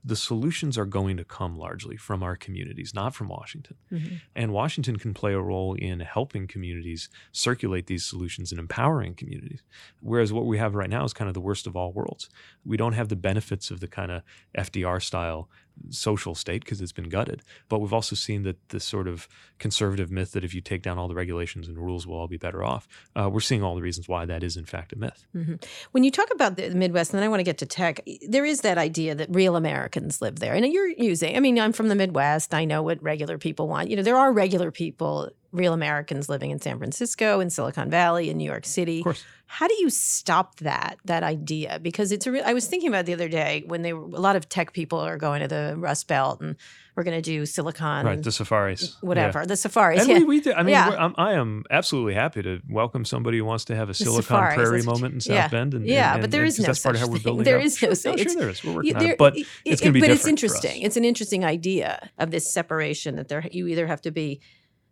The 0.03 0.16
solutions 0.16 0.77
are 0.79 0.87
going 0.87 1.16
to 1.18 1.24
come 1.24 1.59
largely 1.59 1.96
from 1.96 2.22
our 2.22 2.37
communities, 2.37 2.92
not 2.94 3.14
from 3.14 3.29
Washington. 3.29 3.77
Mhm. 3.92 4.20
And 4.35 4.53
Washington 4.53 4.96
can 4.98 5.12
play 5.14 5.33
a 5.35 5.40
role 5.40 5.74
in 5.74 6.00
helping 6.00 6.46
communities 6.46 7.09
circulate 7.33 7.87
these 7.87 8.05
solutions 8.05 8.50
and 8.50 8.59
empowering 8.59 9.14
communities. 9.14 9.54
Cities. 9.55 9.64
Whereas 10.01 10.33
what 10.33 10.47
we 10.47 10.59
have 10.59 10.75
right 10.75 10.90
now 10.90 11.05
is 11.05 11.12
kind 11.12 11.29
of 11.29 11.35
the 11.35 11.40
worst 11.40 11.67
of 11.67 11.77
all 11.77 11.93
worlds. 11.93 12.29
We 12.64 12.77
don't 12.77 12.93
have 12.93 13.09
the 13.09 13.17
benefits 13.17 13.71
of 13.71 13.81
the 13.81 13.88
kind 13.88 14.11
of 14.11 14.23
FDR 14.57 15.03
style 15.03 15.49
social 15.90 16.37
state 16.37 16.62
because 16.64 16.81
it's 16.81 16.93
been 16.93 17.09
gutted. 17.09 17.43
But 17.69 17.81
we've 17.81 17.93
also 17.93 18.14
seen 18.14 18.45
that 18.45 18.69
this 18.69 18.85
sort 18.85 19.09
of 19.09 19.27
conservative 19.59 20.09
myth 20.09 20.31
that 20.33 20.45
if 20.45 20.55
you 20.55 20.61
take 20.61 20.83
down 20.83 20.99
all 20.99 21.09
the 21.09 21.17
regulations 21.17 21.67
and 21.67 21.77
rules, 21.77 22.07
we'll 22.07 22.19
all 22.19 22.29
be 22.29 22.37
better 22.37 22.62
off. 22.62 22.87
Uh, 23.17 23.29
we're 23.29 23.40
seeing 23.40 23.62
all 23.62 23.75
the 23.75 23.83
reasons 23.83 24.09
why 24.09 24.25
that 24.25 24.45
is 24.45 24.57
in 24.57 24.64
fact 24.64 24.93
a 24.93 24.97
myth. 24.97 25.27
Mm-hmm. 25.35 25.55
When 25.90 26.05
you 26.05 26.12
talk 26.12 26.29
about 26.33 26.57
the 26.57 26.71
Midwest, 26.71 27.12
and 27.12 27.19
then 27.19 27.25
I 27.25 27.29
want 27.29 27.40
to 27.40 27.45
get 27.45 27.59
to 27.59 27.67
tech, 27.67 28.01
there 28.29 28.45
is 28.45 28.61
that 28.61 28.79
idea 28.79 29.17
that 29.17 29.29
real 29.31 29.57
Americans 29.57 30.23
live 30.23 30.38
there. 30.38 30.55
And 30.55 30.64
you're 30.73 30.88
using, 30.90 31.37
I 31.37 31.40
mean, 31.40 31.59
I'm 31.59 31.73
from 31.73 31.88
the 31.88 31.97
Midwest. 31.97 32.55
I 32.55 32.64
know 32.64 32.83
what 32.83 33.03
regular 33.03 33.37
people 33.37 33.67
want. 33.67 33.90
You 33.90 33.97
know, 33.97 34.03
there 34.03 34.17
are 34.17 34.33
regular 34.33 34.71
people 34.71 35.31
real 35.55 35.73
Americans 35.73 36.29
living 36.29 36.51
in 36.51 36.61
San 36.61 36.79
Francisco, 36.79 37.40
in 37.40 37.49
Silicon 37.49 37.88
Valley, 37.88 38.29
in 38.29 38.37
New 38.37 38.45
York 38.45 38.67
City. 38.67 39.03
How 39.47 39.69
do 39.69 39.75
you 39.79 39.91
stop 39.91 40.57
that 40.61 40.99
that 41.05 41.23
idea? 41.23 41.79
Because 41.81 42.13
it's 42.13 42.27
a 42.27 42.33
real. 42.33 42.43
I 42.45 42.55
was 42.55 42.67
thinking 42.67 42.89
about 42.89 43.07
the 43.07 43.13
other 43.13 43.29
day 43.29 43.63
when 43.67 43.83
they 43.83 43.93
were, 43.93 44.03
a 44.03 44.21
lot 44.21 44.37
of 44.37 44.49
tech 44.49 44.73
people 44.73 44.99
are 44.99 45.17
going 45.17 45.43
to 45.43 45.49
the 45.49 45.75
Rust 45.77 46.09
Belt 46.09 46.41
and 46.41 46.57
we're 46.97 47.03
going 47.03 47.17
to 47.17 47.23
do 47.23 47.45
Silicon, 47.45 48.07
right? 48.07 48.23
The 48.23 48.33
safaris, 48.33 48.97
whatever, 49.01 49.41
yeah. 49.41 49.47
the 49.47 49.57
safaris. 49.57 50.01
And 50.01 50.09
yeah. 50.09 50.19
we, 50.19 50.25
we 50.25 50.41
do, 50.41 50.53
I 50.53 50.63
mean, 50.63 50.71
yeah. 50.71 50.97
I'm, 50.99 51.15
I 51.17 51.33
am 51.33 51.65
absolutely 51.71 52.15
happy 52.15 52.43
to 52.43 52.61
welcome 52.69 53.05
somebody 53.05 53.39
who 53.39 53.45
wants 53.45 53.65
to 53.67 53.77
have 53.77 53.91
a 53.91 53.95
Silicon 53.95 54.23
safaris, 54.23 54.55
Prairie 54.55 54.83
moment 54.83 55.15
in 55.15 55.21
South 55.21 55.35
yeah. 55.35 55.49
Bend. 55.49 55.75
And, 55.75 55.87
yeah, 55.87 56.13
and, 56.15 56.21
but 56.21 56.31
there 56.31 56.45
is 56.45 56.59
no 56.59 56.67
that's 56.67 56.81
part 56.81 56.95
of 56.95 57.01
how 57.01 57.09
we're 57.09 57.19
building. 57.19 57.45
There 57.45 57.59
up. 57.59 57.65
is 57.65 57.83
no. 57.83 57.95
Sure, 57.95 58.13
no, 58.13 58.21
oh, 58.21 58.25
sure 58.25 58.35
there 58.41 58.49
is. 58.49 58.65
We're 58.65 58.75
working 58.75 58.97
on 58.97 59.03
there, 59.03 59.13
it, 59.13 59.19
but 59.19 59.37
it, 59.37 59.47
it's 59.65 59.81
going 59.81 59.93
to 59.93 59.95
be 59.95 60.01
But 60.01 60.11
it's 60.11 60.27
interesting. 60.27 60.83
It's 60.83 60.97
an 60.97 61.05
interesting 61.05 61.45
idea 61.45 62.11
of 62.19 62.31
this 62.31 62.49
separation 62.49 63.17
that 63.17 63.29
there 63.29 63.45
you 63.51 63.67
either 63.67 63.87
have 63.87 64.01
to 64.03 64.11
be 64.11 64.41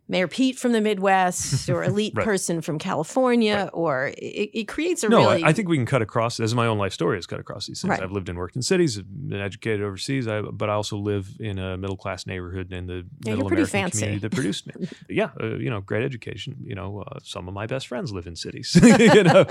Mayor 0.09 0.27
Pete 0.27 0.57
from 0.57 0.73
the 0.73 0.81
Midwest 0.81 1.69
or 1.69 1.83
elite 1.83 2.13
right. 2.15 2.25
person 2.25 2.61
from 2.61 2.77
California, 2.77 3.55
right. 3.55 3.69
or 3.73 4.07
it, 4.17 4.49
it, 4.53 4.67
creates 4.67 5.03
a 5.03 5.09
no, 5.09 5.19
really. 5.19 5.43
I, 5.43 5.49
I, 5.49 5.53
think 5.53 5.69
we 5.69 5.77
can 5.77 5.85
cut 5.85 6.01
across. 6.01 6.39
Is 6.39 6.53
my 6.53 6.67
own 6.67 6.77
life 6.77 6.93
story. 6.93 7.17
Has 7.17 7.25
cut 7.25 7.39
across 7.39 7.67
these 7.67 7.81
things. 7.81 7.89
Right. 7.89 8.03
I've 8.03 8.11
lived 8.11 8.27
and 8.27 8.37
worked 8.37 8.55
in 8.55 8.61
cities, 8.61 9.01
been 9.01 9.39
educated 9.39 9.81
overseas, 9.81 10.27
I, 10.27 10.41
but 10.41 10.69
I 10.69 10.73
also 10.73 10.97
live 10.97 11.29
in 11.39 11.57
a 11.57 11.77
middle 11.77 11.95
class 11.95 12.27
neighborhood 12.27 12.73
in 12.73 12.87
the 12.87 13.05
yeah, 13.23 13.35
middle 13.35 13.47
American 13.47 13.65
fancy. 13.65 13.99
community 13.99 14.19
that 14.19 14.33
produced 14.33 14.67
me. 14.67 14.87
yeah, 15.09 15.29
uh, 15.39 15.55
you 15.55 15.69
know, 15.69 15.79
great 15.79 16.03
education. 16.03 16.57
You 16.63 16.75
know, 16.75 17.03
uh, 17.07 17.19
some 17.23 17.47
of 17.47 17.53
my 17.53 17.65
best 17.65 17.87
friends 17.87 18.11
live 18.11 18.27
in 18.27 18.35
cities. 18.35 18.77
you 18.99 19.23
know, 19.23 19.45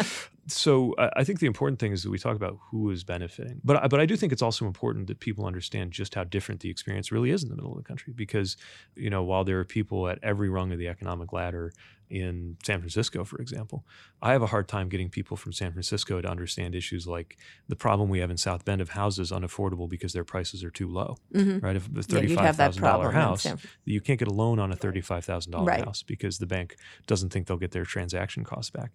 so 0.49 0.95
I, 0.99 1.11
I 1.17 1.25
think 1.25 1.41
the 1.41 1.47
important 1.47 1.79
thing 1.79 1.93
is 1.93 2.03
that 2.03 2.11
we 2.11 2.19
talk 2.19 2.37
about 2.37 2.59
who 2.71 2.91
is 2.91 3.05
benefiting. 3.05 3.61
But 3.65 3.89
but 3.89 4.01
I 4.01 4.07
do 4.07 4.17
think 4.17 4.33
it's 4.33 4.43
also 4.43 4.67
important 4.67 5.07
that 5.07 5.19
people 5.19 5.47
understand 5.47 5.93
just 5.93 6.15
how 6.15 6.25
different 6.25 6.61
the 6.61 6.71
experience 6.71 7.11
really 7.11 7.31
is 7.31 7.43
in 7.43 7.49
the 7.49 7.57
middle 7.57 7.73
of 7.73 7.79
the 7.79 7.85
country. 7.85 8.13
Because 8.15 8.57
you 8.95 9.09
know, 9.09 9.23
while 9.23 9.45
there 9.45 9.59
are 9.59 9.65
people 9.65 10.09
at 10.09 10.19
every 10.23 10.42
rung 10.49 10.73
of 10.73 10.79
the 10.79 10.89
economic 10.89 11.33
ladder 11.33 11.73
in 12.11 12.59
San 12.63 12.79
Francisco, 12.81 13.25
for 13.25 13.41
example, 13.41 13.87
I 14.21 14.33
have 14.33 14.43
a 14.43 14.47
hard 14.47 14.69
time 14.69 14.91
getting 14.91 15.09
people 15.09 15.35
from 15.35 15.55
San 15.55 15.73
Francisco 15.73 16.21
to 16.21 16.29
understand 16.29 16.75
issues 16.75 17.07
like 17.07 17.39
the 17.69 17.77
problem 17.77 18.11
we 18.11 18.19
have 18.19 18.31
in 18.31 18.37
South 18.37 18.67
Bend 18.67 18.83
of 18.83 18.91
houses 18.91 19.31
unaffordable 19.33 19.89
because 19.89 20.13
their 20.13 20.23
prices 20.25 20.63
are 20.63 20.71
too 20.71 20.89
low. 20.89 21.17
Mhm. 21.35 21.63
Right? 21.63 21.75
If 21.75 21.89
a 21.89 21.91
Yeah, 21.95 22.03
thirty-five 22.03 22.57
thousand 22.57 22.83
dollar 22.83 23.13
house, 23.13 23.45
San- 23.45 23.59
you 23.87 24.03
can't 24.03 24.19
get 24.19 24.29
a 24.29 24.33
loan 24.35 24.59
on 24.59 24.71
a 24.71 24.77
thirty-five 24.77 25.25
thousand 25.25 25.53
dollar 25.53 25.65
Right. 25.65 25.85
house 25.87 26.03
because 26.03 26.37
the 26.37 26.47
bank 26.47 26.77
doesn't 27.07 27.31
think 27.31 27.47
they'll 27.47 27.57
get 27.57 27.71
their 27.71 27.87
transaction 27.87 28.45
costs 28.45 28.71
back. 28.71 28.91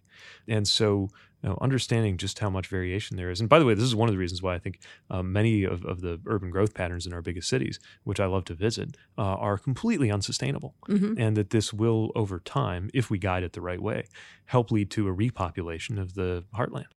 And 0.47 0.67
so, 0.67 1.09
you 1.43 1.49
know, 1.49 1.57
understanding 1.61 2.17
just 2.17 2.39
how 2.39 2.49
much 2.49 2.67
variation 2.67 3.15
there 3.17 3.29
is. 3.29 3.39
And 3.39 3.47
by 3.47 3.59
the 3.59 3.65
way, 3.65 3.73
this 3.73 3.83
is 3.83 3.95
one 3.95 4.09
of 4.09 4.13
the 4.13 4.19
reasons 4.19 4.41
why 4.41 4.55
I 4.55 4.59
think 4.59 4.79
uh, 5.09 5.21
many 5.21 5.63
of, 5.63 5.85
of 5.85 6.01
the 6.01 6.19
urban 6.25 6.49
growth 6.49 6.73
patterns 6.73 7.05
in 7.05 7.13
our 7.13 7.21
biggest 7.21 7.47
cities, 7.47 7.79
which 8.03 8.19
I 8.19 8.25
love 8.25 8.45
to 8.45 8.55
visit, 8.55 8.97
uh, 9.17 9.21
are 9.21 9.57
completely 9.57 10.11
unsustainable. 10.11 10.75
Mhm. 10.87 11.15
And 11.19 11.37
that 11.37 11.51
this 11.51 11.71
will, 11.71 12.11
over 12.15 12.39
time, 12.39 12.89
if 12.93 13.09
we 13.09 13.19
guide 13.19 13.43
it 13.43 13.53
the 13.53 13.61
right 13.61 13.81
way, 13.81 14.05
help 14.45 14.71
lead 14.71 14.89
to 14.91 15.07
a 15.07 15.13
repopulation 15.13 15.99
of 15.99 16.15
the 16.15 16.45
heartland. 16.55 16.87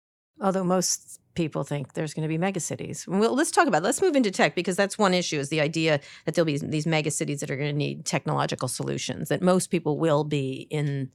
Although 0.41 0.65
most 0.65 1.21
people 1.35 1.65
think 1.65 1.93
there's 1.93 2.15
going 2.15 2.27
to 2.27 2.39
be 2.39 2.39
megacities. 2.39 3.07
Well, 3.07 3.35
let's 3.35 3.51
talk 3.51 3.67
about. 3.69 3.83
It. 3.83 3.85
Let's 3.85 4.01
move 4.01 4.17
into 4.17 4.31
tech 4.31 4.55
because 4.55 4.75
that's 4.75 4.97
one 4.97 5.13
issue: 5.13 5.39
is 5.39 5.51
the 5.51 5.61
idea 5.61 6.01
that 6.25 6.35
there'll 6.35 6.47
be 6.47 6.57
these 6.57 6.87
megacities 6.87 7.41
that 7.41 7.51
are 7.51 7.57
going 7.57 7.71
to 7.71 7.77
need 7.77 8.07
technological 8.07 8.67
solutions. 8.69 9.29
That 9.29 9.43
most 9.43 9.71
people 9.71 9.99
will 9.99 10.25
be 10.25 10.67
in, 10.71 11.11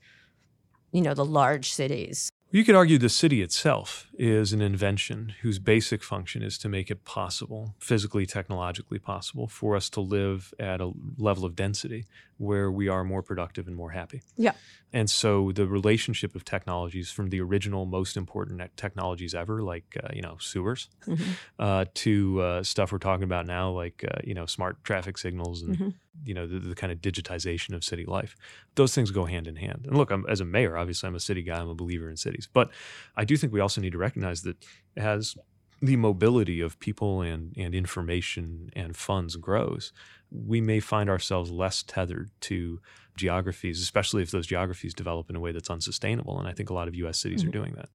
you 0.91 1.01
know, 1.01 1.15
the 1.15 1.25
large 1.25 1.73
cities. 1.73 2.29
You 2.55 2.63
could 2.63 2.75
argue 2.75 2.97
the 2.97 3.09
city 3.09 3.41
itself 3.41 4.07
is 4.17 4.53
an 4.53 4.61
invention 4.61 5.33
whose 5.41 5.59
basic 5.59 6.01
function 6.01 6.41
is 6.41 6.57
to 6.59 6.69
make 6.69 6.89
it 6.89 7.03
possible, 7.03 7.75
physically, 7.79 8.25
technologically 8.25 8.97
possible, 8.97 9.49
for 9.49 9.75
us 9.75 9.89
to 9.89 9.99
live 9.99 10.53
at 10.57 10.79
a 10.79 10.93
level 11.17 11.43
of 11.43 11.57
density 11.57 12.05
where 12.37 12.71
we 12.71 12.87
are 12.87 13.03
more 13.03 13.21
productive 13.21 13.67
and 13.67 13.75
more 13.75 13.89
happy. 13.89 14.21
Yeah. 14.37 14.53
And 14.95 15.09
so 15.09 15.51
the 15.51 15.67
relationship 15.67 16.35
of 16.35 16.45
technologies 16.45 17.11
from 17.11 17.27
the 17.29 17.41
original, 17.41 17.85
most 17.85 18.17
important 18.17 18.61
technologies 18.77 19.35
ever, 19.35 19.61
like, 19.61 19.85
uh, 20.03 20.09
you 20.17 20.21
know, 20.21 20.37
sewers, 20.39 20.89
Mhm. 21.07 21.37
uh, 21.59 21.85
to 22.03 22.41
uh, 22.41 22.63
stuff 22.63 22.91
we're 22.91 22.97
talking 23.09 23.23
about 23.31 23.45
now, 23.45 23.69
like, 23.71 24.03
uh, 24.11 24.19
you 24.23 24.33
know, 24.33 24.45
smart 24.45 24.83
traffic 24.83 25.17
signals 25.17 25.61
and, 25.63 25.81
Mhm. 25.81 25.93
you 26.23 26.33
know, 26.33 26.47
the, 26.47 26.59
the 26.59 26.75
kind 26.75 26.91
of 26.93 26.99
digitization 26.99 27.75
of 27.75 27.83
city 27.83 28.05
life. 28.05 28.35
Those 28.75 28.95
things 28.95 29.11
go 29.11 29.25
hand 29.25 29.47
in 29.47 29.57
hand. 29.57 29.81
And 29.85 29.97
look, 29.97 30.11
I'm, 30.11 30.25
as 30.29 30.39
a 30.41 30.45
mayor, 30.45 30.77
obviously, 30.77 31.07
I'm 31.07 31.15
a 31.15 31.19
city 31.19 31.43
guy, 31.43 31.59
I'm 31.59 31.69
a 31.69 31.75
believer 31.75 32.09
in 32.09 32.17
cities. 32.17 32.47
But 32.51 32.71
I 33.15 33.25
do 33.25 33.35
think 33.37 33.51
we 33.53 33.59
also 33.59 33.81
need 33.81 33.91
to 33.91 33.97
recognize 34.07 34.41
that 34.43 34.57
as 34.95 35.35
the 35.81 35.97
mobility 35.97 36.61
of 36.61 36.79
people 36.79 37.21
and, 37.21 37.53
and 37.57 37.75
information 37.75 38.69
and 38.73 38.95
funds 38.95 39.35
grows, 39.35 39.91
we 40.31 40.61
may 40.61 40.79
find 40.79 41.09
ourselves 41.09 41.51
less 41.51 41.83
tethered 41.83 42.29
to 42.41 42.79
geographies, 43.17 43.81
especially 43.81 44.21
if 44.23 44.31
those 44.31 44.47
geographies 44.47 44.93
develop 44.93 45.29
in 45.29 45.35
a 45.35 45.39
way 45.39 45.51
that's 45.51 45.69
unsustainable. 45.69 46.37
And 46.39 46.47
I 46.47 46.51
think 46.53 46.69
a 46.69 46.73
lot 46.73 46.87
of 46.87 46.95
US 46.95 47.17
cities 47.19 47.43
Mhm. 47.43 47.47
are 47.47 47.51
doing 47.51 47.73
that. 47.75 47.89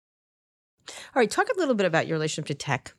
All 0.88 1.20
right, 1.20 1.30
talk 1.30 1.48
a 1.48 1.58
little 1.58 1.74
bit 1.74 1.86
about 1.86 2.06
your 2.06 2.16
relationship 2.16 2.46
to 2.46 2.54
tech. 2.54 2.94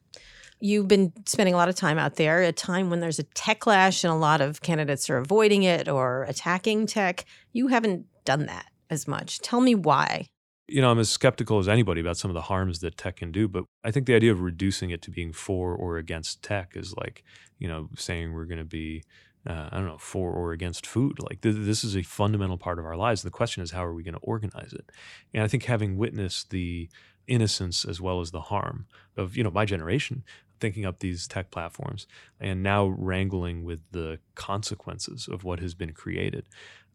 You've 0.59 0.87
been 0.87 1.11
spending 1.25 1.55
a 1.55 1.57
lot 1.57 1.69
of 1.69 1.75
time 1.75 1.97
out 1.97 2.15
there, 2.15 2.43
a 2.43 2.51
time 2.51 2.89
when 2.91 2.99
there's 2.99 3.17
a 3.17 3.23
tech 3.23 3.59
clash 3.61 4.03
and 4.03 4.13
a 4.13 4.15
lot 4.15 4.41
of 4.41 4.61
candidates 4.61 5.09
are 5.09 5.17
avoiding 5.17 5.63
it 5.63 5.89
or 5.89 6.23
attacking 6.25 6.85
tech. 6.85 7.25
You 7.51 7.67
haven't 7.67 8.05
done 8.25 8.45
that 8.45 8.67
as 8.89 9.07
much. 9.07 9.39
Tell 9.39 9.61
me 9.61 9.73
why. 9.73 10.29
You 10.71 10.81
know, 10.81 10.89
I'm 10.89 10.99
as 10.99 11.09
skeptical 11.09 11.59
as 11.59 11.67
anybody 11.67 11.99
about 12.01 12.17
some 12.17 12.31
of 12.31 12.35
the 12.35 12.41
harms 12.41 12.79
that 12.79 12.97
tech 12.97 13.17
can 13.17 13.31
do, 13.31 13.47
but 13.47 13.65
I 13.83 13.91
think 13.91 14.05
the 14.05 14.15
idea 14.15 14.31
of 14.31 14.41
reducing 14.41 14.89
it 14.89 15.01
to 15.03 15.11
being 15.11 15.33
for 15.33 15.75
or 15.75 15.97
against 15.97 16.41
tech 16.41 16.73
is 16.75 16.93
like, 16.95 17.23
you 17.59 17.67
know, 17.67 17.89
saying 17.97 18.33
we're 18.33 18.45
going 18.45 18.57
to 18.59 18.63
be, 18.63 19.03
uh, 19.45 19.69
I 19.71 19.77
don't 19.77 19.87
know, 19.87 19.97
for 19.97 20.31
or 20.31 20.53
against 20.53 20.87
food. 20.87 21.17
Like, 21.19 21.41
th- 21.41 21.55
this 21.57 21.83
is 21.83 21.97
a 21.97 22.03
fundamental 22.03 22.57
part 22.57 22.79
of 22.79 22.85
our 22.85 22.95
lives. 22.95 23.21
The 23.21 23.29
question 23.29 23.61
is, 23.61 23.71
how 23.71 23.85
are 23.85 23.93
we 23.93 24.03
going 24.03 24.13
to 24.13 24.21
organize 24.21 24.71
it? 24.71 24.89
And 25.33 25.43
I 25.43 25.47
think 25.47 25.65
having 25.65 25.97
witnessed 25.97 26.51
the 26.51 26.89
innocence 27.27 27.83
as 27.83 27.99
well 27.99 28.21
as 28.21 28.31
the 28.31 28.41
harm 28.41 28.87
of, 29.17 29.35
you 29.35 29.43
know, 29.43 29.51
my 29.51 29.65
generation, 29.65 30.23
thinking 30.61 30.85
up 30.85 30.99
these 30.99 31.27
tech 31.27 31.51
platforms 31.51 32.07
and 32.39 32.63
now 32.63 32.85
wrangling 32.85 33.63
with 33.63 33.79
the 33.91 34.19
consequences 34.35 35.27
of 35.29 35.43
what 35.43 35.59
has 35.59 35.73
been 35.73 35.91
created 35.91 36.45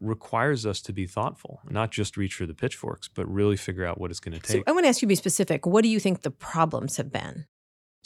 requires 0.01 0.67
us 0.67 0.81
to 0.83 0.93
be 0.93 1.07
thoughtful, 1.07 1.61
not 1.69 1.91
just 1.91 2.17
reach 2.17 2.35
for 2.35 2.47
the 2.47 2.55
pitchforks, 2.55 3.09
but 3.09 3.27
really 3.33 3.57
figure 3.57 3.85
out 3.85 3.99
what 4.01 4.11
it's 4.11 4.21
going 4.21 4.39
to 4.39 4.47
So 4.47 4.55
take. 4.55 4.69
I 4.69 4.73
want 4.73 4.85
to 4.85 4.89
ask 4.89 5.03
you 5.03 5.07
to 5.07 5.09
be 5.09 5.15
specific. 5.15 5.67
What 5.67 5.83
do 5.83 5.89
you 5.89 6.01
think 6.01 6.23
the 6.23 6.31
problems 6.31 6.97
have 6.97 7.11
been? 7.11 7.47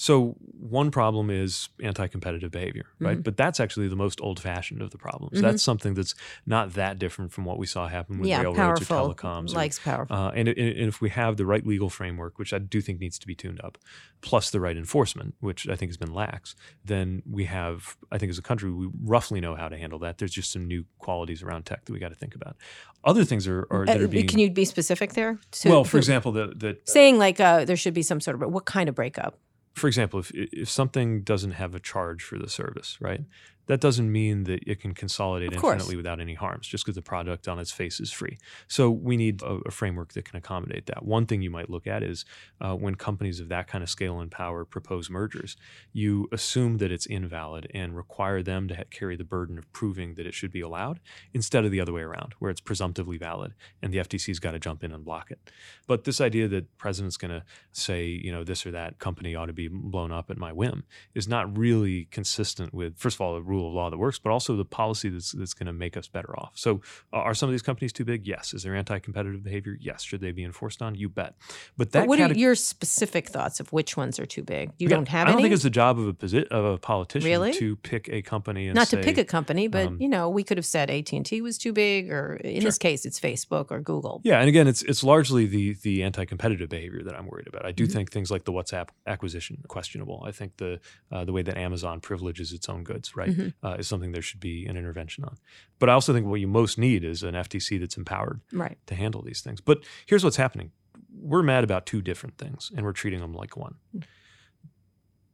So, 0.02 0.34
one 0.58 0.90
problem 0.90 1.28
is 1.28 1.68
anti 1.82 2.06
competitive 2.06 2.50
behavior, 2.50 2.86
right? 3.00 3.18
Mhm. 3.18 3.22
But 3.22 3.36
that's 3.36 3.60
actually 3.60 3.86
the 3.88 3.96
most 3.96 4.18
old 4.22 4.40
fashioned 4.40 4.80
of 4.80 4.92
the 4.92 4.96
problems. 4.96 5.36
Mhm. 5.38 5.42
That's 5.42 5.62
something 5.62 5.92
that's 5.92 6.14
not 6.46 6.72
that 6.72 6.98
different 6.98 7.32
from 7.34 7.44
what 7.44 7.58
we 7.58 7.66
saw 7.66 7.86
happen 7.86 8.18
with 8.18 8.26
yeah, 8.30 8.40
railroads 8.40 8.56
powerful 8.88 8.96
or 9.10 9.14
telecoms. 9.14 9.52
likes 9.54 9.78
powerful. 9.78 10.16
uh, 10.16 10.30
and, 10.30 10.48
and 10.48 10.88
if 10.88 11.02
we 11.02 11.10
have 11.10 11.36
the 11.36 11.44
right 11.44 11.66
legal 11.66 11.90
framework, 11.90 12.38
which 12.38 12.54
I 12.54 12.58
do 12.58 12.80
think 12.80 12.98
needs 12.98 13.18
to 13.18 13.26
be 13.26 13.34
tuned 13.34 13.60
up, 13.62 13.76
plus 14.22 14.48
the 14.48 14.58
right 14.58 14.74
enforcement, 14.74 15.34
which 15.40 15.68
I 15.68 15.76
think 15.76 15.90
has 15.90 15.98
been 15.98 16.14
lax, 16.14 16.56
then 16.82 17.22
we 17.30 17.44
have, 17.44 17.98
I 18.10 18.16
think 18.16 18.30
as 18.30 18.38
a 18.38 18.42
country, 18.42 18.70
we 18.72 18.88
roughly 19.04 19.38
know 19.38 19.54
how 19.54 19.68
to 19.68 19.76
handle 19.76 19.98
that. 19.98 20.16
There's 20.16 20.32
just 20.32 20.50
some 20.50 20.66
new 20.66 20.86
qualities 20.98 21.42
around 21.42 21.66
tech 21.66 21.84
that 21.84 21.92
we 21.92 21.98
got 21.98 22.08
to 22.08 22.14
think 22.14 22.34
about. 22.34 22.56
Other 23.04 23.26
things 23.26 23.46
are, 23.46 23.66
are 23.70 23.84
that 23.84 24.00
Uh, 24.00 24.04
are 24.04 24.08
being. 24.08 24.26
Can 24.28 24.38
you 24.38 24.50
be 24.50 24.64
specific 24.64 25.12
there? 25.12 25.38
So- 25.52 25.68
well, 25.68 25.84
for 25.84 25.98
example, 25.98 26.32
the, 26.32 26.54
the 26.56 26.78
saying 26.84 27.18
like 27.18 27.38
uh, 27.38 27.66
there 27.66 27.76
should 27.76 27.92
be 27.92 28.02
some 28.02 28.20
sort 28.22 28.42
of 28.42 28.50
what 28.50 28.64
kind 28.64 28.88
of 28.88 28.94
breakup? 28.94 29.38
For 29.80 29.88
example, 29.88 30.20
if 30.20 30.30
if 30.34 30.68
something 30.70 31.22
doesn't 31.22 31.52
have 31.52 31.74
a 31.74 31.80
charge 31.80 32.22
for 32.22 32.38
the 32.38 32.48
service, 32.48 32.98
right? 33.00 33.22
That 33.70 33.80
doesn't 33.80 34.10
mean 34.10 34.42
that 34.44 34.64
it 34.66 34.80
can 34.80 34.94
consolidate 34.94 35.52
infinitely 35.52 35.94
without 35.94 36.18
any 36.18 36.34
harms, 36.34 36.66
just 36.66 36.84
because 36.84 36.96
the 36.96 37.02
product 37.02 37.46
on 37.46 37.60
its 37.60 37.70
face 37.70 38.00
is 38.00 38.10
free. 38.10 38.36
So 38.66 38.90
we 38.90 39.16
need 39.16 39.42
a, 39.42 39.60
a 39.64 39.70
framework 39.70 40.12
that 40.14 40.24
can 40.24 40.36
accommodate 40.36 40.86
that. 40.86 41.04
One 41.04 41.24
thing 41.24 41.40
you 41.40 41.52
might 41.52 41.70
look 41.70 41.86
at 41.86 42.02
is 42.02 42.24
uh, 42.60 42.74
when 42.74 42.96
companies 42.96 43.38
of 43.38 43.48
that 43.50 43.68
kind 43.68 43.84
of 43.84 43.88
scale 43.88 44.18
and 44.18 44.28
power 44.28 44.64
propose 44.64 45.08
mergers, 45.08 45.56
you 45.92 46.28
assume 46.32 46.78
that 46.78 46.90
it's 46.90 47.06
invalid 47.06 47.70
and 47.72 47.94
require 47.94 48.42
them 48.42 48.66
to 48.66 48.74
ha- 48.74 48.82
carry 48.90 49.14
the 49.14 49.22
burden 49.22 49.56
of 49.56 49.72
proving 49.72 50.16
that 50.16 50.26
it 50.26 50.34
should 50.34 50.50
be 50.50 50.62
allowed, 50.62 50.98
instead 51.32 51.64
of 51.64 51.70
the 51.70 51.80
other 51.80 51.92
way 51.92 52.02
around, 52.02 52.34
where 52.40 52.50
it's 52.50 52.60
presumptively 52.60 53.18
valid 53.18 53.54
and 53.80 53.94
the 53.94 53.98
FTC's 53.98 54.40
got 54.40 54.50
to 54.50 54.58
jump 54.58 54.82
in 54.82 54.90
and 54.90 55.04
block 55.04 55.30
it. 55.30 55.38
But 55.86 56.02
this 56.02 56.20
idea 56.20 56.48
that 56.48 56.64
the 56.64 56.76
president's 56.76 57.16
going 57.16 57.30
to 57.30 57.44
say, 57.70 58.04
you 58.06 58.32
know, 58.32 58.42
this 58.42 58.66
or 58.66 58.72
that 58.72 58.98
company 58.98 59.36
ought 59.36 59.46
to 59.46 59.52
be 59.52 59.68
blown 59.68 60.10
up 60.10 60.28
at 60.28 60.38
my 60.38 60.52
whim 60.52 60.82
is 61.14 61.28
not 61.28 61.56
really 61.56 62.08
consistent 62.10 62.74
with, 62.74 62.98
first 62.98 63.14
of 63.14 63.20
all, 63.20 63.36
a 63.36 63.40
rule 63.40 63.59
rule 63.60 63.68
of 63.68 63.74
law 63.74 63.90
that 63.90 63.98
works, 63.98 64.18
but 64.18 64.30
also 64.30 64.56
the 64.56 64.64
policy 64.64 65.08
that's 65.08 65.32
that's 65.32 65.54
going 65.54 65.66
to 65.66 65.72
make 65.72 65.96
us 65.96 66.08
better 66.08 66.32
off. 66.38 66.52
So, 66.54 66.80
uh, 67.12 67.16
are 67.16 67.34
some 67.34 67.48
of 67.48 67.52
these 67.52 67.62
companies 67.62 67.92
too 67.92 68.04
big? 68.04 68.26
Yes. 68.26 68.54
Is 68.54 68.62
there 68.62 68.74
anti-competitive 68.74 69.42
behavior? 69.42 69.76
Yes. 69.80 70.02
Should 70.02 70.20
they 70.20 70.32
be 70.32 70.44
enforced 70.44 70.80
on? 70.82 70.94
You 70.94 71.08
bet. 71.08 71.34
But 71.76 71.92
that 71.92 72.00
But 72.00 72.08
what 72.08 72.18
cate- 72.18 72.30
are 72.32 72.38
your 72.38 72.54
specific 72.54 73.28
thoughts 73.28 73.60
of 73.60 73.72
which 73.72 73.96
ones 73.96 74.18
are 74.18 74.26
too 74.26 74.42
big? 74.42 74.70
You 74.78 74.88
Yeah, 74.88 74.96
don't 74.96 75.08
have 75.08 75.26
I 75.28 75.30
don't 75.30 75.40
any. 75.40 75.44
think 75.44 75.54
it's 75.54 75.62
the 75.62 75.70
job 75.70 75.98
of 75.98 76.08
a 76.08 76.12
posi- 76.14 76.48
of 76.48 76.64
a 76.64 76.78
politician 76.78 77.28
Really? 77.30 77.52
to 77.54 77.76
pick 77.76 78.08
a 78.08 78.22
company 78.22 78.66
and 78.68 78.74
Not 78.74 78.88
say, 78.88 78.96
to 78.98 79.02
pick 79.02 79.18
a 79.18 79.24
company, 79.24 79.68
but 79.68 79.86
um, 79.86 80.00
you 80.00 80.08
know, 80.08 80.28
we 80.28 80.42
could 80.42 80.56
have 80.58 80.66
said 80.66 80.90
AT 80.90 81.12
and 81.12 81.24
T 81.26 81.40
was 81.42 81.58
too 81.58 81.72
big, 81.72 82.10
or 82.10 82.36
in 82.36 82.60
Sure. 82.60 82.68
this 82.68 82.78
case, 82.78 83.04
it's 83.04 83.18
Facebook 83.20 83.66
or 83.70 83.80
Google. 83.80 84.20
Yeah, 84.24 84.40
and 84.40 84.48
again, 84.48 84.66
it's 84.68 84.82
it's 84.82 85.02
largely 85.04 85.46
the 85.46 85.74
the 85.82 86.02
anti-competitive 86.02 86.68
behavior 86.68 87.02
that 87.04 87.14
I'm 87.14 87.26
worried 87.26 87.46
about. 87.48 87.64
I 87.66 87.72
do 87.72 87.86
Mhm. 87.86 87.92
think 87.92 88.12
things 88.12 88.30
like 88.30 88.44
the 88.44 88.52
WhatsApp 88.52 88.88
acquisition 89.06 89.58
are 89.64 89.68
questionable. 89.68 90.22
I 90.26 90.32
think 90.32 90.56
the 90.56 90.80
uh, 91.12 91.24
the 91.24 91.32
way 91.32 91.42
that 91.42 91.56
Amazon 91.56 92.00
privileges 92.00 92.52
its 92.52 92.68
own 92.68 92.84
goods, 92.84 93.16
right, 93.16 93.30
Mhm. 93.40 93.54
uh, 93.62 93.76
is 93.78 93.86
something 93.88 94.12
there 94.12 94.22
should 94.22 94.40
be 94.40 94.66
an 94.66 94.76
intervention 94.76 95.24
on. 95.24 95.36
But 95.78 95.88
I 95.88 95.92
also 95.94 96.12
think 96.12 96.26
what 96.26 96.40
you 96.40 96.48
most 96.48 96.78
need 96.78 97.04
is 97.04 97.22
an 97.22 97.34
FTC 97.34 97.78
that's 97.78 97.96
empowered 97.96 98.40
Right. 98.52 98.78
to 98.86 98.94
handle 98.94 99.22
these 99.22 99.40
things. 99.40 99.60
But 99.60 99.84
here's 100.06 100.22
what's 100.24 100.36
happening: 100.36 100.72
we're 101.12 101.42
mad 101.42 101.64
about 101.64 101.86
two 101.86 102.02
different 102.02 102.38
things, 102.38 102.70
and 102.76 102.84
we're 102.86 102.92
treating 102.92 103.20
them 103.20 103.34
like 103.34 103.56
one. 103.56 103.74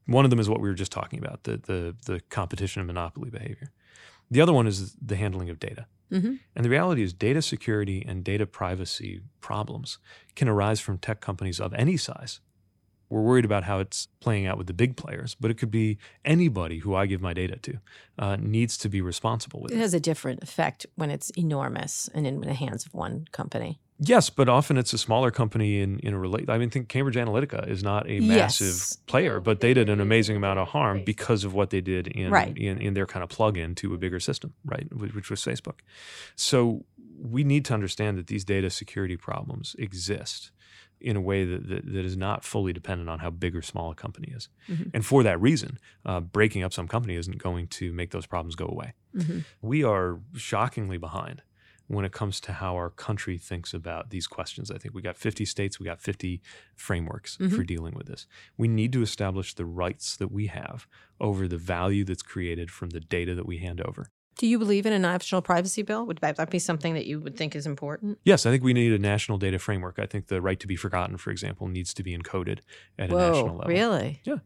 One 0.07 0.25
of 0.25 0.31
them 0.31 0.39
is 0.39 0.49
what 0.49 0.61
we 0.61 0.69
were 0.69 0.75
just 0.75 0.93
talking 0.93 1.19
about 1.19 1.43
the 1.45 1.57
the 1.59 1.97
the 2.07 2.21
competition 2.31 2.81
and 2.81 2.87
monopoly 2.87 3.31
behavior. 3.31 3.73
The 4.31 4.41
other 4.41 4.53
one 4.53 4.67
is 4.67 4.95
the 4.95 5.17
handling 5.17 5.51
of 5.51 5.59
data. 5.59 5.87
Mhm. 6.11 6.39
And 6.55 6.65
the 6.65 6.71
reality 6.71 7.03
is, 7.03 7.13
data 7.13 7.43
security 7.43 8.05
and 8.07 8.23
data 8.23 8.47
privacy 8.47 9.23
problems 9.41 9.99
can 10.37 10.49
arise 10.49 10.79
from 10.81 10.99
tech 10.99 11.21
companies 11.21 11.59
of 11.61 11.75
any 11.75 11.97
size. 11.97 12.41
We're 13.09 13.23
worried 13.23 13.45
about 13.45 13.65
how 13.65 13.79
it's 13.79 14.09
playing 14.21 14.47
out 14.47 14.59
with 14.59 14.67
the 14.67 14.73
big 14.75 14.97
players, 14.97 15.37
but 15.39 15.51
it 15.51 15.55
could 15.59 15.71
be 15.71 15.99
anybody 16.25 16.79
who 16.79 16.95
I 16.95 17.07
give 17.07 17.21
my 17.21 17.33
data 17.33 17.57
to 17.57 17.79
uh, 18.19 18.37
needs 18.41 18.77
to 18.79 18.89
be 18.89 19.01
responsible 19.01 19.61
with 19.63 19.73
It 19.73 19.77
it. 19.79 19.81
has 19.81 19.95
a 19.95 20.01
different 20.01 20.43
effect 20.43 20.87
when 20.97 21.11
it's 21.11 21.31
enormous 21.31 22.09
and 22.15 22.27
in 22.27 22.41
the 22.41 22.55
hands 22.55 22.85
of 22.87 22.95
one 22.95 23.27
company. 23.33 23.79
Yes, 23.99 24.29
but 24.29 24.49
often 24.49 24.77
it's 24.77 24.93
a 24.93 24.99
smaller 24.99 25.31
company 25.31 25.81
in 25.81 25.99
in 26.01 26.13
a 26.13 26.19
relate. 26.19 26.51
I 26.51 26.59
mean, 26.59 26.69
think 26.69 26.89
Cambridge 26.89 27.17
Analytica 27.17 27.67
is 27.67 27.83
not 27.83 28.07
a 28.11 28.21
massive 28.21 28.67
Yes. 28.67 28.97
player, 29.07 29.41
but 29.41 29.61
they 29.61 29.73
did 29.73 29.89
an 29.89 30.01
amazing 30.01 30.37
amount 30.37 30.59
of 30.59 30.69
harm 30.69 31.03
because 31.05 31.45
of 31.45 31.55
what 31.55 31.71
they 31.71 31.81
did 31.81 32.07
in 32.09 32.31
Right. 32.31 32.55
in, 32.59 32.79
in 32.79 32.93
their 32.95 33.07
kind 33.07 33.23
of 33.23 33.31
plug-in 33.31 33.75
to 33.77 33.95
a 33.95 33.99
bigger 33.99 34.21
system, 34.21 34.53
right, 34.67 34.87
wh- 34.93 35.15
which 35.17 35.31
was 35.31 35.41
Facebook. 35.43 35.79
So 36.35 36.85
we 37.19 37.43
need 37.45 37.65
to 37.67 37.73
understand 37.75 38.19
that 38.19 38.27
these 38.27 38.45
data 38.45 38.69
security 38.69 39.17
problems 39.17 39.75
exist 39.79 40.51
in 41.01 41.17
a 41.17 41.21
way 41.21 41.45
that, 41.45 41.69
that, 41.69 41.85
that 41.93 42.05
is 42.05 42.17
not 42.17 42.45
fully 42.45 42.73
dependent 42.73 43.09
on 43.11 43.19
how 43.19 43.31
big 43.31 43.55
or 43.55 43.63
small 43.63 43.91
a 43.91 43.95
company 43.95 44.33
is. 44.35 44.49
Mhm. 44.69 44.91
And 44.95 45.05
for 45.05 45.23
that 45.23 45.41
reason, 45.41 45.79
uh, 46.05 46.21
breaking 46.21 46.63
up 46.63 46.73
some 46.73 46.89
company 46.89 47.15
isn't 47.17 47.39
going 47.39 47.67
to 47.69 47.93
make 47.93 48.11
those 48.13 48.27
problems 48.27 48.55
go 48.57 48.67
away 48.67 48.95
Mhm. 49.15 49.45
we 49.63 49.85
are 49.85 50.21
shockingly 50.35 50.97
behind 50.99 51.43
when 51.89 52.05
it 52.05 52.11
comes 52.13 52.41
to 52.41 52.53
how 52.55 52.75
our 52.75 52.91
country 52.91 53.39
thinks 53.39 53.73
about 53.73 54.11
these 54.11 54.27
questions. 54.27 54.71
I 54.73 54.79
think 54.79 54.93
we 54.93 55.03
got 55.03 55.17
50 55.17 55.45
states, 55.45 55.79
we 55.79 55.85
got 55.87 56.01
50 56.01 56.43
frameworks 56.75 57.37
for 57.37 57.63
dealing 57.63 57.95
with 57.95 58.07
this. 58.09 58.27
We 58.57 58.67
need 58.67 58.93
to 58.95 59.03
establish 59.03 59.55
the 59.55 59.65
rights 59.65 60.17
that 60.17 60.33
we 60.33 60.49
have 60.49 60.87
over 61.21 61.47
the 61.47 61.59
value 61.59 62.05
that's 62.05 62.23
created 62.23 62.71
from 62.73 62.91
the 62.91 62.99
data 63.01 63.35
that 63.37 63.47
we 63.47 63.59
hand 63.59 63.81
over. 63.81 64.09
Do 64.39 64.47
you 64.47 64.59
believe 64.59 64.85
in 64.85 64.93
a 64.93 64.99
national 64.99 65.41
privacy 65.41 65.83
bill? 65.83 66.05
Would 66.07 66.19
that 66.19 66.51
be 66.51 66.59
something 66.59 66.95
that 66.95 67.07
you 67.07 67.21
would 67.21 67.37
think 67.37 67.57
is 67.57 67.67
important? 67.67 68.19
Yes, 68.25 68.45
I 68.45 68.51
think 68.51 68.63
we 68.63 68.75
need 68.75 68.93
a 68.93 68.99
national 68.99 69.39
data 69.39 69.59
framework. 69.59 69.99
I 69.99 70.05
think 70.07 70.27
the 70.27 70.43
right 70.43 70.61
to 70.61 70.67
be 70.67 70.77
forgotten, 70.77 71.17
for 71.17 71.31
example, 71.31 71.69
needs 71.69 71.95
to 71.95 72.03
be 72.03 72.17
encoded 72.17 72.59
at 72.99 73.11
a 73.11 73.15
national 73.15 73.47
Whoa, 73.47 73.53
level. 73.55 73.69
really? 73.69 74.21
Yeah. 74.25 74.37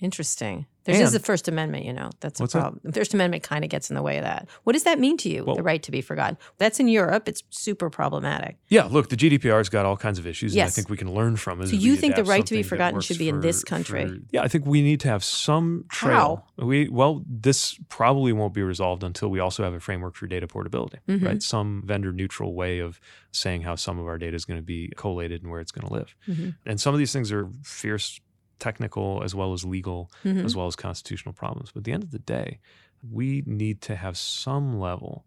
Interesting. 0.00 0.66
There 0.84 1.00
is 1.02 1.12
the 1.12 1.20
First 1.20 1.46
Amendment, 1.46 1.84
you 1.84 1.92
know. 1.92 2.10
That's 2.20 2.40
a 2.40 2.42
What's 2.42 2.54
that? 2.54 2.60
problem. 2.60 2.80
The 2.82 2.92
First 2.92 3.12
Amendment 3.14 3.42
kind 3.44 3.62
of 3.64 3.70
gets 3.70 3.90
in 3.90 3.94
the 3.96 4.02
way 4.02 4.16
of 4.16 4.24
that. 4.24 4.48
What 4.64 4.72
does 4.72 4.82
that 4.84 4.98
mean 4.98 5.16
to 5.18 5.28
you, 5.28 5.44
Well- 5.44 5.54
the 5.54 5.62
right 5.62 5.80
to 5.84 5.90
be 5.92 6.00
forgotten? 6.00 6.36
That's 6.58 6.80
in 6.80 6.88
Europe. 6.88 7.28
It's 7.28 7.44
super 7.50 7.90
problematic. 7.90 8.56
Yeah, 8.68 8.84
look, 8.84 9.08
the 9.10 9.16
GDPR's 9.16 9.68
got 9.68 9.84
all 9.86 9.96
kinds 9.96 10.18
of 10.18 10.26
issues, 10.26 10.54
and 10.54 10.62
I 10.62 10.68
think 10.68 10.88
we 10.88 10.96
can 10.96 11.12
learn 11.12 11.36
from 11.36 11.60
it. 11.60 11.68
So 11.68 11.76
you 11.76 11.96
think 11.96 12.16
the 12.16 12.24
right 12.24 12.44
to 12.46 12.54
be 12.54 12.62
forgotten 12.62 13.00
should 13.02 13.18
be 13.18 13.28
in 13.28 13.36
for- 13.36 13.42
this 13.42 13.62
country? 13.62 14.08
for- 14.08 14.16
yeah, 14.32 14.42
I 14.42 14.48
think 14.48 14.66
we 14.66 14.80
need 14.82 15.00
to 15.00 15.08
have 15.08 15.22
some 15.22 15.84
trail. 15.90 16.46
We 16.56 16.88
well, 16.88 17.22
this 17.28 17.78
probably 17.88 18.32
won't 18.32 18.54
be 18.54 18.62
resolved 18.62 19.04
until 19.04 19.28
we 19.28 19.38
also 19.38 19.62
have 19.62 19.74
a 19.74 19.80
framework 19.80 20.16
for 20.16 20.26
data 20.26 20.48
portability, 20.48 20.98
Mhm. 21.08 21.24
right? 21.24 21.42
Some 21.42 21.82
vendor 21.86 22.12
neutral 22.12 22.54
way 22.54 22.78
of 22.80 22.98
saying 23.32 23.62
how 23.62 23.76
some 23.76 23.98
of 23.98 24.06
our 24.06 24.18
data 24.18 24.34
is 24.34 24.44
going 24.44 24.58
to 24.58 24.64
be 24.66 24.90
collated 24.96 25.42
and 25.42 25.50
where 25.52 25.60
it's 25.60 25.70
going 25.72 25.86
to 25.86 25.92
live. 25.92 26.16
Mhm. 26.26 26.56
And 26.66 26.80
some 26.80 26.94
of 26.94 26.98
these 26.98 27.12
things 27.12 27.30
are 27.30 27.48
fierce 27.62 28.18
technical 28.60 29.22
as 29.24 29.34
well 29.34 29.52
as 29.52 29.64
legal 29.64 30.10
Mhm. 30.24 30.44
as 30.44 30.54
well 30.54 30.66
as 30.66 30.76
constitutional 30.76 31.32
problems. 31.32 31.70
But 31.72 31.80
at 31.80 31.84
the 31.84 31.92
end 31.92 32.02
of 32.04 32.10
the 32.12 32.18
day, 32.18 32.60
we 33.10 33.42
need 33.46 33.80
to 33.82 33.96
have 33.96 34.16
some 34.16 34.78
level 34.78 35.24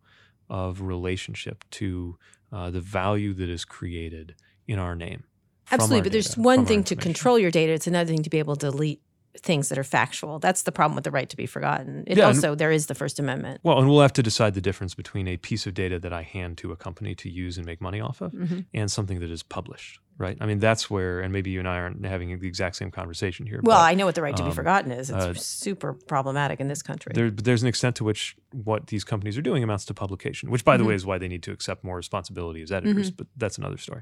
of 0.49 0.81
relationship 0.81 1.63
to 1.71 2.17
uh, 2.51 2.69
the 2.69 2.81
value 2.81 3.33
that 3.33 3.49
is 3.49 3.65
created 3.65 4.35
in 4.67 4.77
our 4.77 4.95
name. 4.95 5.23
Absolutely, 5.71 5.97
our 5.97 6.03
but 6.03 6.11
there's 6.11 6.37
one 6.37 6.65
thing 6.67 6.83
to 6.83 6.95
control 6.95 7.39
your 7.39 7.49
data. 7.49 7.73
It's 7.73 7.87
another 7.87 8.07
thing 8.13 8.21
to 8.21 8.29
be 8.29 8.37
able 8.37 8.55
to 8.57 8.69
delete 8.69 9.01
things 9.39 9.69
that 9.69 9.79
are 9.79 9.83
factual. 9.83 10.37
That's 10.37 10.61
the 10.61 10.71
problem 10.71 10.93
with 10.93 11.03
the 11.03 11.09
right 11.09 11.27
to 11.27 11.35
be 11.35 11.47
forgotten. 11.47 12.03
It 12.05 12.17
Yeah, 12.17 12.27
and- 12.27 12.35
also 12.35 12.53
there 12.53 12.69
is 12.71 12.85
the 12.85 12.93
First 12.93 13.17
Amendment. 13.19 13.61
Well, 13.63 13.79
and 13.79 13.89
we'll 13.89 14.01
have 14.01 14.13
to 14.13 14.21
decide 14.21 14.53
the 14.53 14.61
difference 14.61 14.93
between 14.93 15.27
a 15.27 15.37
piece 15.37 15.65
of 15.65 15.73
data 15.73 15.97
that 15.97 16.13
I 16.13 16.21
hand 16.21 16.59
to 16.59 16.71
a 16.71 16.75
company 16.75 17.15
to 17.15 17.29
use 17.31 17.57
and 17.57 17.65
make 17.65 17.81
money 17.81 17.99
off 17.99 18.21
of 18.21 18.31
Mhm. 18.33 18.65
and 18.75 18.91
something 18.91 19.19
that 19.21 19.31
is 19.31 19.41
published, 19.41 19.99
right? 20.17 20.37
I 20.39 20.45
mean, 20.45 20.59
that's 20.59 20.89
where, 20.89 21.21
and 21.21 21.31
maybe 21.33 21.49
you 21.51 21.59
and 21.59 21.67
I 21.67 21.77
aren't 21.77 22.05
having 22.05 22.37
the 22.39 22.47
exact 22.47 22.75
same 22.75 22.91
conversation 22.91 23.45
here. 23.45 23.59
Well, 23.63 23.77
but 23.77 23.83
I 23.83 23.93
know 23.93 24.05
what 24.05 24.15
the 24.15 24.21
right 24.21 24.35
to 24.35 24.43
be 24.43 24.49
um, 24.49 24.55
forgotten 24.55 24.91
is. 24.91 25.09
It's 25.09 25.17
uh, 25.17 25.33
super 25.33 25.93
problematic 25.93 26.59
in 26.59 26.67
this 26.67 26.81
country. 26.81 27.11
there, 27.15 27.31
but 27.31 27.43
there's 27.45 27.61
an 27.63 27.67
extent 27.69 27.95
to 27.97 28.03
which 28.03 28.35
what 28.51 28.87
these 28.87 29.03
companies 29.03 29.37
are 29.37 29.41
doing 29.41 29.63
amounts 29.63 29.85
to 29.85 29.93
publication, 29.93 30.51
which, 30.51 30.63
by 30.63 30.77
the 30.77 30.83
Mhm. 30.83 30.87
way, 30.87 30.95
is 30.95 31.05
why 31.05 31.17
they 31.17 31.27
need 31.27 31.43
to 31.43 31.51
accept 31.51 31.83
more 31.83 31.95
responsibility 31.97 32.61
as 32.61 32.71
editors. 32.71 33.07
Mm-hmm. 33.07 33.15
But 33.17 33.27
that's 33.37 33.57
another 33.57 33.77
story. 33.77 34.01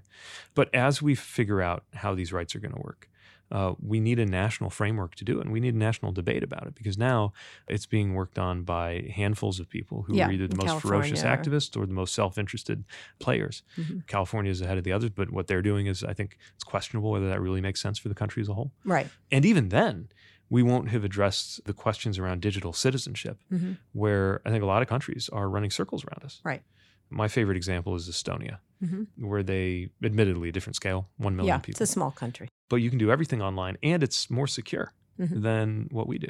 But 0.56 0.74
as 0.76 1.02
we 1.02 1.15
figure 1.15 1.62
out 1.62 1.84
how 1.93 2.13
these 2.15 2.34
rights 2.34 2.56
are 2.56 2.60
going 2.60 2.74
to 2.74 2.82
work, 2.82 3.08
uh, 3.51 3.73
we 3.81 3.99
need 3.99 4.17
a 4.19 4.25
national 4.25 4.69
framework 4.69 5.15
to 5.15 5.25
do 5.25 5.37
it, 5.39 5.41
and 5.43 5.51
we 5.51 5.59
need 5.59 5.73
a 5.75 5.77
national 5.77 6.11
debate 6.11 6.43
about 6.43 6.65
it 6.67 6.75
because 6.75 6.97
now 6.97 7.33
it's 7.67 7.85
being 7.85 8.13
worked 8.13 8.39
on 8.39 8.63
by 8.63 9.11
handfuls 9.13 9.59
of 9.59 9.69
people 9.69 10.03
who 10.03 10.15
Yeah, 10.15 10.27
are 10.27 10.31
either 10.31 10.47
the 10.47 10.55
most 10.55 10.81
ferocious 10.81 11.21
California 11.21 11.51
or- 11.53 11.59
activists 11.59 11.77
or 11.77 11.85
the 11.85 11.93
most 11.93 12.13
self-interested 12.15 12.83
players. 13.19 13.63
Mhm. 13.77 14.07
California 14.07 14.51
is 14.51 14.61
ahead 14.61 14.77
of 14.77 14.83
the 14.83 14.91
others, 14.91 15.09
but 15.11 15.31
what 15.31 15.47
they're 15.47 15.61
doing 15.61 15.87
is, 15.87 16.03
I 16.03 16.13
think, 16.13 16.37
it's 16.55 16.63
questionable 16.63 17.11
whether 17.11 17.27
that 17.29 17.41
really 17.41 17.61
makes 17.61 17.81
sense 17.81 17.99
for 17.99 18.09
the 18.09 18.15
country 18.15 18.41
as 18.41 18.49
a 18.49 18.53
whole. 18.53 18.71
right. 18.85 19.09
And 19.31 19.45
even 19.45 19.69
then, 19.69 20.09
we 20.49 20.63
won't 20.63 20.89
have 20.89 21.03
addressed 21.03 21.63
the 21.65 21.73
questions 21.73 22.19
around 22.19 22.41
digital 22.41 22.73
citizenship, 22.73 23.37
Mhm. 23.51 23.77
where 23.93 24.41
I 24.45 24.49
think 24.49 24.63
a 24.63 24.65
lot 24.65 24.81
of 24.81 24.87
countries 24.87 25.29
are 25.29 25.47
running 25.49 25.71
circles 25.71 26.03
around 26.03 26.23
us. 26.25 26.41
Right. 26.43 26.61
My 27.09 27.27
favorite 27.27 27.55
example 27.57 27.95
is 27.95 28.09
Estonia, 28.09 28.57
Mhm. 28.84 29.08
where 29.17 29.44
they, 29.44 29.89
admittedly, 30.04 30.50
a 30.50 30.52
different 30.52 30.76
scale, 30.76 31.10
1 31.17 31.36
million 31.36 31.54
Yeah, 31.56 31.58
people. 31.60 31.72
it's 31.82 31.82
a 31.89 31.94
small 31.94 32.12
country. 32.12 32.48
but 32.70 32.78
you 32.78 32.89
can 32.89 32.98
do 33.00 33.12
everything 33.12 33.41
online 33.41 33.78
and 33.84 34.02
it's 34.02 34.30
more 34.30 34.48
secure 34.48 34.94
Mhm. 35.20 35.41
than 35.41 35.88
what 35.91 36.08
we 36.08 36.17
do. 36.17 36.30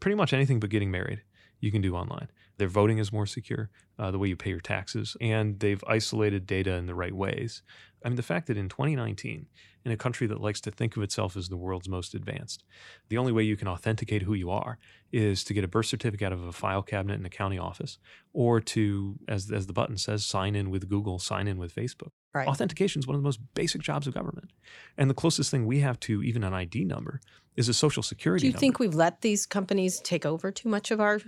Pretty 0.00 0.14
much 0.14 0.32
anything 0.34 0.60
but 0.60 0.68
getting 0.70 0.90
married, 0.90 1.22
you 1.58 1.72
can 1.72 1.80
do 1.82 1.96
online. 1.96 2.28
Their 2.58 2.68
voting 2.68 2.98
is 2.98 3.10
more 3.12 3.26
secure, 3.26 3.70
uh, 3.98 4.10
the 4.10 4.18
way 4.18 4.28
you 4.28 4.36
pay 4.36 4.50
your 4.50 4.60
taxes, 4.60 5.16
and 5.20 5.58
they've 5.60 5.82
isolated 5.86 6.46
data 6.46 6.74
in 6.74 6.84
the 6.86 6.94
right 6.94 7.14
ways. 7.14 7.62
I 8.04 8.08
mean, 8.10 8.16
the 8.16 8.22
fact 8.22 8.46
that 8.48 8.56
in 8.58 8.68
2019, 8.68 9.46
in 9.84 9.92
a 9.92 9.96
country 9.96 10.26
that 10.26 10.40
likes 10.40 10.60
to 10.60 10.70
think 10.70 10.96
of 10.96 11.02
itself 11.02 11.36
as 11.36 11.48
the 11.48 11.56
world's 11.56 11.88
most 11.88 12.14
advanced, 12.14 12.64
the 13.08 13.18
only 13.18 13.32
way 13.32 13.42
you 13.42 13.56
can 13.56 13.68
authenticate 13.68 14.22
who 14.22 14.34
you 14.34 14.50
are 14.50 14.78
is 15.12 15.42
to 15.44 15.54
get 15.54 15.64
a 15.64 15.68
birth 15.68 15.86
certificate 15.86 16.26
out 16.26 16.32
of 16.32 16.44
a 16.44 16.52
file 16.52 16.82
cabinet 16.82 17.18
in 17.18 17.24
a 17.24 17.30
county 17.30 17.58
office, 17.58 17.98
or 18.32 18.60
to, 18.60 19.18
as, 19.26 19.50
as 19.50 19.66
the 19.66 19.72
button 19.72 19.96
says, 19.96 20.24
sign 20.24 20.54
in 20.54 20.70
with 20.70 20.88
Google, 20.88 21.18
sign 21.18 21.48
in 21.48 21.58
with 21.58 21.74
Facebook. 21.74 22.10
Right. 22.34 22.46
Authentication 22.46 23.00
is 23.00 23.06
one 23.06 23.16
of 23.16 23.22
the 23.22 23.26
most 23.26 23.40
basic 23.54 23.80
jobs 23.80 24.06
of 24.06 24.14
government. 24.14 24.50
And 24.96 25.10
the 25.10 25.14
closest 25.14 25.50
thing 25.50 25.66
we 25.66 25.80
have 25.80 25.98
to 26.00 26.22
even 26.22 26.44
an 26.44 26.54
ID 26.54 26.84
number 26.84 27.20
is 27.56 27.68
a 27.68 27.74
social 27.74 28.02
security 28.02 28.42
Do 28.42 28.46
you 28.46 28.52
number. 28.52 28.60
think 28.60 28.78
we've 28.78 28.94
let 28.94 29.22
these 29.22 29.46
companies 29.46 30.00
take 30.00 30.24
over 30.24 30.52
too 30.52 30.68
much 30.68 30.90
of 30.90 31.00
our 31.00 31.20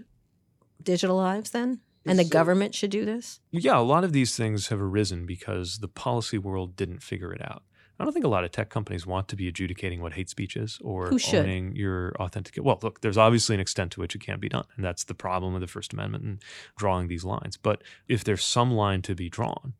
digital 0.82 1.16
lives 1.16 1.50
then? 1.50 1.80
And 2.04 2.18
the 2.18 2.24
government 2.24 2.74
should 2.74 2.90
do 2.90 3.04
this? 3.04 3.38
Yeah, 3.52 3.78
a 3.78 3.80
lot 3.80 4.02
of 4.02 4.12
these 4.12 4.36
things 4.36 4.68
have 4.68 4.80
arisen 4.80 5.24
because 5.24 5.78
the 5.78 5.86
policy 5.86 6.36
world 6.36 6.74
didn't 6.74 7.00
figure 7.00 7.32
it 7.32 7.40
out. 7.40 7.62
I 7.98 8.04
don't 8.04 8.12
think 8.12 8.24
a 8.24 8.28
lot 8.28 8.44
of 8.44 8.50
tech 8.50 8.70
companies 8.70 9.06
want 9.06 9.28
to 9.28 9.36
be 9.36 9.48
adjudicating 9.48 10.00
what 10.00 10.14
hate 10.14 10.28
speech 10.28 10.56
is 10.56 10.78
or 10.82 11.12
owning 11.34 11.76
your 11.76 12.12
authentic. 12.18 12.56
Well, 12.62 12.78
look, 12.82 13.00
there's 13.00 13.18
obviously 13.18 13.54
an 13.54 13.60
extent 13.60 13.92
to 13.92 14.00
which 14.00 14.14
it 14.14 14.20
can't 14.20 14.40
be 14.40 14.48
done, 14.48 14.64
and 14.76 14.84
that's 14.84 15.04
the 15.04 15.14
problem 15.14 15.52
with 15.52 15.60
the 15.60 15.68
First 15.68 15.92
Amendment 15.92 16.24
and 16.24 16.42
drawing 16.76 17.08
these 17.08 17.24
lines. 17.24 17.56
But 17.56 17.82
if 18.08 18.24
there's 18.24 18.44
some 18.44 18.72
line 18.72 19.02
to 19.02 19.14
be 19.14 19.28
drawn, 19.28 19.74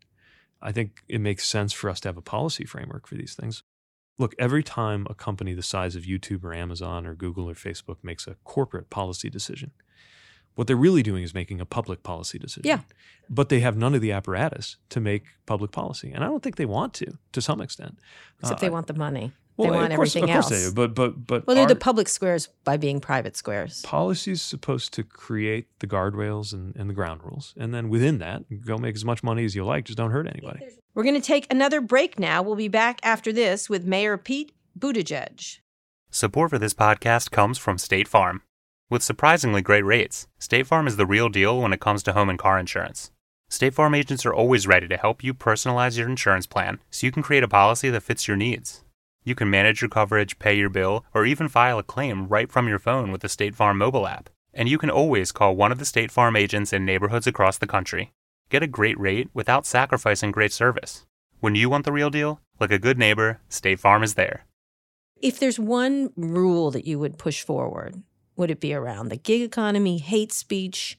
I 0.61 0.72
think 0.72 1.03
it 1.09 1.20
makes 1.20 1.48
sense 1.48 1.72
for 1.72 1.90
us 1.90 2.01
to 2.01 2.09
have 2.09 2.16
a 2.16 2.22
policy 2.22 2.64
framework 2.64 3.07
for 3.07 3.16
these 3.16 3.35
things. 3.35 3.62
Look, 4.18 4.35
every 4.38 4.62
time 4.62 5.07
a 5.11 5.14
company 5.14 5.55
the 5.55 5.62
size 5.62 5.96
of 5.96 6.05
YouTube 6.05 6.44
or 6.44 6.55
Amazon 6.55 7.07
or 7.07 7.14
Google 7.14 7.48
or 7.48 7.55
Facebook 7.55 7.96
makes 8.03 8.27
a 8.27 8.37
corporate 8.44 8.90
policy 8.90 9.31
decision, 9.31 9.72
what 10.54 10.66
they're 10.66 10.76
really 10.76 11.02
doing 11.02 11.22
is 11.22 11.34
making 11.34 11.60
a 11.60 11.66
public 11.66 12.02
policy 12.02 12.38
decision. 12.38 12.62
Yeah. 12.64 12.80
But 13.30 13.48
they 13.48 13.60
have 13.60 13.76
none 13.76 13.94
of 13.94 14.00
the 14.00 14.12
apparatus 14.12 14.76
to 14.90 15.00
make 15.00 15.24
public 15.46 15.70
policy. 15.70 16.10
And 16.12 16.22
I 16.22 16.26
don't 16.26 16.42
think 16.42 16.56
they 16.56 16.66
want 16.66 16.92
to, 16.94 17.18
to 17.32 17.40
some 17.40 17.60
extent. 17.60 17.98
Except 18.40 18.60
Uh, 18.60 18.60
they 18.60 18.70
want 18.70 18.86
the 18.88 18.94
money. 18.94 19.32
they 19.58 19.70
want 19.70 19.92
of 19.92 19.96
course, 19.96 20.16
everything 20.16 20.24
of 20.24 20.42
course 20.42 20.52
else. 20.52 20.62
they 20.62 20.68
do, 20.68 20.74
but 20.74 20.94
but 20.94 21.26
but 21.26 21.46
well, 21.46 21.54
they're 21.54 21.66
the 21.66 21.76
public 21.76 22.08
squares 22.08 22.48
by 22.64 22.76
being 22.76 23.00
private 23.00 23.36
squares. 23.36 23.80
Policy 23.82 24.32
is 24.32 24.42
supposed 24.42 24.92
to 24.94 25.02
create 25.02 25.66
the 25.78 25.86
guardrails 25.86 26.52
and, 26.52 26.74
and 26.76 26.90
the 26.90 26.94
ground 26.94 27.20
rules, 27.22 27.54
and 27.56 27.72
then 27.72 27.88
within 27.88 28.18
that, 28.18 28.44
go 28.66 28.76
make 28.78 28.94
as 28.94 29.04
much 29.04 29.22
money 29.22 29.44
as 29.44 29.54
you 29.54 29.64
like. 29.64 29.84
Just 29.84 29.98
don't 29.98 30.10
hurt 30.10 30.26
anybody. 30.26 30.60
We're 30.94 31.04
going 31.04 31.20
to 31.20 31.26
take 31.26 31.46
another 31.50 31.80
break 31.80 32.18
now. 32.18 32.42
We'll 32.42 32.57
be 32.57 32.68
back 32.68 32.98
after 33.03 33.32
this 33.32 33.70
with 33.70 33.84
Mayor 33.86 34.18
Pete 34.18 34.53
Buttigieg. 34.78 35.61
Support 36.11 36.50
for 36.50 36.59
this 36.59 36.74
podcast 36.74 37.30
comes 37.30 37.57
from 37.57 37.78
State 37.78 38.09
Farm. 38.09 38.42
With 38.93 39.03
surprisingly 39.03 39.62
great 39.62 39.86
rates, 39.86 40.28
State 40.38 40.66
Farm 40.66 40.86
is 40.86 40.97
the 40.97 41.07
real 41.07 41.30
deal 41.30 41.59
when 41.59 41.72
it 41.72 41.80
comes 41.80 42.03
to 42.03 42.12
home 42.12 42.28
and 42.28 42.38
car 42.38 42.59
insurance. 42.59 43.11
State 43.49 43.72
Farm 43.72 43.95
agents 43.95 44.26
are 44.26 44.34
always 44.34 44.66
ready 44.66 44.86
to 44.86 44.99
help 44.99 45.24
you 45.24 45.32
personalize 45.32 45.97
your 45.97 46.11
insurance 46.11 46.47
plan 46.47 46.78
so 46.90 47.07
you 47.07 47.11
can 47.11 47.22
create 47.22 47.43
a 47.43 47.49
policy 47.49 47.88
that 47.88 48.03
fits 48.03 48.28
your 48.28 48.36
needs. 48.36 48.84
You 49.24 49.34
can 49.34 49.49
manage 49.49 49.80
your 49.80 49.88
coverage, 49.88 50.38
pay 50.38 50.59
your 50.59 50.68
bill, 50.68 51.07
or 51.14 51.24
even 51.24 51.49
file 51.49 51.78
a 51.78 51.82
claim 51.82 52.28
right 52.28 52.53
from 52.53 52.68
your 52.68 52.78
phone 52.78 53.11
with 53.11 53.22
the 53.22 53.30
State 53.30 53.55
Farm 53.55 53.78
mobile 53.78 54.07
app. 54.07 54.28
And 54.53 54.68
you 54.68 54.76
can 54.76 54.90
always 54.90 55.32
call 55.32 55.57
one 55.57 55.72
of 55.72 55.78
the 55.78 55.86
State 55.86 56.11
Farm 56.11 56.36
agents 56.36 56.70
in 56.70 56.84
neighborhoods 56.84 57.26
across 57.26 57.57
the 57.57 57.66
country. 57.66 58.12
Get 58.51 58.62
a 58.62 58.66
great 58.66 59.01
rate 59.01 59.30
without 59.32 59.64
sacrificing 59.64 60.32
great 60.32 60.53
service. 60.53 61.07
When 61.40 61.55
you 61.55 61.70
want 61.70 61.86
the 61.86 61.93
real 61.93 62.11
deal, 62.11 62.43
like 62.61 62.70
a 62.70 62.78
good 62.78 62.99
neighbor, 62.99 63.40
State 63.49 63.80
Farm 63.80 64.03
is 64.03 64.16
there. 64.16 64.45
If 65.22 65.40
there's 65.40 65.59
one 65.59 66.11
rule 66.14 66.70
that 66.72 66.86
you 66.86 66.99
would 66.99 67.16
push 67.16 67.43
forward, 67.43 68.03
would 68.37 68.51
it 68.51 68.61
be 68.61 68.74
around 68.74 69.09
the 69.09 69.16
gig 69.16 69.43
economy, 69.43 69.99
hate 69.99 70.33
speech? 70.33 70.99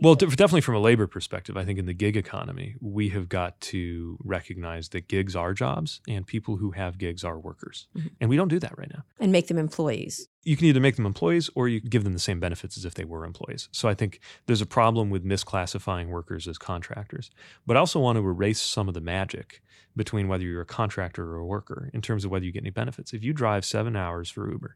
Well, 0.00 0.16
de- 0.16 0.26
definitely 0.26 0.62
from 0.62 0.74
a 0.74 0.80
labor 0.80 1.06
perspective, 1.06 1.56
I 1.56 1.64
think 1.64 1.78
in 1.78 1.86
the 1.86 1.94
gig 1.94 2.16
economy, 2.16 2.74
we 2.80 3.10
have 3.10 3.28
got 3.28 3.60
to 3.60 4.18
recognize 4.24 4.88
that 4.88 5.06
gigs 5.06 5.36
are 5.36 5.54
jobs 5.54 6.00
and 6.08 6.26
people 6.26 6.56
who 6.56 6.72
have 6.72 6.98
gigs 6.98 7.22
are 7.22 7.38
workers. 7.38 7.86
Mhm. 7.96 8.10
And 8.20 8.28
we 8.28 8.34
don't 8.36 8.48
do 8.48 8.58
that 8.58 8.76
right 8.76 8.90
now. 8.92 9.04
and 9.20 9.30
make 9.30 9.46
them 9.46 9.56
employees. 9.56 10.28
You 10.42 10.56
can 10.56 10.66
either 10.66 10.80
make 10.80 10.96
them 10.96 11.06
employees 11.06 11.48
or 11.54 11.68
you 11.68 11.80
give 11.80 12.02
them 12.04 12.12
the 12.12 12.18
same 12.18 12.40
benefits 12.40 12.76
as 12.76 12.84
if 12.84 12.94
they 12.94 13.04
were 13.04 13.24
employees. 13.24 13.68
So 13.70 13.88
I 13.88 13.94
think 13.94 14.18
there's 14.46 14.60
a 14.60 14.66
problem 14.66 15.08
with 15.10 15.24
misclassifying 15.24 16.08
workers 16.08 16.48
as 16.48 16.58
contractors. 16.58 17.30
But 17.64 17.76
I 17.76 17.80
also 17.80 18.00
want 18.00 18.16
to 18.18 18.26
erase 18.26 18.60
some 18.60 18.88
of 18.88 18.94
the 18.94 19.00
magic 19.00 19.62
between 19.96 20.26
whether 20.26 20.42
you're 20.44 20.60
a 20.60 20.66
contractor 20.66 21.24
or 21.32 21.36
a 21.36 21.46
worker 21.46 21.88
in 21.94 22.02
terms 22.02 22.24
of 22.24 22.32
whether 22.32 22.44
you 22.44 22.50
get 22.52 22.64
any 22.64 22.70
benefits. 22.70 23.12
If 23.14 23.22
you 23.22 23.32
drive 23.32 23.64
seven 23.64 23.94
hours 23.94 24.28
for 24.28 24.50
Uber, 24.50 24.74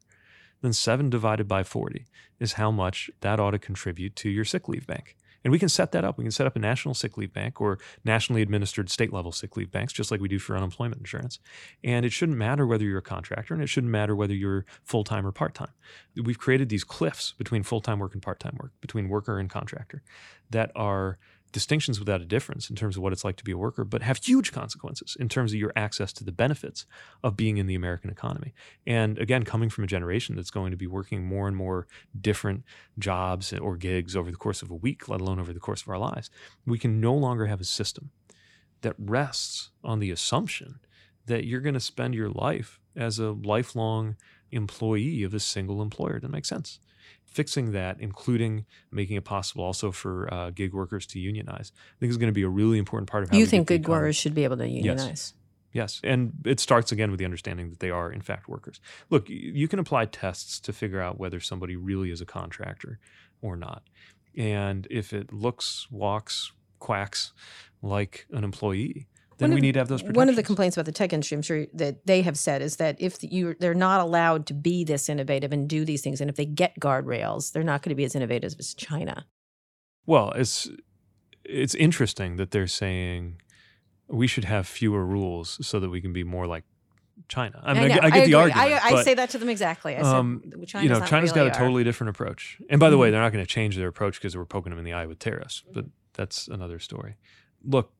then 0.62 0.72
seven 0.72 1.10
divided 1.10 1.46
by 1.46 1.62
40 1.62 2.06
is 2.40 2.54
how 2.54 2.70
much 2.70 3.10
that 3.20 3.40
ought 3.40 3.52
to 3.52 3.58
contribute 3.58 4.16
to 4.16 4.28
your 4.28 4.44
sick 4.44 4.68
leave 4.68 4.86
bank. 4.86 5.16
And 5.44 5.52
we 5.52 5.58
can 5.58 5.68
set 5.68 5.92
that 5.92 6.04
up. 6.04 6.18
We 6.18 6.24
can 6.24 6.32
set 6.32 6.46
up 6.46 6.56
a 6.56 6.58
national 6.58 6.94
sick 6.94 7.16
leave 7.16 7.32
bank 7.32 7.60
or 7.60 7.78
nationally 8.04 8.42
administered 8.42 8.90
state 8.90 9.12
level 9.12 9.30
sick 9.30 9.56
leave 9.56 9.70
banks, 9.70 9.92
just 9.92 10.10
like 10.10 10.20
we 10.20 10.28
do 10.28 10.38
for 10.38 10.56
unemployment 10.56 11.00
insurance. 11.00 11.38
And 11.84 12.04
it 12.04 12.12
shouldn't 12.12 12.38
matter 12.38 12.66
whether 12.66 12.84
you're 12.84 12.98
a 12.98 13.02
contractor 13.02 13.54
and 13.54 13.62
it 13.62 13.68
shouldn't 13.68 13.92
matter 13.92 14.16
whether 14.16 14.34
you're 14.34 14.66
full 14.82 15.04
time 15.04 15.26
or 15.26 15.32
part 15.32 15.54
time. 15.54 15.72
We've 16.16 16.38
created 16.38 16.68
these 16.68 16.84
cliffs 16.84 17.32
between 17.32 17.62
full 17.62 17.80
time 17.80 17.98
work 18.00 18.14
and 18.14 18.22
part 18.22 18.40
time 18.40 18.58
work, 18.60 18.72
between 18.80 19.08
worker 19.08 19.38
and 19.38 19.48
contractor, 19.48 20.02
that 20.50 20.72
are 20.74 21.18
distinctions 21.52 21.98
without 21.98 22.20
a 22.20 22.26
difference 22.26 22.68
in 22.68 22.76
terms 22.76 22.96
of 22.96 23.02
what 23.02 23.12
it's 23.12 23.24
like 23.24 23.36
to 23.36 23.44
be 23.44 23.52
a 23.52 23.56
worker, 23.56 23.84
but 23.84 24.02
have 24.02 24.18
huge 24.18 24.52
consequences 24.52 25.16
in 25.18 25.28
terms 25.28 25.52
of 25.52 25.58
your 25.58 25.72
access 25.74 26.12
to 26.12 26.24
the 26.24 26.32
benefits 26.32 26.86
of 27.22 27.36
being 27.36 27.56
in 27.56 27.66
the 27.66 27.74
American 27.74 28.10
economy. 28.10 28.54
And 28.86 29.18
again, 29.18 29.44
coming 29.44 29.70
from 29.70 29.84
a 29.84 29.86
generation 29.86 30.36
that's 30.36 30.50
going 30.50 30.70
to 30.70 30.76
be 30.76 30.86
working 30.86 31.24
more 31.24 31.48
and 31.48 31.56
more 31.56 31.86
different 32.20 32.64
jobs 32.98 33.52
or 33.52 33.76
gigs 33.76 34.14
over 34.14 34.30
the 34.30 34.36
course 34.36 34.62
of 34.62 34.70
a 34.70 34.74
week, 34.74 35.08
let 35.08 35.20
alone 35.20 35.40
over 35.40 35.52
the 35.52 35.60
course 35.60 35.82
of 35.82 35.88
our 35.88 35.98
lives, 35.98 36.30
we 36.66 36.78
can 36.78 37.00
no 37.00 37.14
longer 37.14 37.46
have 37.46 37.60
a 37.60 37.64
system 37.64 38.10
that 38.82 38.94
rests 38.98 39.70
on 39.82 39.98
the 39.98 40.10
assumption 40.10 40.80
that 41.26 41.44
you're 41.44 41.60
going 41.60 41.74
to 41.74 41.80
spend 41.80 42.14
your 42.14 42.30
life 42.30 42.80
as 42.96 43.18
a 43.18 43.30
lifelong 43.30 44.16
employee 44.50 45.22
of 45.22 45.34
a 45.34 45.40
single 45.40 45.82
employer. 45.82 46.20
That 46.20 46.30
makes 46.30 46.48
sense. 46.48 46.78
Fixing 47.30 47.72
that, 47.72 48.00
including 48.00 48.64
making 48.90 49.16
it 49.16 49.24
possible 49.24 49.64
also 49.64 49.92
for 49.92 50.32
uh, 50.32 50.50
gig 50.50 50.72
workers 50.72 51.06
to 51.06 51.18
unionize, 51.18 51.72
I 51.76 51.96
think 52.00 52.10
is 52.10 52.16
going 52.16 52.28
to 52.28 52.34
be 52.34 52.42
a 52.42 52.48
really 52.48 52.78
important 52.78 53.08
part 53.08 53.22
of 53.22 53.30
how 53.30 53.36
you 53.36 53.44
we 53.44 53.50
think 53.50 53.68
good 53.68 53.86
workers 53.86 54.16
should 54.16 54.34
be 54.34 54.44
able 54.44 54.56
to 54.56 54.68
unionize? 54.68 55.06
Yes. 55.06 55.34
Yes, 55.70 56.00
And 56.02 56.32
it 56.46 56.60
starts 56.60 56.92
again 56.92 57.10
with 57.10 57.18
the 57.18 57.26
understanding 57.26 57.68
that 57.68 57.80
they 57.80 57.90
are, 57.90 58.10
in 58.10 58.22
fact, 58.22 58.48
workers. 58.48 58.80
Look, 59.10 59.28
you 59.28 59.68
can 59.68 59.78
apply 59.78 60.06
tests 60.06 60.58
to 60.60 60.72
figure 60.72 61.00
out 61.00 61.18
whether 61.18 61.40
somebody 61.40 61.76
really 61.76 62.10
is 62.10 62.22
a 62.22 62.26
contractor 62.26 62.98
or 63.42 63.54
not. 63.54 63.82
And 64.36 64.86
if 64.90 65.12
it 65.12 65.30
looks, 65.30 65.86
walks, 65.90 66.52
quacks 66.78 67.32
like 67.82 68.26
an 68.32 68.44
employee, 68.44 69.08
then 69.38 69.50
One 69.50 69.54
we 69.54 69.58
of- 69.58 69.62
need 69.62 69.72
to 69.72 69.78
have 69.80 69.88
those. 69.88 70.02
One 70.04 70.28
of 70.28 70.36
the 70.36 70.42
complaints 70.42 70.76
about 70.76 70.86
the 70.86 70.92
tech 70.92 71.12
industry, 71.12 71.36
I'm 71.36 71.42
sure 71.42 71.66
that 71.74 72.06
they 72.06 72.22
have 72.22 72.36
said, 72.36 72.60
is 72.62 72.76
that 72.76 72.96
if 73.00 73.18
you 73.22 73.54
they're 73.58 73.74
not 73.74 74.00
allowed 74.00 74.46
to 74.46 74.54
be 74.54 74.84
this 74.84 75.08
innovative 75.08 75.52
and 75.52 75.68
do 75.68 75.84
these 75.84 76.02
things, 76.02 76.20
and 76.20 76.28
if 76.28 76.36
they 76.36 76.44
get 76.46 76.78
guardrails, 76.80 77.52
they're 77.52 77.62
not 77.64 77.82
going 77.82 77.90
to 77.90 77.94
be 77.96 78.04
as 78.04 78.14
innovative 78.14 78.54
as 78.58 78.74
China. 78.74 79.26
Well, 80.06 80.32
it's 80.32 80.68
it's 81.44 81.74
interesting 81.74 82.36
that 82.36 82.50
they're 82.50 82.66
saying 82.66 83.40
we 84.08 84.26
should 84.26 84.44
have 84.44 84.66
fewer 84.66 85.04
rules 85.04 85.64
so 85.66 85.80
that 85.80 85.88
we 85.90 86.00
can 86.00 86.12
be 86.12 86.24
more 86.24 86.46
like 86.46 86.64
China. 87.28 87.60
I 87.64 87.74
mean, 87.74 87.82
I, 87.84 87.88
know, 87.88 87.94
get, 87.94 88.04
I 88.04 88.10
get 88.10 88.14
the 88.14 88.20
agree. 88.22 88.34
argument. 88.52 88.84
I, 88.84 88.88
I 88.88 88.90
but, 88.92 89.04
say 89.04 89.14
that 89.14 89.30
to 89.30 89.38
them 89.38 89.48
exactly. 89.48 89.94
I 89.96 90.02
said, 90.02 90.14
um, 90.14 90.42
China's 90.66 90.84
you 90.84 90.88
know, 90.88 91.00
China's 91.06 91.30
really 91.34 91.48
got 91.50 91.56
a 91.56 91.58
our- 91.58 91.64
totally 91.66 91.84
different 91.84 92.10
approach. 92.10 92.58
And 92.70 92.78
by 92.80 92.90
the 92.90 92.96
way, 92.98 93.08
Mhm. 93.08 93.12
they're 93.12 93.20
not 93.22 93.32
going 93.32 93.44
to 93.44 93.48
change 93.50 93.76
their 93.76 93.88
approach 93.88 94.18
because 94.18 94.36
we're 94.36 94.44
poking 94.46 94.70
them 94.70 94.78
in 94.78 94.84
the 94.84 94.92
eye 94.92 95.04
with 95.06 95.18
tariffs. 95.18 95.62
But 95.72 95.86
that's 96.14 96.48
another 96.48 96.78
story. 96.78 97.16
Look, 97.64 97.92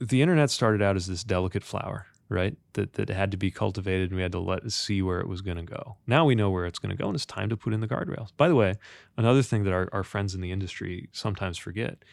the 0.00 0.22
internet 0.22 0.50
started 0.50 0.82
out 0.82 0.96
as 0.96 1.06
this 1.06 1.24
delicate 1.24 1.64
flower, 1.64 2.06
right? 2.28 2.56
That 2.74 2.94
that 2.94 3.08
had 3.10 3.30
to 3.32 3.36
be 3.36 3.50
cultivated, 3.50 4.10
and 4.10 4.16
we 4.16 4.22
had 4.22 4.32
to 4.32 4.38
let 4.38 4.70
see 4.72 5.02
where 5.02 5.20
it 5.20 5.28
was 5.28 5.40
going 5.40 5.56
to 5.56 5.62
go. 5.62 5.96
Now 6.06 6.24
we 6.24 6.34
know 6.34 6.50
where 6.50 6.66
it's 6.66 6.78
going 6.78 6.94
to 6.96 7.00
go, 7.00 7.06
and 7.08 7.14
it's 7.16 7.26
time 7.26 7.48
to 7.48 7.56
put 7.56 7.72
in 7.72 7.80
the 7.80 7.88
guardrails. 7.88 8.30
By 8.36 8.48
the 8.48 8.54
way, 8.54 8.76
another 9.16 9.42
thing 9.42 9.64
that 9.64 9.72
our, 9.72 9.88
our 9.92 10.04
friends 10.04 10.34
in 10.34 10.40
the 10.40 10.52
industry 10.52 11.08
sometimes 11.12 11.58
forget 11.58 12.04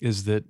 is 0.00 0.24
that 0.24 0.44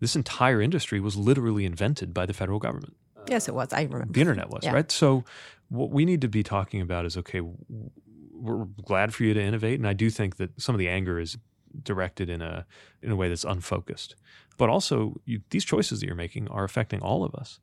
this 0.00 0.16
entire 0.16 0.60
industry 0.60 1.00
was 1.00 1.16
literally 1.16 1.64
invented 1.64 2.12
by 2.12 2.26
the 2.26 2.32
federal 2.34 2.58
government 2.58 2.94
Yes, 3.28 3.48
it 3.48 3.54
was. 3.54 3.72
I 3.72 3.82
remember. 3.84 4.12
the 4.12 4.20
internet 4.20 4.50
was 4.50 4.64
Yeah. 4.64 4.72
right 4.74 4.90
so 4.90 5.24
what 5.68 5.90
we 5.90 6.04
need 6.04 6.20
to 6.20 6.28
be 6.28 6.42
talking 6.42 6.80
about 6.82 7.06
is 7.06 7.16
okay 7.16 7.40
we're 8.32 8.64
glad 8.84 9.14
for 9.14 9.24
you 9.24 9.32
to 9.34 9.40
innovate 9.40 9.78
and 9.78 9.88
i 9.88 9.92
do 9.94 10.10
think 10.10 10.36
that 10.36 10.60
some 10.60 10.74
of 10.74 10.78
the 10.78 10.88
anger 10.88 11.18
is 11.18 11.38
directed 11.82 12.28
in 12.28 12.42
a 12.42 12.66
in 13.02 13.10
a 13.10 13.16
way 13.16 13.28
that's 13.28 13.44
unfocused 13.44 14.14
but 14.56 14.68
also 14.68 15.20
you, 15.24 15.40
these 15.50 15.64
choices 15.64 16.00
that 16.00 16.06
you're 16.06 16.14
making 16.14 16.48
are 16.48 16.64
affecting 16.64 17.00
all 17.00 17.24
of 17.24 17.34
us 17.34 17.60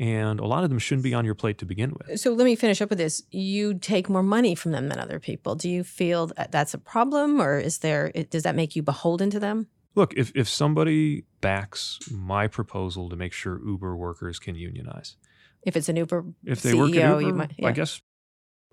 and 0.00 0.40
a 0.40 0.46
lot 0.46 0.64
of 0.64 0.70
them 0.70 0.78
shouldn't 0.78 1.04
be 1.04 1.14
on 1.14 1.24
your 1.24 1.34
plate 1.34 1.58
to 1.58 1.66
begin 1.66 1.92
with 1.92 2.18
So 2.18 2.32
let 2.32 2.44
me 2.44 2.56
finish 2.56 2.80
up 2.80 2.88
with 2.88 2.98
this. 2.98 3.22
You 3.30 3.74
take 3.74 4.08
more 4.08 4.22
money 4.22 4.54
from 4.54 4.72
them 4.72 4.88
than 4.88 4.98
other 4.98 5.20
people. 5.20 5.54
Do 5.54 5.68
you 5.68 5.84
feel 5.84 6.28
that 6.28 6.50
that's 6.50 6.72
a 6.72 6.78
problem, 6.78 7.40
or 7.40 7.58
is 7.58 7.78
there? 7.78 8.10
Does 8.10 8.42
that 8.44 8.56
make 8.56 8.74
you 8.74 8.82
beholden 8.82 9.28
to 9.30 9.38
them? 9.38 9.68
look 9.94 10.14
if, 10.14 10.32
if 10.34 10.48
somebody 10.48 11.24
backs 11.40 11.98
my 12.10 12.46
proposal 12.46 13.08
to 13.08 13.16
make 13.16 13.32
sure 13.32 13.60
uber 13.64 13.96
workers 13.96 14.38
can 14.38 14.54
unionize 14.54 15.16
If 15.62 15.76
it's 15.76 15.88
an 15.88 15.96
Uber 15.96 16.24
if 16.44 16.62
they 16.62 16.72
CEO, 16.72 16.78
work 16.78 16.96
at 16.96 17.10
Uber, 17.10 17.20
you 17.20 17.34
might. 17.34 17.52
I 17.62 17.72
guess 17.72 18.00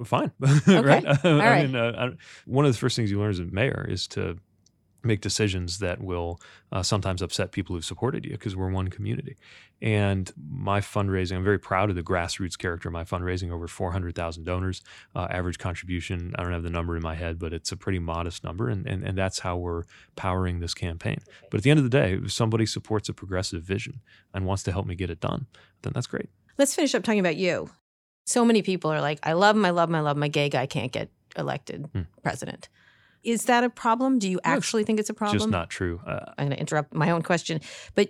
fine, 0.04 0.32
right? 0.40 1.06
I 1.24 1.38
right. 1.38 1.66
mean, 1.66 1.76
uh, 1.76 1.92
I, 1.98 2.10
one 2.46 2.66
of 2.66 2.72
the 2.72 2.78
first 2.78 2.96
things 2.96 3.12
you 3.12 3.20
learn 3.20 3.32
as 3.32 3.40
a 3.40 3.46
mayor 3.46 3.86
is 3.88 4.08
to 4.10 4.38
make 5.04 5.22
decisions 5.22 5.80
that 5.80 6.02
will 6.02 6.40
uh, 6.72 6.84
sometimes 6.84 7.22
upset 7.22 7.52
people 7.52 7.76
who've 7.76 7.86
supported 7.86 8.26
you 8.26 8.32
because 8.32 8.56
we're 8.56 8.70
one 8.70 8.90
community. 8.90 9.38
And 9.82 10.30
my 10.52 10.82
fundraising, 10.82 11.38
I'm 11.38 11.44
very 11.44 11.58
proud 11.60 11.90
of 11.90 11.96
the 11.96 12.04
grassroots 12.04 12.58
character 12.58 12.90
of 12.90 12.94
my 12.94 13.06
fundraising. 13.06 13.50
Over 13.52 13.68
400,000 13.68 14.44
donors, 14.44 14.82
uh, 15.16 15.28
average 15.30 15.58
contribution. 15.58 16.34
I 16.38 16.44
don't 16.44 16.52
have 16.52 16.64
the 16.64 16.70
number 16.70 16.98
in 16.98 17.02
my 17.02 17.16
head, 17.16 17.40
but 17.40 17.54
it's 17.54 17.72
a 17.72 17.78
pretty 17.78 18.00
modest 18.00 18.44
number, 18.44 18.68
and, 18.70 18.86
and 18.86 19.04
and 19.06 19.18
that's 19.18 19.40
how 19.40 19.56
we're 19.56 19.84
powering 20.18 20.60
this 20.60 20.74
campaign. 20.74 21.20
But 21.50 21.60
at 21.60 21.64
the 21.64 21.70
end 21.72 21.78
of 21.80 21.86
the 21.86 21.90
day, 21.90 22.16
if 22.22 22.32
somebody 22.34 22.66
supports 22.66 23.08
a 23.08 23.14
progressive 23.14 23.64
vision 23.64 24.02
and 24.34 24.46
wants 24.46 24.64
to 24.64 24.74
help 24.74 24.86
me 24.86 24.96
get 24.96 25.10
it 25.10 25.22
done, 25.22 25.48
then 25.84 25.94
that's 25.94 26.08
great. 26.08 26.28
Let's 26.58 26.76
finish 26.76 26.94
up 26.94 27.04
talking 27.04 27.22
about 27.22 27.38
you. 27.38 27.70
So 28.26 28.44
many 28.44 28.62
people 28.62 28.92
are 28.92 29.00
like, 29.02 29.20
I 29.24 29.32
love 29.32 29.56
him, 29.56 29.64
I 29.66 29.70
love 29.70 29.88
him, 29.90 29.96
I 29.96 30.02
love 30.02 30.18
him. 30.18 30.20
My 30.22 30.28
gay 30.28 30.50
guy 30.50 30.66
can't 30.66 30.92
get 30.92 31.10
elected 31.38 31.88
Hmm. 31.94 32.02
president. 32.22 32.68
Is 33.24 33.46
that 33.46 33.64
a 33.64 33.70
problem? 33.70 34.20
Do 34.20 34.30
you 34.30 34.40
actually 34.44 34.84
think 34.84 35.00
it's 35.00 35.10
a 35.10 35.14
problem? 35.14 35.38
Just 35.38 35.50
not 35.50 35.70
true. 35.70 36.00
Uh, 36.06 36.20
I'm 36.38 36.48
going 36.48 36.52
to 36.52 36.60
interrupt 36.60 36.94
my 36.94 37.12
own 37.12 37.22
question. 37.22 37.60
But 37.96 38.10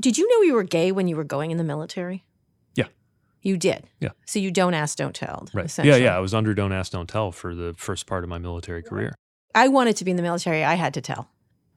did 0.00 0.16
you 0.16 0.28
know 0.28 0.46
you 0.46 0.54
were 0.54 0.64
gay 0.64 0.92
when 0.92 1.08
you 1.08 1.16
were 1.16 1.24
going 1.24 1.50
in 1.50 1.58
the 1.58 1.64
military? 1.64 2.24
Yeah. 2.74 2.86
You 3.42 3.56
did? 3.56 3.86
Yeah. 4.00 4.10
So 4.26 4.38
you 4.38 4.50
don't 4.50 4.74
ask, 4.74 4.96
don't 4.96 5.14
tell. 5.14 5.46
Right. 5.52 5.76
Yeah, 5.78 5.96
yeah. 5.96 6.16
I 6.16 6.20
was 6.20 6.34
under 6.34 6.54
Don't 6.54 6.72
Ask, 6.72 6.92
Don't 6.92 7.08
Tell 7.08 7.30
for 7.32 7.54
the 7.54 7.74
first 7.76 8.06
part 8.06 8.24
of 8.24 8.30
my 8.30 8.38
military 8.38 8.82
career. 8.82 9.14
I 9.54 9.68
wanted 9.68 9.96
to 9.96 10.04
be 10.04 10.10
in 10.10 10.16
the 10.16 10.22
military. 10.22 10.64
I 10.64 10.74
had 10.74 10.94
to 10.94 11.00
tell, 11.00 11.28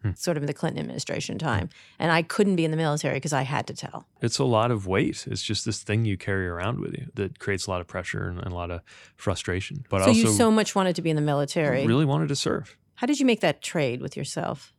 Hmm. 0.02 0.12
sort 0.16 0.36
of 0.36 0.44
in 0.44 0.48
the 0.48 0.54
Clinton 0.54 0.80
administration 0.80 1.38
time. 1.38 1.70
And 2.00 2.12
I 2.12 2.24
couldn't 2.24 2.56
be 2.56 2.66
in 2.66 2.72
the 2.72 2.78
military 2.78 3.16
because 3.16 3.34
I 3.34 3.44
had 3.44 3.68
to 3.68 3.74
tell. 3.74 4.08
It's 4.22 4.40
a 4.40 4.44
lot 4.44 4.72
of 4.72 4.88
weight. 4.88 5.28
It's 5.30 5.44
just 5.44 5.64
this 5.64 5.84
thing 5.84 6.06
you 6.06 6.18
carry 6.18 6.48
around 6.48 6.80
with 6.80 6.94
you 6.94 7.08
that 7.14 7.38
creates 7.38 7.68
a 7.68 7.70
lot 7.70 7.82
of 7.82 7.88
pressure 7.88 8.28
and, 8.28 8.40
and 8.40 8.52
a 8.52 8.56
lot 8.56 8.72
of 8.72 8.82
frustration. 9.16 9.86
But 9.90 10.00
so 10.00 10.08
also 10.08 10.20
you 10.20 10.28
so 10.34 10.50
much 10.50 10.74
wanted 10.74 10.96
to 10.96 11.04
be 11.04 11.12
in 11.12 11.16
the 11.16 11.22
military. 11.22 11.86
really 11.86 12.06
wanted 12.06 12.30
to 12.30 12.36
serve. 12.36 12.78
How 12.96 13.08
did 13.08 13.20
you 13.20 13.26
make 13.26 13.42
that 13.42 13.62
trade 13.62 14.02
with 14.02 14.18
yourself? 14.18 14.74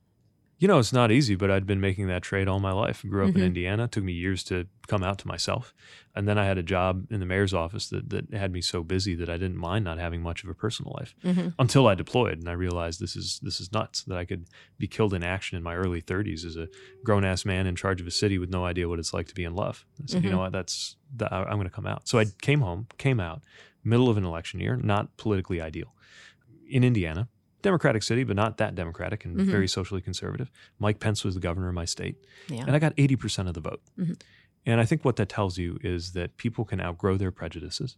You 0.63 0.69
know, 0.69 0.79
it's 0.79 0.93
not 0.93 1.11
easy, 1.11 1.35
but 1.35 1.51
I'd 1.51 1.67
been 1.67 1.81
making 1.81 2.07
that 2.07 2.23
trade 2.23 2.47
all 2.47 2.61
my 2.61 2.71
life. 2.71 3.03
I 3.05 3.09
grew 3.09 3.25
up 3.25 3.33
Mhm. 3.33 3.39
in 3.39 3.43
Indiana. 3.43 3.85
It 3.87 3.91
took 3.91 4.05
me 4.05 4.13
years 4.13 4.45
to 4.45 4.69
come 4.87 5.03
out 5.03 5.19
to 5.19 5.27
myself. 5.27 5.75
And 6.15 6.29
then 6.29 6.39
I 6.39 6.45
had 6.45 6.57
a 6.57 6.63
job 6.63 7.05
in 7.11 7.19
the 7.19 7.27
mayor's 7.27 7.53
office 7.53 7.89
that, 7.89 8.11
that 8.11 8.33
had 8.33 8.53
me 8.53 8.61
so 8.61 8.85
busy 8.85 9.17
that 9.17 9.29
I 9.29 9.39
didn't 9.39 9.57
mind 9.57 9.85
not 9.85 9.99
having 9.99 10.23
much 10.23 10.45
of 10.45 10.49
a 10.51 10.55
personal 10.55 10.95
life 10.97 11.17
hmm 11.25 11.49
until 11.59 11.89
I 11.89 11.97
deployed. 11.97 12.39
And 12.39 12.49
I 12.49 12.53
realized 12.53 13.01
this 13.01 13.17
is 13.17 13.41
this 13.43 13.59
is 13.61 13.73
nuts 13.73 14.05
that 14.05 14.17
I 14.17 14.25
could 14.25 14.47
be 14.79 14.87
killed 14.87 15.15
in 15.15 15.25
action 15.25 15.57
in 15.59 15.65
my 15.65 15.75
early 15.75 16.01
30s 16.01 16.45
as 16.45 16.57
a 16.57 16.69
grown 17.03 17.25
ass 17.25 17.45
man 17.45 17.67
in 17.67 17.75
charge 17.75 18.01
of 18.01 18.07
a 18.07 18.13
city 18.13 18.39
with 18.39 18.51
no 18.51 18.65
idea 18.65 18.89
what 18.89 19.01
it's 19.01 19.13
like 19.13 19.27
to 19.27 19.35
be 19.35 19.43
in 19.43 19.57
love. 19.57 19.85
I 20.01 20.07
said, 20.07 20.23
you 20.23 20.29
Mhm. 20.29 20.33
know 20.35 20.39
what, 20.45 20.53
that's 20.53 20.95
that, 21.17 21.33
I'm 21.33 21.57
going 21.61 21.65
to 21.65 21.71
come 21.81 21.89
out. 21.89 22.07
So 22.07 22.21
I 22.21 22.27
came 22.41 22.61
home, 22.61 22.87
came 22.99 23.19
out, 23.19 23.43
middle 23.83 24.09
of 24.09 24.17
an 24.17 24.25
election 24.25 24.61
year, 24.61 24.77
not 24.77 25.17
politically 25.17 25.61
ideal, 25.61 25.93
in 26.71 26.85
Indiana. 26.85 27.29
Democratic 27.63 28.03
city, 28.03 28.25
but 28.25 28.37
not 28.37 28.59
that 28.59 28.75
democratic 28.75 29.25
and 29.25 29.37
Mhm. 29.37 29.45
very 29.47 29.69
socially 29.69 30.01
conservative. 30.01 30.51
Mike 30.79 31.01
Pence 31.01 31.25
was 31.25 31.35
the 31.35 31.41
governor 31.41 31.69
of 31.69 31.75
my 31.75 31.85
state, 31.85 32.17
Yeah. 32.49 32.63
and 32.67 32.73
I 32.73 32.79
got 32.79 32.93
80% 32.97 33.49
of 33.49 33.55
the 33.55 33.61
vote. 33.61 33.83
Mhm. 33.99 34.21
And 34.67 34.81
I 34.81 34.85
think 34.85 35.05
what 35.05 35.17
that 35.17 35.29
tells 35.29 35.59
you 35.59 35.79
is 35.83 36.13
that 36.13 36.37
people 36.37 36.65
can 36.65 36.81
outgrow 36.81 37.17
their 37.17 37.31
prejudices, 37.33 37.97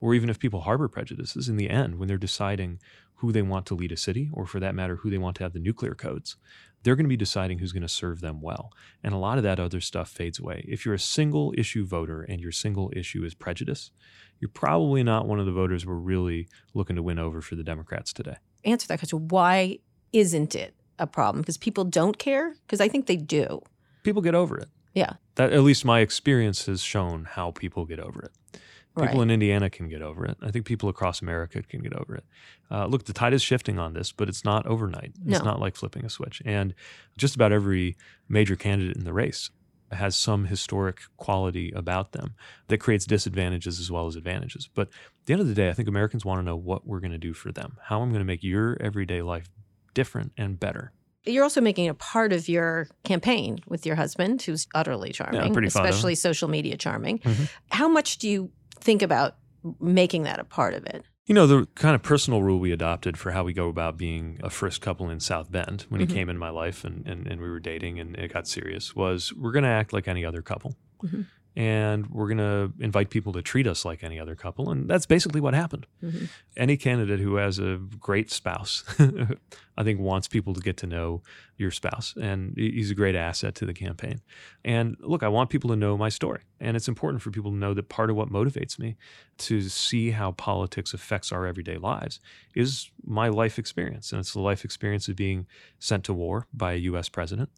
or 0.00 0.14
even 0.14 0.30
if 0.30 0.38
people 0.38 0.60
harbor 0.62 0.88
prejudices, 0.88 1.48
in 1.48 1.56
the 1.56 1.68
end, 1.68 1.98
when 1.98 2.08
they're 2.08 2.16
deciding 2.18 2.78
who 3.16 3.32
they 3.32 3.42
want 3.42 3.66
to 3.66 3.74
lead 3.74 3.90
a 3.92 3.96
city, 3.96 4.30
or 4.32 4.46
for 4.46 4.60
that 4.60 4.74
matter, 4.74 4.96
who 4.96 5.10
they 5.10 5.18
want 5.18 5.36
to 5.36 5.42
have 5.42 5.52
the 5.52 5.58
nuclear 5.58 5.94
codes, 5.94 6.36
they're 6.84 6.94
going 6.94 7.04
to 7.04 7.08
be 7.08 7.16
deciding 7.16 7.58
who's 7.58 7.72
going 7.72 7.82
to 7.82 7.88
serve 7.88 8.20
them 8.20 8.40
well. 8.40 8.72
And 9.02 9.12
a 9.12 9.18
lot 9.18 9.36
of 9.38 9.42
that 9.44 9.58
other 9.58 9.80
stuff 9.80 10.08
fades 10.08 10.38
away. 10.38 10.64
If 10.68 10.84
you're 10.86 10.94
a 10.94 10.98
single 11.00 11.52
issue 11.58 11.84
voter 11.84 12.22
and 12.22 12.40
your 12.40 12.52
single 12.52 12.92
issue 12.94 13.24
is 13.24 13.34
prejudice, 13.34 13.90
you're 14.38 14.48
probably 14.48 15.02
not 15.02 15.26
one 15.26 15.40
of 15.40 15.46
the 15.46 15.52
voters 15.52 15.84
we're 15.84 15.94
really 15.96 16.48
looking 16.74 16.94
to 16.94 17.02
win 17.02 17.18
over 17.18 17.40
for 17.40 17.56
the 17.56 17.64
Democrats 17.64 18.12
today. 18.12 18.36
Answer 18.68 18.86
that 18.88 18.98
question. 18.98 19.28
Why 19.28 19.78
isn't 20.12 20.54
it 20.54 20.74
a 20.98 21.06
problem? 21.06 21.42
Because 21.42 21.56
people 21.56 21.84
don't 21.84 22.18
care? 22.18 22.54
Because 22.66 22.80
I 22.80 22.88
think 22.88 23.06
they 23.06 23.16
do. 23.16 23.62
People 24.02 24.20
get 24.20 24.34
over 24.34 24.58
it. 24.58 24.68
Yeah. 24.94 25.14
That 25.36 25.52
at 25.52 25.62
least 25.62 25.84
my 25.84 26.00
experience 26.00 26.66
has 26.66 26.82
shown 26.82 27.24
how 27.24 27.52
people 27.52 27.86
get 27.86 27.98
over 27.98 28.22
it. 28.22 28.60
People 28.96 29.18
right. 29.18 29.22
in 29.22 29.30
Indiana 29.30 29.70
can 29.70 29.88
get 29.88 30.02
over 30.02 30.24
it. 30.26 30.36
I 30.42 30.50
think 30.50 30.66
people 30.66 30.88
across 30.88 31.22
America 31.22 31.62
can 31.62 31.80
get 31.80 31.94
over 31.94 32.16
it. 32.16 32.24
Uh, 32.68 32.86
look, 32.86 33.04
the 33.04 33.12
tide 33.12 33.32
is 33.32 33.42
shifting 33.42 33.78
on 33.78 33.94
this, 33.94 34.10
but 34.10 34.28
it's 34.28 34.44
not 34.44 34.66
overnight. 34.66 35.12
It's 35.24 35.44
not 35.44 35.60
like 35.60 35.76
flipping 35.76 36.04
a 36.04 36.10
switch. 36.10 36.42
And 36.44 36.74
just 37.16 37.36
about 37.36 37.52
every 37.52 37.96
major 38.28 38.56
candidate 38.56 38.96
in 38.96 39.04
the 39.04 39.12
race 39.12 39.50
has 39.92 40.16
some 40.16 40.46
historic 40.46 41.00
quality 41.16 41.72
about 41.72 42.12
them 42.12 42.34
that 42.68 42.78
creates 42.78 43.04
disadvantages 43.06 43.80
as 43.80 43.90
well 43.90 44.06
as 44.06 44.16
advantages. 44.16 44.68
But 44.74 44.88
at 44.88 45.26
the 45.26 45.32
end 45.32 45.42
of 45.42 45.48
the 45.48 45.54
day, 45.54 45.68
I 45.70 45.72
think 45.72 45.88
Americans 45.88 46.24
want 46.24 46.38
to 46.40 46.42
know 46.44 46.56
what 46.56 46.86
we're 46.86 47.00
going 47.00 47.12
to 47.12 47.18
do 47.18 47.32
for 47.34 47.52
them, 47.52 47.76
how 47.84 48.00
I'm 48.02 48.10
going 48.10 48.20
to 48.20 48.24
make 48.26 48.42
your 48.42 48.76
everyday 48.80 49.22
life 49.22 49.48
different 49.94 50.32
and 50.36 50.58
better. 50.60 50.92
You're 51.24 51.42
also 51.42 51.60
making 51.60 51.88
a 51.88 51.94
part 51.94 52.32
of 52.32 52.48
your 52.48 52.88
campaign 53.04 53.58
with 53.66 53.84
your 53.84 53.96
husband, 53.96 54.40
who's 54.42 54.66
utterly 54.74 55.12
charming, 55.12 55.52
pretty 55.52 55.68
fond 55.68 55.86
of 55.86 55.90
him. 55.90 55.94
especially 55.94 56.14
social 56.14 56.48
media 56.48 56.76
charming. 56.76 57.18
Mhm. 57.18 57.50
How 57.70 57.88
much 57.88 58.18
do 58.18 58.28
you 58.28 58.50
think 58.80 59.02
about 59.02 59.36
making 59.80 60.22
that 60.22 60.38
a 60.38 60.44
part 60.44 60.74
of 60.74 60.86
it? 60.86 61.04
You 61.28 61.34
know, 61.34 61.46
the 61.46 61.66
kind 61.74 61.94
of 61.94 62.02
personal 62.02 62.42
rule 62.42 62.58
we 62.58 62.72
adopted 62.72 63.18
for 63.18 63.32
how 63.32 63.44
we 63.44 63.52
go 63.52 63.68
about 63.68 63.98
being 63.98 64.40
a 64.42 64.48
first 64.48 64.80
couple 64.80 65.10
in 65.10 65.20
South 65.20 65.52
Bend 65.52 65.84
when 65.90 66.00
Mhm. 66.00 66.08
he 66.08 66.14
came 66.14 66.30
in 66.30 66.38
my 66.38 66.48
life 66.48 66.84
and, 66.84 67.06
and, 67.06 67.26
and 67.26 67.38
we 67.38 67.50
were 67.50 67.60
dating 67.60 68.00
and 68.00 68.16
it 68.16 68.32
got 68.32 68.48
serious 68.48 68.96
was 68.96 69.30
we're 69.34 69.52
going 69.52 69.62
to 69.64 69.68
act 69.68 69.92
like 69.92 70.08
any 70.08 70.24
other 70.24 70.40
couple. 70.40 70.74
Mhm. 71.04 71.26
And 71.56 72.06
we're 72.08 72.28
going 72.28 72.38
to 72.38 72.72
invite 72.78 73.10
people 73.10 73.32
to 73.32 73.42
treat 73.42 73.66
us 73.66 73.84
like 73.84 74.04
any 74.04 74.20
other 74.20 74.36
couple. 74.36 74.70
And 74.70 74.88
that's 74.88 75.06
basically 75.06 75.40
what 75.40 75.54
happened. 75.54 75.86
Mhm. 76.02 76.28
Any 76.56 76.76
candidate 76.76 77.18
who 77.18 77.34
has 77.36 77.58
a 77.58 77.80
great 77.98 78.30
spouse, 78.30 78.84
I 79.76 79.82
think, 79.82 79.98
wants 79.98 80.28
people 80.28 80.54
to 80.54 80.60
get 80.60 80.76
to 80.78 80.86
know 80.86 81.22
your 81.56 81.72
spouse. 81.72 82.14
And 82.20 82.54
he's 82.56 82.92
a 82.92 82.94
great 82.94 83.16
asset 83.16 83.56
to 83.56 83.66
the 83.66 83.74
campaign. 83.74 84.20
And 84.64 84.96
look, 85.00 85.24
I 85.24 85.28
want 85.28 85.50
people 85.50 85.70
to 85.70 85.76
know 85.76 85.96
my 85.96 86.08
story. 86.10 86.42
And 86.60 86.76
it's 86.76 86.86
important 86.88 87.22
for 87.22 87.30
people 87.32 87.50
to 87.50 87.56
know 87.56 87.74
that 87.74 87.88
part 87.88 88.10
of 88.10 88.16
what 88.16 88.30
motivates 88.30 88.78
me 88.78 88.96
to 89.38 89.62
see 89.62 90.12
how 90.12 90.32
politics 90.32 90.94
affects 90.94 91.32
our 91.32 91.44
everyday 91.46 91.76
lives 91.76 92.20
is 92.54 92.90
my 93.04 93.28
life 93.28 93.58
experience. 93.58 94.12
And 94.12 94.20
it's 94.20 94.32
the 94.32 94.40
life 94.40 94.64
experience 94.64 95.08
of 95.08 95.16
being 95.16 95.46
sent 95.80 96.04
to 96.04 96.14
war 96.14 96.46
by 96.52 96.74
a 96.74 96.76
U.S. 96.76 97.08
president. 97.08 97.50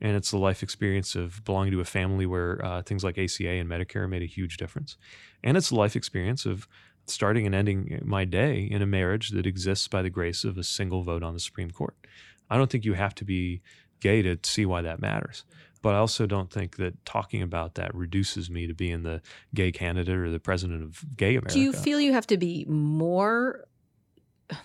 And 0.00 0.16
it's 0.16 0.30
the 0.30 0.38
life 0.38 0.62
experience 0.62 1.14
of 1.14 1.44
belonging 1.44 1.72
to 1.72 1.80
a 1.80 1.84
family 1.84 2.26
where 2.26 2.64
uh, 2.64 2.82
things 2.82 3.04
like 3.04 3.18
ACA 3.18 3.48
and 3.48 3.68
Medicare 3.68 4.08
made 4.08 4.22
a 4.22 4.26
huge 4.26 4.56
difference. 4.56 4.96
And 5.44 5.56
it's 5.56 5.68
the 5.68 5.74
life 5.76 5.94
experience 5.94 6.46
of 6.46 6.66
starting 7.06 7.44
and 7.44 7.54
ending 7.54 8.00
my 8.04 8.24
day 8.24 8.62
in 8.62 8.82
a 8.82 8.86
marriage 8.86 9.30
that 9.30 9.46
exists 9.46 9.88
by 9.88 10.00
the 10.02 10.10
grace 10.10 10.44
of 10.44 10.56
a 10.56 10.64
single 10.64 11.02
vote 11.02 11.22
on 11.22 11.34
the 11.34 11.40
Supreme 11.40 11.70
Court. 11.70 11.96
I 12.48 12.56
don't 12.56 12.70
think 12.70 12.84
you 12.84 12.94
have 12.94 13.14
to 13.16 13.24
be 13.24 13.62
gay 14.00 14.22
to 14.22 14.38
see 14.42 14.66
why 14.66 14.82
that 14.82 15.00
matters. 15.00 15.44
But 15.82 15.94
I 15.94 15.98
also 15.98 16.26
don't 16.26 16.50
think 16.50 16.76
that 16.76 17.04
talking 17.06 17.42
about 17.42 17.76
that 17.76 17.94
reduces 17.94 18.50
me 18.50 18.66
to 18.66 18.74
being 18.74 19.02
the 19.02 19.22
gay 19.54 19.72
candidate 19.72 20.16
or 20.16 20.30
the 20.30 20.40
president 20.40 20.82
of 20.82 21.16
gay 21.16 21.36
America. 21.36 21.54
Do 21.54 21.60
you 21.60 21.72
feel 21.72 22.00
you 22.00 22.12
have 22.12 22.26
to 22.28 22.36
be 22.36 22.66
more 22.68 23.66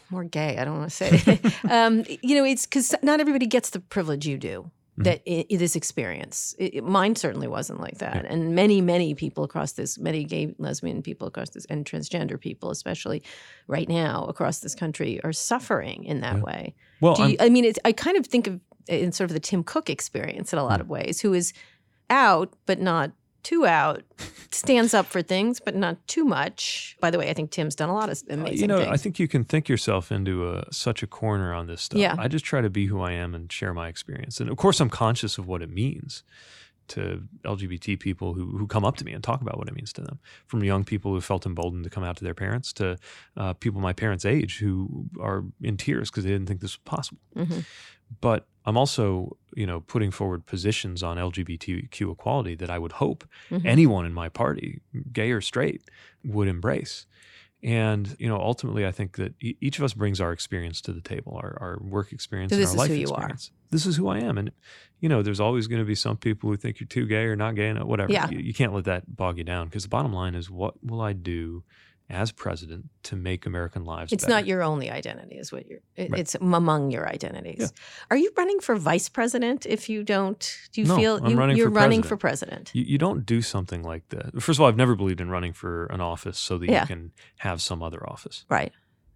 more 0.10 0.24
gay? 0.24 0.58
I 0.58 0.66
don't 0.66 0.80
want 0.80 0.92
to 0.92 0.96
say. 0.96 1.40
um, 1.70 2.04
you 2.22 2.36
know, 2.36 2.44
it's 2.44 2.66
because 2.66 2.94
not 3.02 3.22
everybody 3.22 3.46
gets 3.46 3.70
the 3.70 3.80
privilege 3.80 4.28
you 4.28 4.38
do. 4.38 4.72
Mhm. 5.00 5.04
That 5.04 5.22
i 5.28 5.46
i- 5.52 5.56
this 5.58 5.76
experience, 5.76 6.56
It- 6.58 6.76
it- 6.76 6.84
mine 6.84 7.16
certainly 7.18 7.48
wasn't 7.48 7.82
like 7.82 7.98
that, 7.98 8.26
and 8.26 8.56
many, 8.56 8.80
many 8.80 9.14
people 9.14 9.44
across 9.44 9.74
this, 9.74 9.98
many 9.98 10.24
gay, 10.24 10.56
lesbian 10.58 11.02
people 11.02 11.28
across 11.28 11.50
this, 11.50 11.66
and 11.66 11.86
transgender 11.86 12.40
people, 12.40 12.70
especially 12.72 13.22
right 13.68 13.90
now 13.90 14.24
across 14.26 14.60
this 14.60 14.74
country, 14.74 15.22
are 15.24 15.34
suffering 15.34 16.06
in 16.06 16.22
that 16.22 16.38
Yeah. 16.38 16.44
way. 16.44 16.76
well, 17.02 17.30
you, 17.30 17.36
I 17.42 17.50
mean, 17.50 17.66
it's, 17.66 17.78
I 17.84 17.92
kind 17.92 18.16
of 18.18 18.26
think 18.26 18.48
of 18.48 18.62
in 18.88 19.12
sort 19.12 19.30
of 19.30 19.34
the 19.34 19.40
Tim 19.42 19.64
Cook 19.64 19.90
experience 19.90 20.54
in 20.54 20.60
a 20.60 20.62
Hmm. 20.62 20.70
lot 20.70 20.80
of 20.82 20.88
ways, 20.90 21.20
who 21.22 21.34
is 21.34 21.52
out 22.10 22.54
but 22.66 22.80
not 22.80 23.12
too 23.46 23.66
out, 23.66 24.04
stands 24.52 24.94
up 24.94 25.06
for 25.06 25.22
things 25.22 25.62
but 25.64 25.76
not 25.76 25.96
too 26.08 26.26
much. 26.26 26.98
By 27.00 27.10
the 27.12 27.18
way, 27.18 27.30
I 27.30 27.34
think 27.34 27.52
Tim's 27.52 27.76
done 27.76 27.90
a 27.90 27.94
lot 27.94 28.10
of 28.10 28.22
amazing 28.30 28.42
Uh, 28.48 28.52
you 28.62 28.68
know, 28.68 28.80
things. 28.80 28.92
I 28.92 28.98
think 28.98 29.20
you 29.20 29.28
can 29.28 29.44
think 29.46 29.70
yourself 29.70 30.12
into 30.12 30.50
a, 30.50 30.66
such 30.72 31.04
a 31.04 31.08
corner 31.08 31.54
on 31.54 31.68
this 31.68 31.82
stuff. 31.82 32.00
Yeah. 32.00 32.16
I 32.18 32.28
just 32.28 32.44
try 32.44 32.62
to 32.62 32.70
be 32.70 32.88
who 32.88 33.00
I 33.02 33.12
am 33.14 33.34
and 33.36 33.50
share 33.52 33.74
my 33.74 33.88
experience. 33.88 34.42
And 34.42 34.50
of 34.50 34.58
course, 34.58 34.82
I'm 34.82 34.90
conscious 34.90 35.38
of 35.38 35.48
what 35.48 35.62
it 35.62 35.70
means 35.70 36.24
to 36.88 37.24
LGBT 37.44 38.00
people 38.00 38.36
who, 38.36 38.58
who 38.58 38.68
come 38.68 38.86
up 38.86 38.96
to 38.98 39.04
me 39.06 39.12
and 39.12 39.24
talk 39.24 39.42
about 39.42 39.58
what 39.58 39.68
it 39.68 39.74
means 39.74 39.92
to 39.94 40.02
them. 40.02 40.20
From 40.46 40.64
young 40.64 40.84
people 40.84 41.12
who 41.14 41.20
felt 41.22 41.46
emboldened 41.48 41.84
to 41.84 41.90
come 41.90 42.04
out 42.04 42.16
to 42.18 42.24
their 42.24 42.36
parents 42.36 42.72
to 42.74 42.98
uh, 43.38 43.54
people 43.54 43.82
my 43.82 43.94
parents' 43.94 44.24
age 44.24 44.60
who 44.60 45.06
are 45.20 45.44
in 45.64 45.78
tears 45.78 46.12
because 46.12 46.24
they 46.26 46.30
didn't 46.30 46.46
think 46.48 46.62
this 46.62 46.74
was 46.78 46.84
possible. 46.86 47.22
Mhm. 47.36 47.66
But 48.22 48.48
I'm 48.66 48.78
also, 48.78 49.38
you 49.56 49.66
know, 49.66 49.82
putting 49.82 50.12
forward 50.12 50.46
positions 50.46 51.04
on 51.04 51.18
LGBTQ 51.18 52.12
equality 52.12 52.56
that 52.56 52.70
I 52.70 52.80
would 52.80 52.94
hope 52.94 53.24
Mhm. 53.52 53.66
anyone 53.66 54.06
in 54.06 54.14
my 54.14 54.30
party, 54.30 54.82
gay 55.12 55.32
or 55.32 55.42
straight, 55.42 55.82
would 56.24 56.48
embrace. 56.48 57.06
And 57.64 58.16
you 58.20 58.28
know, 58.28 58.38
ultimately, 58.40 58.86
I 58.86 58.92
think 58.92 59.16
that 59.16 59.34
e- 59.42 59.56
each 59.60 59.80
of 59.80 59.84
us 59.84 59.94
brings 59.94 60.22
our 60.22 60.32
experience 60.32 60.82
to 60.82 60.94
the 60.94 61.02
table, 61.02 61.34
our, 61.42 61.58
our 61.60 61.80
work 61.82 62.12
experience, 62.12 62.52
So 62.52 62.58
and 62.58 62.64
this 62.64 62.70
our 62.70 62.76
is 62.76 62.80
life 62.80 62.90
who 62.90 62.96
you 62.96 63.08
are. 63.08 63.14
experience. 63.14 63.52
This 63.72 63.86
is 63.88 63.96
who 63.96 64.08
I 64.08 64.20
am, 64.20 64.38
and 64.38 64.52
you 65.00 65.10
know, 65.10 65.22
there's 65.24 65.40
always 65.40 65.68
going 65.68 65.80
to 65.82 65.86
be 65.86 65.96
some 65.96 66.18
people 66.18 66.50
who 66.50 66.58
think 66.58 66.80
you're 66.80 66.88
too 66.88 67.06
gay 67.08 67.24
or 67.26 67.36
not 67.36 67.56
gay, 67.56 67.70
and 67.70 67.84
whatever. 67.86 68.12
Yeah. 68.14 68.30
You, 68.30 68.40
you 68.40 68.54
can't 68.54 68.74
let 68.74 68.86
that 68.86 69.16
bog 69.16 69.38
you 69.38 69.44
down 69.44 69.68
because 69.68 69.84
the 69.84 69.90
bottom 69.90 70.14
line 70.14 70.36
is, 70.36 70.50
what 70.50 70.76
will 70.84 71.02
I 71.02 71.14
do 71.14 71.64
as 72.10 72.32
president 72.32 72.86
to 73.04 73.16
make 73.16 73.46
American 73.46 73.84
lives? 73.84 74.14
It's 74.14 74.24
better? 74.26 74.36
not 74.36 74.46
your 74.46 74.62
only 74.62 74.92
identity, 74.92 75.36
is 75.38 75.52
what 75.52 75.68
you're. 75.68 75.80
It, 75.96 76.12
Right. 76.12 76.20
It's 76.20 76.36
among 76.36 76.92
your 76.92 77.08
identities. 77.10 77.58
Yeah. 77.60 77.68
Are 78.12 78.18
you 78.18 78.32
running 78.38 78.60
for 78.60 78.76
vice 78.76 79.10
president? 79.10 79.66
If 79.66 79.90
you 79.90 80.04
don't, 80.04 80.40
do 80.72 80.82
you 80.82 80.88
No, 80.88 80.96
feel 80.96 81.16
I'm 81.24 81.32
you, 81.32 81.36
running 81.38 81.58
you're 81.58 81.68
for 81.70 81.76
running 81.76 82.02
president. 82.02 82.10
for 82.10 82.18
president? 82.18 82.72
You, 82.74 82.84
you 82.84 82.98
don't 82.98 83.26
do 83.26 83.42
something 83.42 83.82
like 83.84 84.08
that. 84.10 84.34
First 84.42 84.58
of 84.60 84.62
all, 84.62 84.68
I've 84.68 84.78
never 84.78 84.96
believed 84.96 85.20
in 85.22 85.30
running 85.30 85.54
for 85.54 85.86
an 85.88 86.02
office 86.02 86.38
so 86.38 86.58
that 86.60 86.70
Yeah. 86.70 86.82
you 86.82 86.88
can 86.88 87.12
have 87.38 87.62
some 87.62 87.82
other 87.82 88.08
office. 88.08 88.46
Right. 88.50 88.72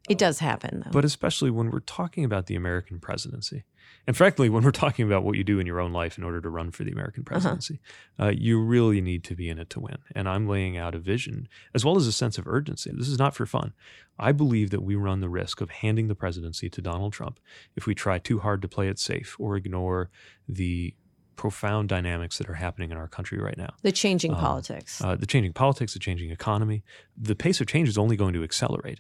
It 0.10 0.18
does 0.18 0.40
happen 0.40 0.82
though. 0.84 0.92
But 0.92 1.06
especially 1.06 1.52
when 1.52 1.70
we're 1.72 1.80
talking 1.82 2.26
about 2.26 2.48
the 2.48 2.56
American 2.56 3.00
presidency, 3.00 3.64
and 4.08 4.18
frankly, 4.18 4.50
when 4.50 4.64
we're 4.64 4.72
talking 4.72 5.06
about 5.06 5.24
what 5.24 5.38
you 5.38 5.44
do 5.44 5.60
in 5.60 5.68
your 5.68 5.80
own 5.80 5.94
life 5.94 6.18
in 6.18 6.24
order 6.24 6.42
to 6.42 6.50
run 6.50 6.72
for 6.72 6.84
the 6.84 6.92
American 6.92 7.22
Uh-huh. 7.22 7.34
presidency, 7.34 7.80
uh 8.20 8.32
you 8.36 8.62
really 8.62 9.02
need 9.02 9.24
to 9.26 9.36
be 9.36 9.48
in 9.50 9.60
it 9.60 9.70
to 9.72 9.80
win. 9.80 9.98
And 10.16 10.28
I'm 10.28 10.48
laying 10.48 10.76
out 10.78 10.96
a 10.96 11.00
vision 11.00 11.48
as 11.74 11.86
well 11.86 11.96
as 11.96 12.08
a 12.08 12.12
sense 12.12 12.38
of 12.40 12.48
urgency. 12.48 12.92
This 12.94 13.08
is 13.08 13.20
not 13.20 13.36
for 13.36 13.46
fun. 13.46 13.74
I 14.18 14.32
believe 14.32 14.70
that 14.72 14.84
we 14.84 14.96
run 14.96 15.20
the 15.22 15.30
risk 15.30 15.62
of 15.62 15.70
handing 15.70 16.08
the 16.08 16.16
presidency 16.16 16.70
to 16.72 16.82
Donald 16.82 17.14
Trump 17.14 17.40
if 17.76 17.86
we 17.88 17.94
try 17.96 18.18
too 18.20 18.40
hard 18.40 18.62
to 18.64 18.68
play 18.68 18.88
it 18.90 19.00
safe 19.00 19.36
or 19.40 19.56
ignore 19.56 20.10
the 20.48 20.94
profound 21.36 21.88
dynamics 21.88 22.38
that 22.38 22.50
are 22.50 22.56
happening 22.56 22.92
in 22.92 22.98
our 22.98 23.08
country 23.08 23.38
right 23.38 23.58
now. 23.58 23.70
the 23.82 23.94
changing 23.94 24.34
um, 24.34 24.40
politics. 24.40 25.02
Uh, 25.02 25.16
the 25.16 25.26
changing 25.26 25.54
politics, 25.54 25.94
the 25.94 26.00
changing 26.00 26.32
economy, 26.32 26.84
the 27.16 27.34
pace 27.36 27.62
of 27.62 27.68
change 27.68 27.88
is 27.88 27.98
only 27.98 28.18
going 28.18 28.34
to 28.34 28.44
accelerate. 28.44 29.00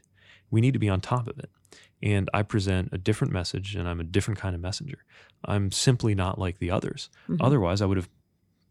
We 0.51 0.61
need 0.61 0.73
to 0.73 0.79
be 0.79 0.89
on 0.89 1.01
top 1.01 1.27
of 1.27 1.37
it. 1.39 1.49
And 2.01 2.29
I 2.33 2.43
present 2.43 2.89
a 2.91 2.97
different 2.97 3.33
message, 3.33 3.75
and 3.75 3.87
I'm 3.87 3.99
a 3.99 4.05
different 4.05 4.39
kind 4.39 4.55
of 4.55 4.61
messenger. 4.61 4.99
I'm 5.45 5.71
simply 5.71 6.15
not 6.15 6.39
like 6.39 6.59
the 6.59 6.71
others. 6.71 7.09
Mhm. 7.27 7.37
Otherwise, 7.41 7.81
I 7.81 7.85
would 7.85 7.97
have 7.97 8.09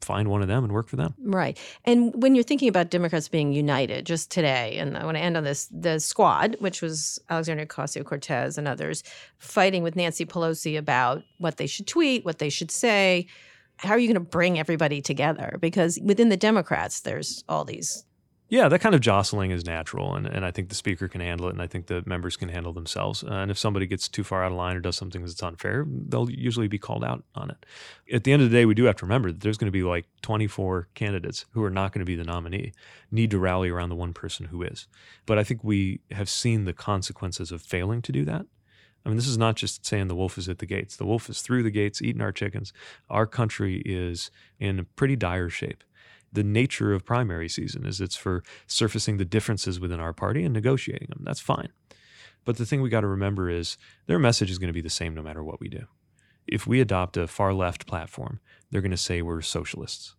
find 0.00 0.28
one 0.28 0.42
of 0.42 0.48
them 0.48 0.64
and 0.64 0.72
work 0.72 0.88
for 0.88 0.96
them. 0.96 1.14
Right. 1.20 1.58
And 1.84 2.22
when 2.22 2.34
you're 2.34 2.44
thinking 2.44 2.68
about 2.68 2.90
Democrats 2.90 3.28
being 3.28 3.52
united 3.52 4.06
just 4.06 4.30
today, 4.30 4.78
and 4.78 4.96
I 4.96 5.04
want 5.04 5.16
to 5.16 5.22
end 5.22 5.36
on 5.36 5.44
this 5.44 5.68
the 5.70 5.98
squad, 5.98 6.56
which 6.60 6.80
was 6.82 7.18
Alexandria 7.28 7.66
Ocasio 7.66 8.04
Cortez 8.04 8.58
and 8.58 8.68
others, 8.68 9.02
fighting 9.38 9.82
with 9.82 9.96
Nancy 9.96 10.24
Pelosi 10.24 10.78
about 10.78 11.22
what 11.38 11.56
they 11.56 11.66
should 11.66 11.86
tweet, 11.86 12.24
what 12.24 12.38
they 12.38 12.48
should 12.48 12.70
say. 12.70 13.26
How 13.78 13.90
are 13.90 13.98
you 13.98 14.08
going 14.08 14.24
to 14.24 14.30
bring 14.30 14.58
everybody 14.58 15.00
together? 15.00 15.56
Because 15.60 15.98
within 16.02 16.30
the 16.30 16.36
Democrats, 16.36 17.00
there's 17.00 17.44
all 17.48 17.64
these 17.64 18.04
yeah, 18.50 18.68
that 18.68 18.80
kind 18.80 18.94
of 18.94 19.02
jostling 19.02 19.50
is 19.50 19.66
natural, 19.66 20.14
and, 20.14 20.26
and 20.26 20.42
I 20.42 20.50
think 20.50 20.70
the 20.70 20.74
speaker 20.74 21.06
can 21.06 21.20
handle 21.20 21.48
it, 21.48 21.52
and 21.52 21.60
I 21.60 21.66
think 21.66 21.86
the 21.86 22.02
members 22.06 22.34
can 22.36 22.48
handle 22.48 22.72
themselves. 22.72 23.22
Uh, 23.22 23.32
and 23.32 23.50
if 23.50 23.58
somebody 23.58 23.86
gets 23.86 24.08
too 24.08 24.24
far 24.24 24.42
out 24.42 24.52
of 24.52 24.56
line 24.56 24.74
or 24.74 24.80
does 24.80 24.96
something 24.96 25.20
that's 25.20 25.42
unfair, 25.42 25.84
they'll 25.86 26.30
usually 26.30 26.66
be 26.66 26.78
called 26.78 27.04
out 27.04 27.24
on 27.34 27.50
it. 27.50 27.66
At 28.10 28.24
the 28.24 28.32
end 28.32 28.40
of 28.40 28.50
the 28.50 28.56
day, 28.56 28.64
we 28.64 28.74
do 28.74 28.84
have 28.84 28.96
to 28.96 29.04
remember 29.04 29.30
that 29.30 29.42
there's 29.42 29.58
going 29.58 29.66
to 29.66 29.70
be 29.70 29.82
like 29.82 30.06
24 30.22 30.88
candidates 30.94 31.44
who 31.50 31.62
are 31.62 31.70
not 31.70 31.92
going 31.92 32.00
to 32.00 32.06
be 32.06 32.16
the 32.16 32.24
nominee, 32.24 32.72
need 33.10 33.30
to 33.32 33.38
rally 33.38 33.68
around 33.68 33.90
the 33.90 33.94
one 33.94 34.14
person 34.14 34.46
who 34.46 34.62
is. 34.62 34.88
But 35.26 35.38
I 35.38 35.44
think 35.44 35.62
we 35.62 36.00
have 36.12 36.30
seen 36.30 36.64
the 36.64 36.72
consequences 36.72 37.52
of 37.52 37.60
failing 37.60 38.00
to 38.02 38.12
do 38.12 38.24
that. 38.24 38.46
I 39.04 39.10
mean, 39.10 39.16
this 39.16 39.28
is 39.28 39.38
not 39.38 39.56
just 39.56 39.84
saying 39.84 40.08
the 40.08 40.16
wolf 40.16 40.38
is 40.38 40.48
at 40.48 40.58
the 40.58 40.66
gates. 40.66 40.96
The 40.96 41.06
wolf 41.06 41.28
is 41.28 41.42
through 41.42 41.62
the 41.62 41.70
gates, 41.70 42.00
eating 42.00 42.22
our 42.22 42.32
chickens. 42.32 42.72
Our 43.10 43.26
country 43.26 43.82
is 43.84 44.30
in 44.58 44.86
pretty 44.96 45.16
dire 45.16 45.50
shape 45.50 45.84
the 46.32 46.44
nature 46.44 46.92
of 46.92 47.04
primary 47.04 47.48
season 47.48 47.86
is 47.86 48.00
it's 48.00 48.16
for 48.16 48.42
surfacing 48.66 49.16
the 49.16 49.24
differences 49.24 49.80
within 49.80 50.00
our 50.00 50.12
party 50.12 50.44
and 50.44 50.52
negotiating 50.52 51.08
them. 51.10 51.22
That's 51.24 51.40
fine. 51.40 51.70
But 52.44 52.56
the 52.56 52.66
thing 52.66 52.80
we 52.82 52.88
got 52.88 53.02
to 53.02 53.06
remember 53.06 53.50
is 53.50 53.76
their 54.06 54.18
message 54.18 54.50
is 54.50 54.58
going 54.58 54.68
to 54.68 54.74
be 54.74 54.80
the 54.80 54.90
same 54.90 55.14
no 55.14 55.22
matter 55.22 55.42
what 55.44 55.60
we 55.60 55.68
do. 55.68 55.86
If 56.46 56.66
we 56.66 56.80
adopt 56.80 57.16
a 57.16 57.26
far 57.26 57.52
left 57.52 57.86
platform, 57.86 58.40
they're 58.70 58.80
going 58.80 58.90
to 58.90 58.96
say 58.96 59.20
we're 59.20 59.42
socialists. 59.42 60.14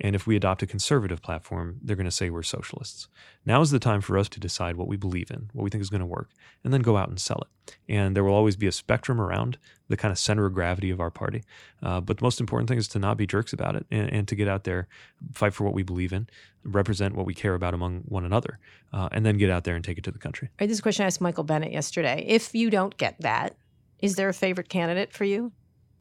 And 0.00 0.16
if 0.16 0.26
we 0.26 0.34
adopt 0.34 0.62
a 0.62 0.66
conservative 0.66 1.22
platform, 1.22 1.78
they're 1.82 1.96
going 1.96 2.04
to 2.04 2.10
say 2.10 2.28
we're 2.28 2.42
socialists. 2.42 3.08
Now 3.46 3.60
is 3.60 3.70
the 3.70 3.78
time 3.78 4.00
for 4.00 4.18
us 4.18 4.28
to 4.30 4.40
decide 4.40 4.76
what 4.76 4.88
we 4.88 4.96
believe 4.96 5.30
in, 5.30 5.50
what 5.52 5.62
we 5.62 5.70
think 5.70 5.82
is 5.82 5.90
going 5.90 6.00
to 6.00 6.06
work, 6.06 6.30
and 6.64 6.72
then 6.72 6.82
go 6.82 6.96
out 6.96 7.08
and 7.08 7.20
sell 7.20 7.42
it. 7.42 7.76
And 7.88 8.16
there 8.16 8.24
will 8.24 8.34
always 8.34 8.56
be 8.56 8.66
a 8.66 8.72
spectrum 8.72 9.20
around 9.20 9.56
the 9.88 9.96
kind 9.96 10.10
of 10.10 10.18
center 10.18 10.46
of 10.46 10.54
gravity 10.54 10.90
of 10.90 11.00
our 11.00 11.10
party. 11.10 11.44
Uh, 11.82 12.00
but 12.00 12.18
the 12.18 12.24
most 12.24 12.40
important 12.40 12.68
thing 12.68 12.78
is 12.78 12.88
to 12.88 12.98
not 12.98 13.16
be 13.16 13.26
jerks 13.26 13.52
about 13.52 13.76
it 13.76 13.86
and, 13.90 14.12
and, 14.12 14.28
to 14.28 14.34
get 14.34 14.48
out 14.48 14.64
there, 14.64 14.88
fight 15.32 15.54
for 15.54 15.64
what 15.64 15.74
we 15.74 15.82
believe 15.82 16.12
in, 16.12 16.26
represent 16.64 17.14
what 17.14 17.26
we 17.26 17.34
care 17.34 17.54
about 17.54 17.74
among 17.74 18.00
one 18.06 18.24
another, 18.24 18.58
uh, 18.92 19.08
and 19.12 19.24
then 19.24 19.36
get 19.36 19.50
out 19.50 19.64
there 19.64 19.76
and 19.76 19.84
take 19.84 19.98
it 19.98 20.04
to 20.04 20.10
the 20.10 20.18
country. 20.18 20.48
All 20.48 20.56
right, 20.60 20.66
this 20.66 20.76
is 20.76 20.80
a 20.80 20.82
question 20.82 21.04
I 21.04 21.06
asked 21.06 21.20
Michael 21.20 21.44
Bennet 21.44 21.72
yesterday. 21.72 22.24
If 22.26 22.54
you 22.54 22.70
don't 22.70 22.96
get 22.96 23.20
that, 23.20 23.56
is 24.00 24.16
there 24.16 24.28
a 24.28 24.34
favorite 24.34 24.68
candidate 24.68 25.12
for 25.12 25.24
you? 25.24 25.52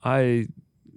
I 0.03 0.47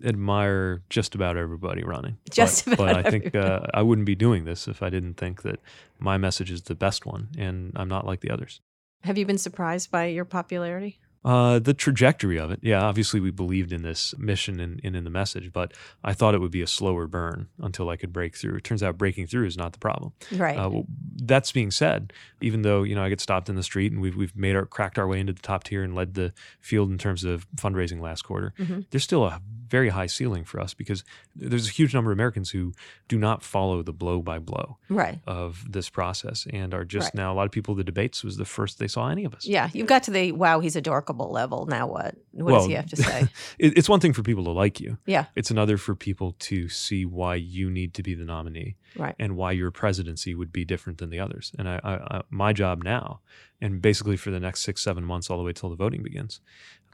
admire 0.05 0.83
just 0.91 1.15
about 1.15 1.37
everybody 1.37 1.83
running. 1.83 2.19
Just 2.31 2.65
but, 2.65 2.75
about 2.75 2.95
but 2.95 3.07
I 3.07 3.11
think 3.11 3.35
uh, 3.35 3.61
I 3.75 3.83
wouldn't 3.83 4.07
be 4.07 4.15
doing 4.15 4.45
this 4.45 4.69
if 4.69 4.83
I 4.83 4.91
didn't 4.91 5.15
think 5.15 5.43
that 5.43 5.61
my 5.99 6.19
message 6.19 6.51
is 6.51 6.63
the 6.63 6.75
best 6.75 7.07
one, 7.07 7.29
and 7.39 7.73
I'm 7.77 7.89
not 7.89 8.07
like 8.07 8.21
the 8.21 8.31
others. 8.31 8.61
Have 9.03 9.19
you 9.19 9.27
been 9.27 9.39
surprised 9.39 9.91
by 9.91 10.07
your 10.07 10.25
popularity? 10.25 10.99
Uh, 11.27 11.59
the 11.59 11.75
trajectory 11.75 12.39
of 12.39 12.53
it, 12.53 12.61
yeah. 12.63 12.81
Obviously, 12.81 13.19
we 13.19 13.33
believed 13.33 13.73
in 13.73 13.83
this 13.83 14.17
mission 14.17 14.61
and, 14.61 14.81
and, 14.85 14.95
in 14.95 15.03
the 15.03 15.11
message, 15.11 15.53
but 15.53 15.75
I 16.05 16.13
thought 16.13 16.37
it 16.37 16.41
would 16.41 16.53
be 16.53 16.63
a 16.63 16.69
slower 16.69 17.09
burn 17.09 17.49
until 17.59 17.89
I 17.89 17.97
could 17.97 18.13
break 18.13 18.37
through. 18.37 18.55
It 18.55 18.63
turns 18.63 18.81
out 18.81 18.97
breaking 18.97 19.27
through 19.27 19.47
is 19.47 19.57
not 19.57 19.73
the 19.73 19.81
problem. 19.81 20.13
Right. 20.31 20.57
Uh, 20.57 20.69
well, 20.71 20.87
that's 21.17 21.51
being 21.51 21.73
said, 21.73 22.13
even 22.41 22.63
though 22.63 22.85
you 22.85 22.95
know 22.95 23.03
I 23.03 23.09
get 23.09 23.21
stopped 23.21 23.49
in 23.49 23.57
the 23.57 23.65
street 23.65 23.91
and 23.91 24.01
we've 24.01 24.15
we've 24.15 24.37
made 24.37 24.55
our 24.55 24.67
cracked 24.67 25.01
our 25.01 25.09
way 25.09 25.19
into 25.19 25.33
the 25.33 25.43
top 25.43 25.65
tier 25.65 25.83
and 25.83 25.97
led 25.97 26.15
the 26.15 26.33
field 26.61 26.93
in 26.93 26.99
terms 26.99 27.25
of 27.25 27.45
fundraising 27.57 28.01
last 28.01 28.23
quarter, 28.23 28.55
mm-hmm. 28.57 28.83
there's 28.91 29.03
still 29.03 29.25
a 29.25 29.41
very 29.69 29.89
high 29.89 30.07
ceiling 30.07 30.45
for 30.45 30.61
us 30.61 30.75
because 30.75 31.03
there's 31.35 31.67
a 31.67 31.73
huge 31.73 31.93
number 31.93 32.13
of 32.13 32.17
Americans 32.17 32.51
who 32.51 32.73
do 33.09 33.19
not 33.19 33.43
follow 33.43 33.83
the 33.83 33.93
blow 33.93 34.23
by 34.23 34.39
blow 34.39 34.79
right. 34.89 35.19
of 35.27 35.65
this 35.69 35.91
process 35.91 36.47
and 36.53 36.73
are 36.73 36.85
just 36.85 37.07
right. 37.07 37.15
now 37.17 37.33
a 37.33 37.35
lot 37.35 37.47
of 37.47 37.51
people 37.51 37.75
the 37.75 37.83
debates 37.83 38.23
was 38.23 38.37
the 38.37 38.45
first 38.45 38.79
they 38.79 38.87
saw 38.87 39.09
any 39.09 39.25
of 39.25 39.35
us. 39.35 39.45
Yeah, 39.45 39.69
you've 39.73 39.89
got 39.89 40.05
to 40.05 40.13
the 40.13 40.31
wow 40.31 40.61
he's 40.61 40.77
adorable 40.77 41.16
level. 41.25 41.67
Now 41.67 41.87
what? 41.87 42.15
What 42.33 42.45
well, 42.45 42.57
does 42.57 42.67
he 42.67 42.75
have 42.75 42.87
to 42.91 42.97
say? 42.97 43.29
it's 43.59 43.89
one 43.89 44.01
thing 44.01 44.13
for 44.13 44.23
people 44.23 44.45
to 44.45 44.51
like 44.51 44.81
you. 44.81 44.99
Yeah. 45.07 45.27
It's 45.35 45.51
another 45.51 45.79
for 45.79 45.95
people 45.95 46.37
to 46.41 46.69
see 46.69 47.05
why 47.05 47.37
you 47.37 47.71
need 47.71 47.95
to 47.95 48.03
be 48.03 48.15
the 48.15 48.25
nominee. 48.25 48.77
Right. 48.97 49.15
And 49.19 49.37
why 49.37 49.53
your 49.53 49.71
presidency 49.71 50.35
would 50.35 50.53
be 50.53 50.65
different 50.65 50.99
than 50.99 51.11
the 51.11 51.21
others. 51.21 51.53
And 51.59 51.69
I, 51.69 51.81
I, 51.83 51.95
I 51.95 52.23
my 52.31 52.53
job 52.53 52.83
now, 52.85 53.21
and 53.61 53.81
basically 53.81 54.17
for 54.17 54.31
the 54.31 54.41
next 54.41 54.63
six, 54.63 54.83
seven 54.83 55.05
months 55.05 55.31
all 55.31 55.39
the 55.39 55.45
way 55.45 55.53
till 55.53 55.71
the 55.71 55.77
voting 55.77 56.03
begins, 56.03 56.41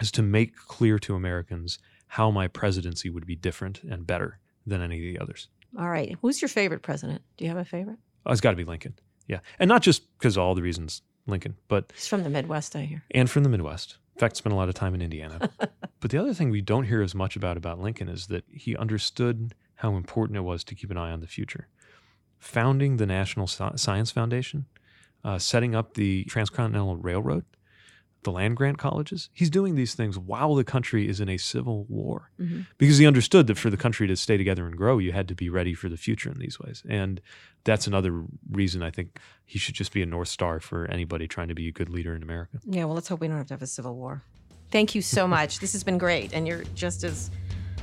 is 0.01 0.11
to 0.13 0.23
make 0.23 0.57
clear 0.57 0.99
to 1.01 1.15
Americans 1.15 1.79
how 2.09 2.31
my 2.31 2.47
presidency 2.47 3.09
would 3.09 3.27
be 3.27 3.37
different 3.37 3.83
and 3.83 4.07
better 4.07 4.39
than 4.67 4.81
any 4.83 4.97
of 4.97 5.15
the 5.15 5.21
others. 5.23 5.49
All 5.79 5.89
right. 5.89 6.17
Who's 6.21 6.43
your 6.43 6.49
favorite 6.49 6.83
president? 6.83 7.23
Do 7.37 7.45
you 7.45 7.51
have 7.51 7.59
a 7.59 7.65
favorite? 7.65 7.99
Oh, 8.27 8.33
it's 8.33 8.41
got 8.41 8.51
to 8.51 8.57
be 8.57 8.65
Lincoln. 8.65 8.95
Yeah. 9.27 9.39
And 9.59 9.69
not 9.69 9.83
just 9.83 10.03
because 10.19 10.37
of 10.37 10.43
all 10.43 10.55
the 10.55 10.63
reasons 10.63 11.03
Lincoln, 11.27 11.57
but. 11.69 11.93
He's 11.95 12.07
from 12.07 12.23
the 12.25 12.31
Midwest, 12.31 12.77
I 12.77 12.83
hear. 12.83 13.05
And 13.11 13.31
from 13.31 13.45
the 13.45 13.49
Midwest. 13.49 13.97
In 14.15 14.21
fact, 14.21 14.37
spent 14.37 14.53
a 14.53 14.57
lot 14.57 14.69
of 14.69 14.75
time 14.75 14.95
in 14.95 15.03
Indiana. 15.03 15.51
but 16.01 16.11
the 16.11 16.19
other 16.19 16.35
thing 16.35 16.51
we 16.51 16.61
don't 16.61 16.85
hear 16.85 17.03
as 17.03 17.15
much 17.15 17.37
about 17.37 17.57
about 17.57 17.81
Lincoln 17.81 18.09
is 18.09 18.27
that 18.29 18.45
he 18.51 18.77
understood 18.77 19.55
how 19.77 19.97
important 19.97 20.37
it 20.37 20.43
was 20.43 20.63
to 20.65 20.75
keep 20.75 20.91
an 20.91 20.97
eye 20.97 21.11
on 21.11 21.21
the 21.21 21.27
future. 21.27 21.69
Founding 22.39 22.97
the 22.97 23.07
National 23.07 23.47
Science 23.47 24.11
Foundation, 24.11 24.67
uh, 25.25 25.39
setting 25.39 25.75
up 25.75 25.95
the 25.95 26.25
Transcontinental 26.25 26.97
Railroad, 26.97 27.45
the 28.25 28.31
land 28.31 28.57
grant 28.57 28.79
colleges. 28.79 29.29
He's 29.33 29.51
doing 29.51 29.75
these 29.75 29.95
things 29.95 30.19
while 30.19 30.55
the 30.55 30.65
country 30.65 31.09
is 31.09 31.21
in 31.21 31.29
a 31.29 31.37
civil 31.37 31.85
war 31.89 32.31
mm-hmm. 32.41 32.63
because 32.79 32.99
he 32.99 33.07
understood 33.07 33.47
that 33.49 33.59
for 33.59 33.71
the 33.71 33.77
country 33.77 34.07
to 34.07 34.17
stay 34.17 34.37
together 34.37 34.67
and 34.67 34.77
grow, 34.77 34.99
you 34.99 35.13
had 35.13 35.29
to 35.29 35.35
be 35.35 35.49
ready 35.49 35.75
for 35.75 35.89
the 35.89 35.97
future 35.97 36.31
in 36.31 36.39
these 36.39 36.59
ways. 36.61 36.83
And 36.89 37.21
that's 37.65 37.87
another 37.87 38.25
reason 38.51 38.83
I 38.83 38.91
think 38.91 39.19
he 39.45 39.59
should 39.59 39.75
just 39.75 39.93
be 39.93 40.03
a 40.03 40.07
North 40.07 40.29
Star 40.29 40.61
for 40.61 40.87
anybody 40.87 41.27
trying 41.27 41.49
to 41.49 41.55
be 41.55 41.69
a 41.69 41.73
good 41.73 41.89
leader 41.89 42.15
in 42.15 42.23
America. 42.23 42.59
Yeah, 42.65 42.85
well, 42.85 42.95
let's 42.95 43.09
hope 43.09 43.21
we 43.21 43.29
don't 43.29 43.37
have 43.37 43.47
to 43.49 43.55
have 43.55 43.63
a 43.63 43.67
civil 43.67 43.97
war. 43.97 44.23
Thank 44.71 44.95
you 44.95 45.03
so 45.03 45.29
much. 45.29 45.59
this 45.59 45.73
has 45.73 45.85
been 45.85 45.99
great. 45.99 46.33
And 46.33 46.47
you're 46.47 46.65
just 46.75 47.05
as 47.05 47.31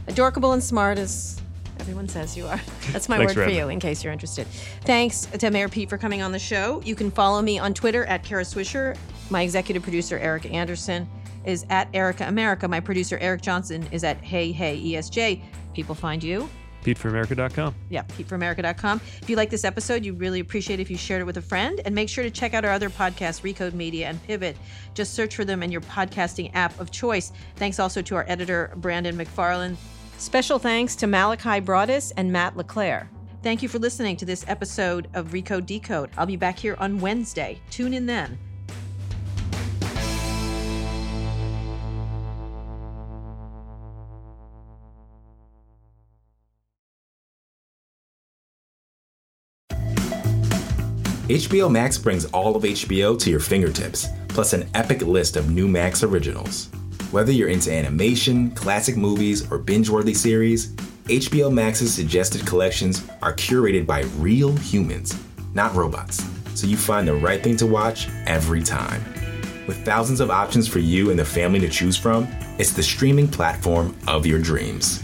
adorable 0.07 0.53
and 0.53 0.63
smart 0.63 0.97
as 0.97 1.41
Everyone 1.79 2.09
says 2.09 2.35
you 2.35 2.45
are. 2.45 2.59
That's 2.91 3.07
my 3.07 3.19
word 3.19 3.33
for, 3.33 3.45
for 3.45 3.49
you, 3.49 3.69
in 3.69 3.79
case 3.79 4.03
you're 4.03 4.11
interested. 4.13 4.45
Thanks 4.83 5.25
to 5.27 5.49
Mayor 5.49 5.69
Pete 5.69 5.89
for 5.89 5.97
coming 5.97 6.21
on 6.21 6.31
the 6.31 6.39
show. 6.39 6.81
You 6.83 6.93
can 6.93 7.09
follow 7.09 7.41
me 7.41 7.57
on 7.57 7.73
Twitter 7.73 8.05
at 8.05 8.23
Kara 8.23 8.43
Swisher. 8.43 8.97
My 9.29 9.43
executive 9.43 9.83
producer, 9.83 10.17
Erica 10.17 10.49
Anderson, 10.49 11.07
is 11.45 11.65
at 11.69 11.87
Erica 11.93 12.27
America. 12.27 12.67
My 12.67 12.79
producer, 12.79 13.17
Eric 13.19 13.41
Johnson, 13.41 13.87
is 13.91 14.03
at 14.03 14.17
Hey 14.17 14.51
Hey 14.51 14.81
ESJ. 14.81 15.41
People 15.73 15.95
find 15.95 16.23
you. 16.23 16.49
PeteForAmerica.com. 16.83 17.75
Yeah, 17.89 18.03
PeteForAmerica.com. 18.03 19.01
If 19.21 19.29
you 19.29 19.35
like 19.35 19.49
this 19.49 19.65
episode, 19.65 20.05
you 20.05 20.13
really 20.13 20.39
appreciate 20.39 20.79
it 20.79 20.83
if 20.83 20.89
you 20.89 20.97
shared 20.97 21.21
it 21.21 21.25
with 21.25 21.37
a 21.37 21.41
friend. 21.41 21.81
And 21.85 21.93
make 21.93 22.09
sure 22.09 22.23
to 22.23 22.31
check 22.31 22.53
out 22.53 22.63
our 22.63 22.71
other 22.71 22.89
podcasts, 22.89 23.41
Recode 23.41 23.73
Media 23.73 24.07
and 24.07 24.21
Pivot. 24.23 24.57
Just 24.93 25.13
search 25.13 25.35
for 25.35 25.45
them 25.45 25.61
in 25.61 25.71
your 25.71 25.81
podcasting 25.81 26.51
app 26.53 26.77
of 26.79 26.89
choice. 26.91 27.31
Thanks 27.57 27.79
also 27.79 28.01
to 28.01 28.15
our 28.15 28.25
editor, 28.27 28.73
Brandon 28.77 29.17
McFarland. 29.17 29.75
Special 30.17 30.59
thanks 30.59 30.95
to 30.97 31.07
Malachi 31.07 31.59
Broadus 31.59 32.11
and 32.11 32.31
Matt 32.31 32.57
LeClaire. 32.57 33.09
Thank 33.41 33.61
you 33.61 33.69
for 33.69 33.79
listening 33.79 34.17
to 34.17 34.25
this 34.25 34.43
episode 34.47 35.09
of 35.13 35.29
Recode 35.29 35.65
Decode. 35.65 36.09
I'll 36.17 36.25
be 36.25 36.35
back 36.35 36.59
here 36.59 36.75
on 36.79 36.99
Wednesday. 36.99 37.59
Tune 37.69 37.93
in 37.93 38.05
then. 38.05 38.37
HBO 51.29 51.69
Max 51.69 51.95
brings 51.95 52.25
all 52.25 52.55
of 52.55 52.63
HBO 52.63 53.17
to 53.19 53.29
your 53.29 53.39
fingertips, 53.39 54.07
plus 54.29 54.53
an 54.53 54.67
epic 54.73 55.03
list 55.03 55.35
of 55.35 55.51
new 55.51 55.67
Max 55.67 56.01
originals. 56.01 56.69
Whether 57.11 57.31
you're 57.31 57.49
into 57.49 57.71
animation, 57.71 58.49
classic 58.55 58.97
movies, 58.97 59.51
or 59.51 59.59
binge 59.59 59.91
worthy 59.91 60.15
series, 60.15 60.73
HBO 61.05 61.53
Max's 61.53 61.93
suggested 61.93 62.47
collections 62.47 63.07
are 63.21 63.35
curated 63.35 63.85
by 63.85 64.05
real 64.17 64.57
humans, 64.57 65.15
not 65.53 65.75
robots, 65.75 66.25
so 66.55 66.65
you 66.65 66.75
find 66.75 67.07
the 67.07 67.13
right 67.13 67.43
thing 67.43 67.57
to 67.57 67.67
watch 67.67 68.07
every 68.25 68.63
time. 68.63 69.03
With 69.67 69.85
thousands 69.85 70.21
of 70.21 70.31
options 70.31 70.67
for 70.67 70.79
you 70.79 71.11
and 71.11 71.19
the 71.19 71.25
family 71.25 71.59
to 71.59 71.69
choose 71.69 71.95
from, 71.95 72.27
it's 72.57 72.73
the 72.73 72.81
streaming 72.81 73.27
platform 73.27 73.95
of 74.07 74.25
your 74.25 74.39
dreams. 74.39 75.03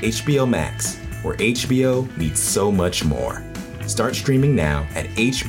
HBO 0.00 0.48
Max, 0.48 0.96
where 1.22 1.36
HBO 1.36 2.08
meets 2.16 2.40
so 2.40 2.72
much 2.72 3.04
more. 3.04 3.44
Start 3.88 4.14
streaming 4.14 4.54
now 4.54 4.86
at 4.94 5.06
HBOMax.com. 5.16 5.48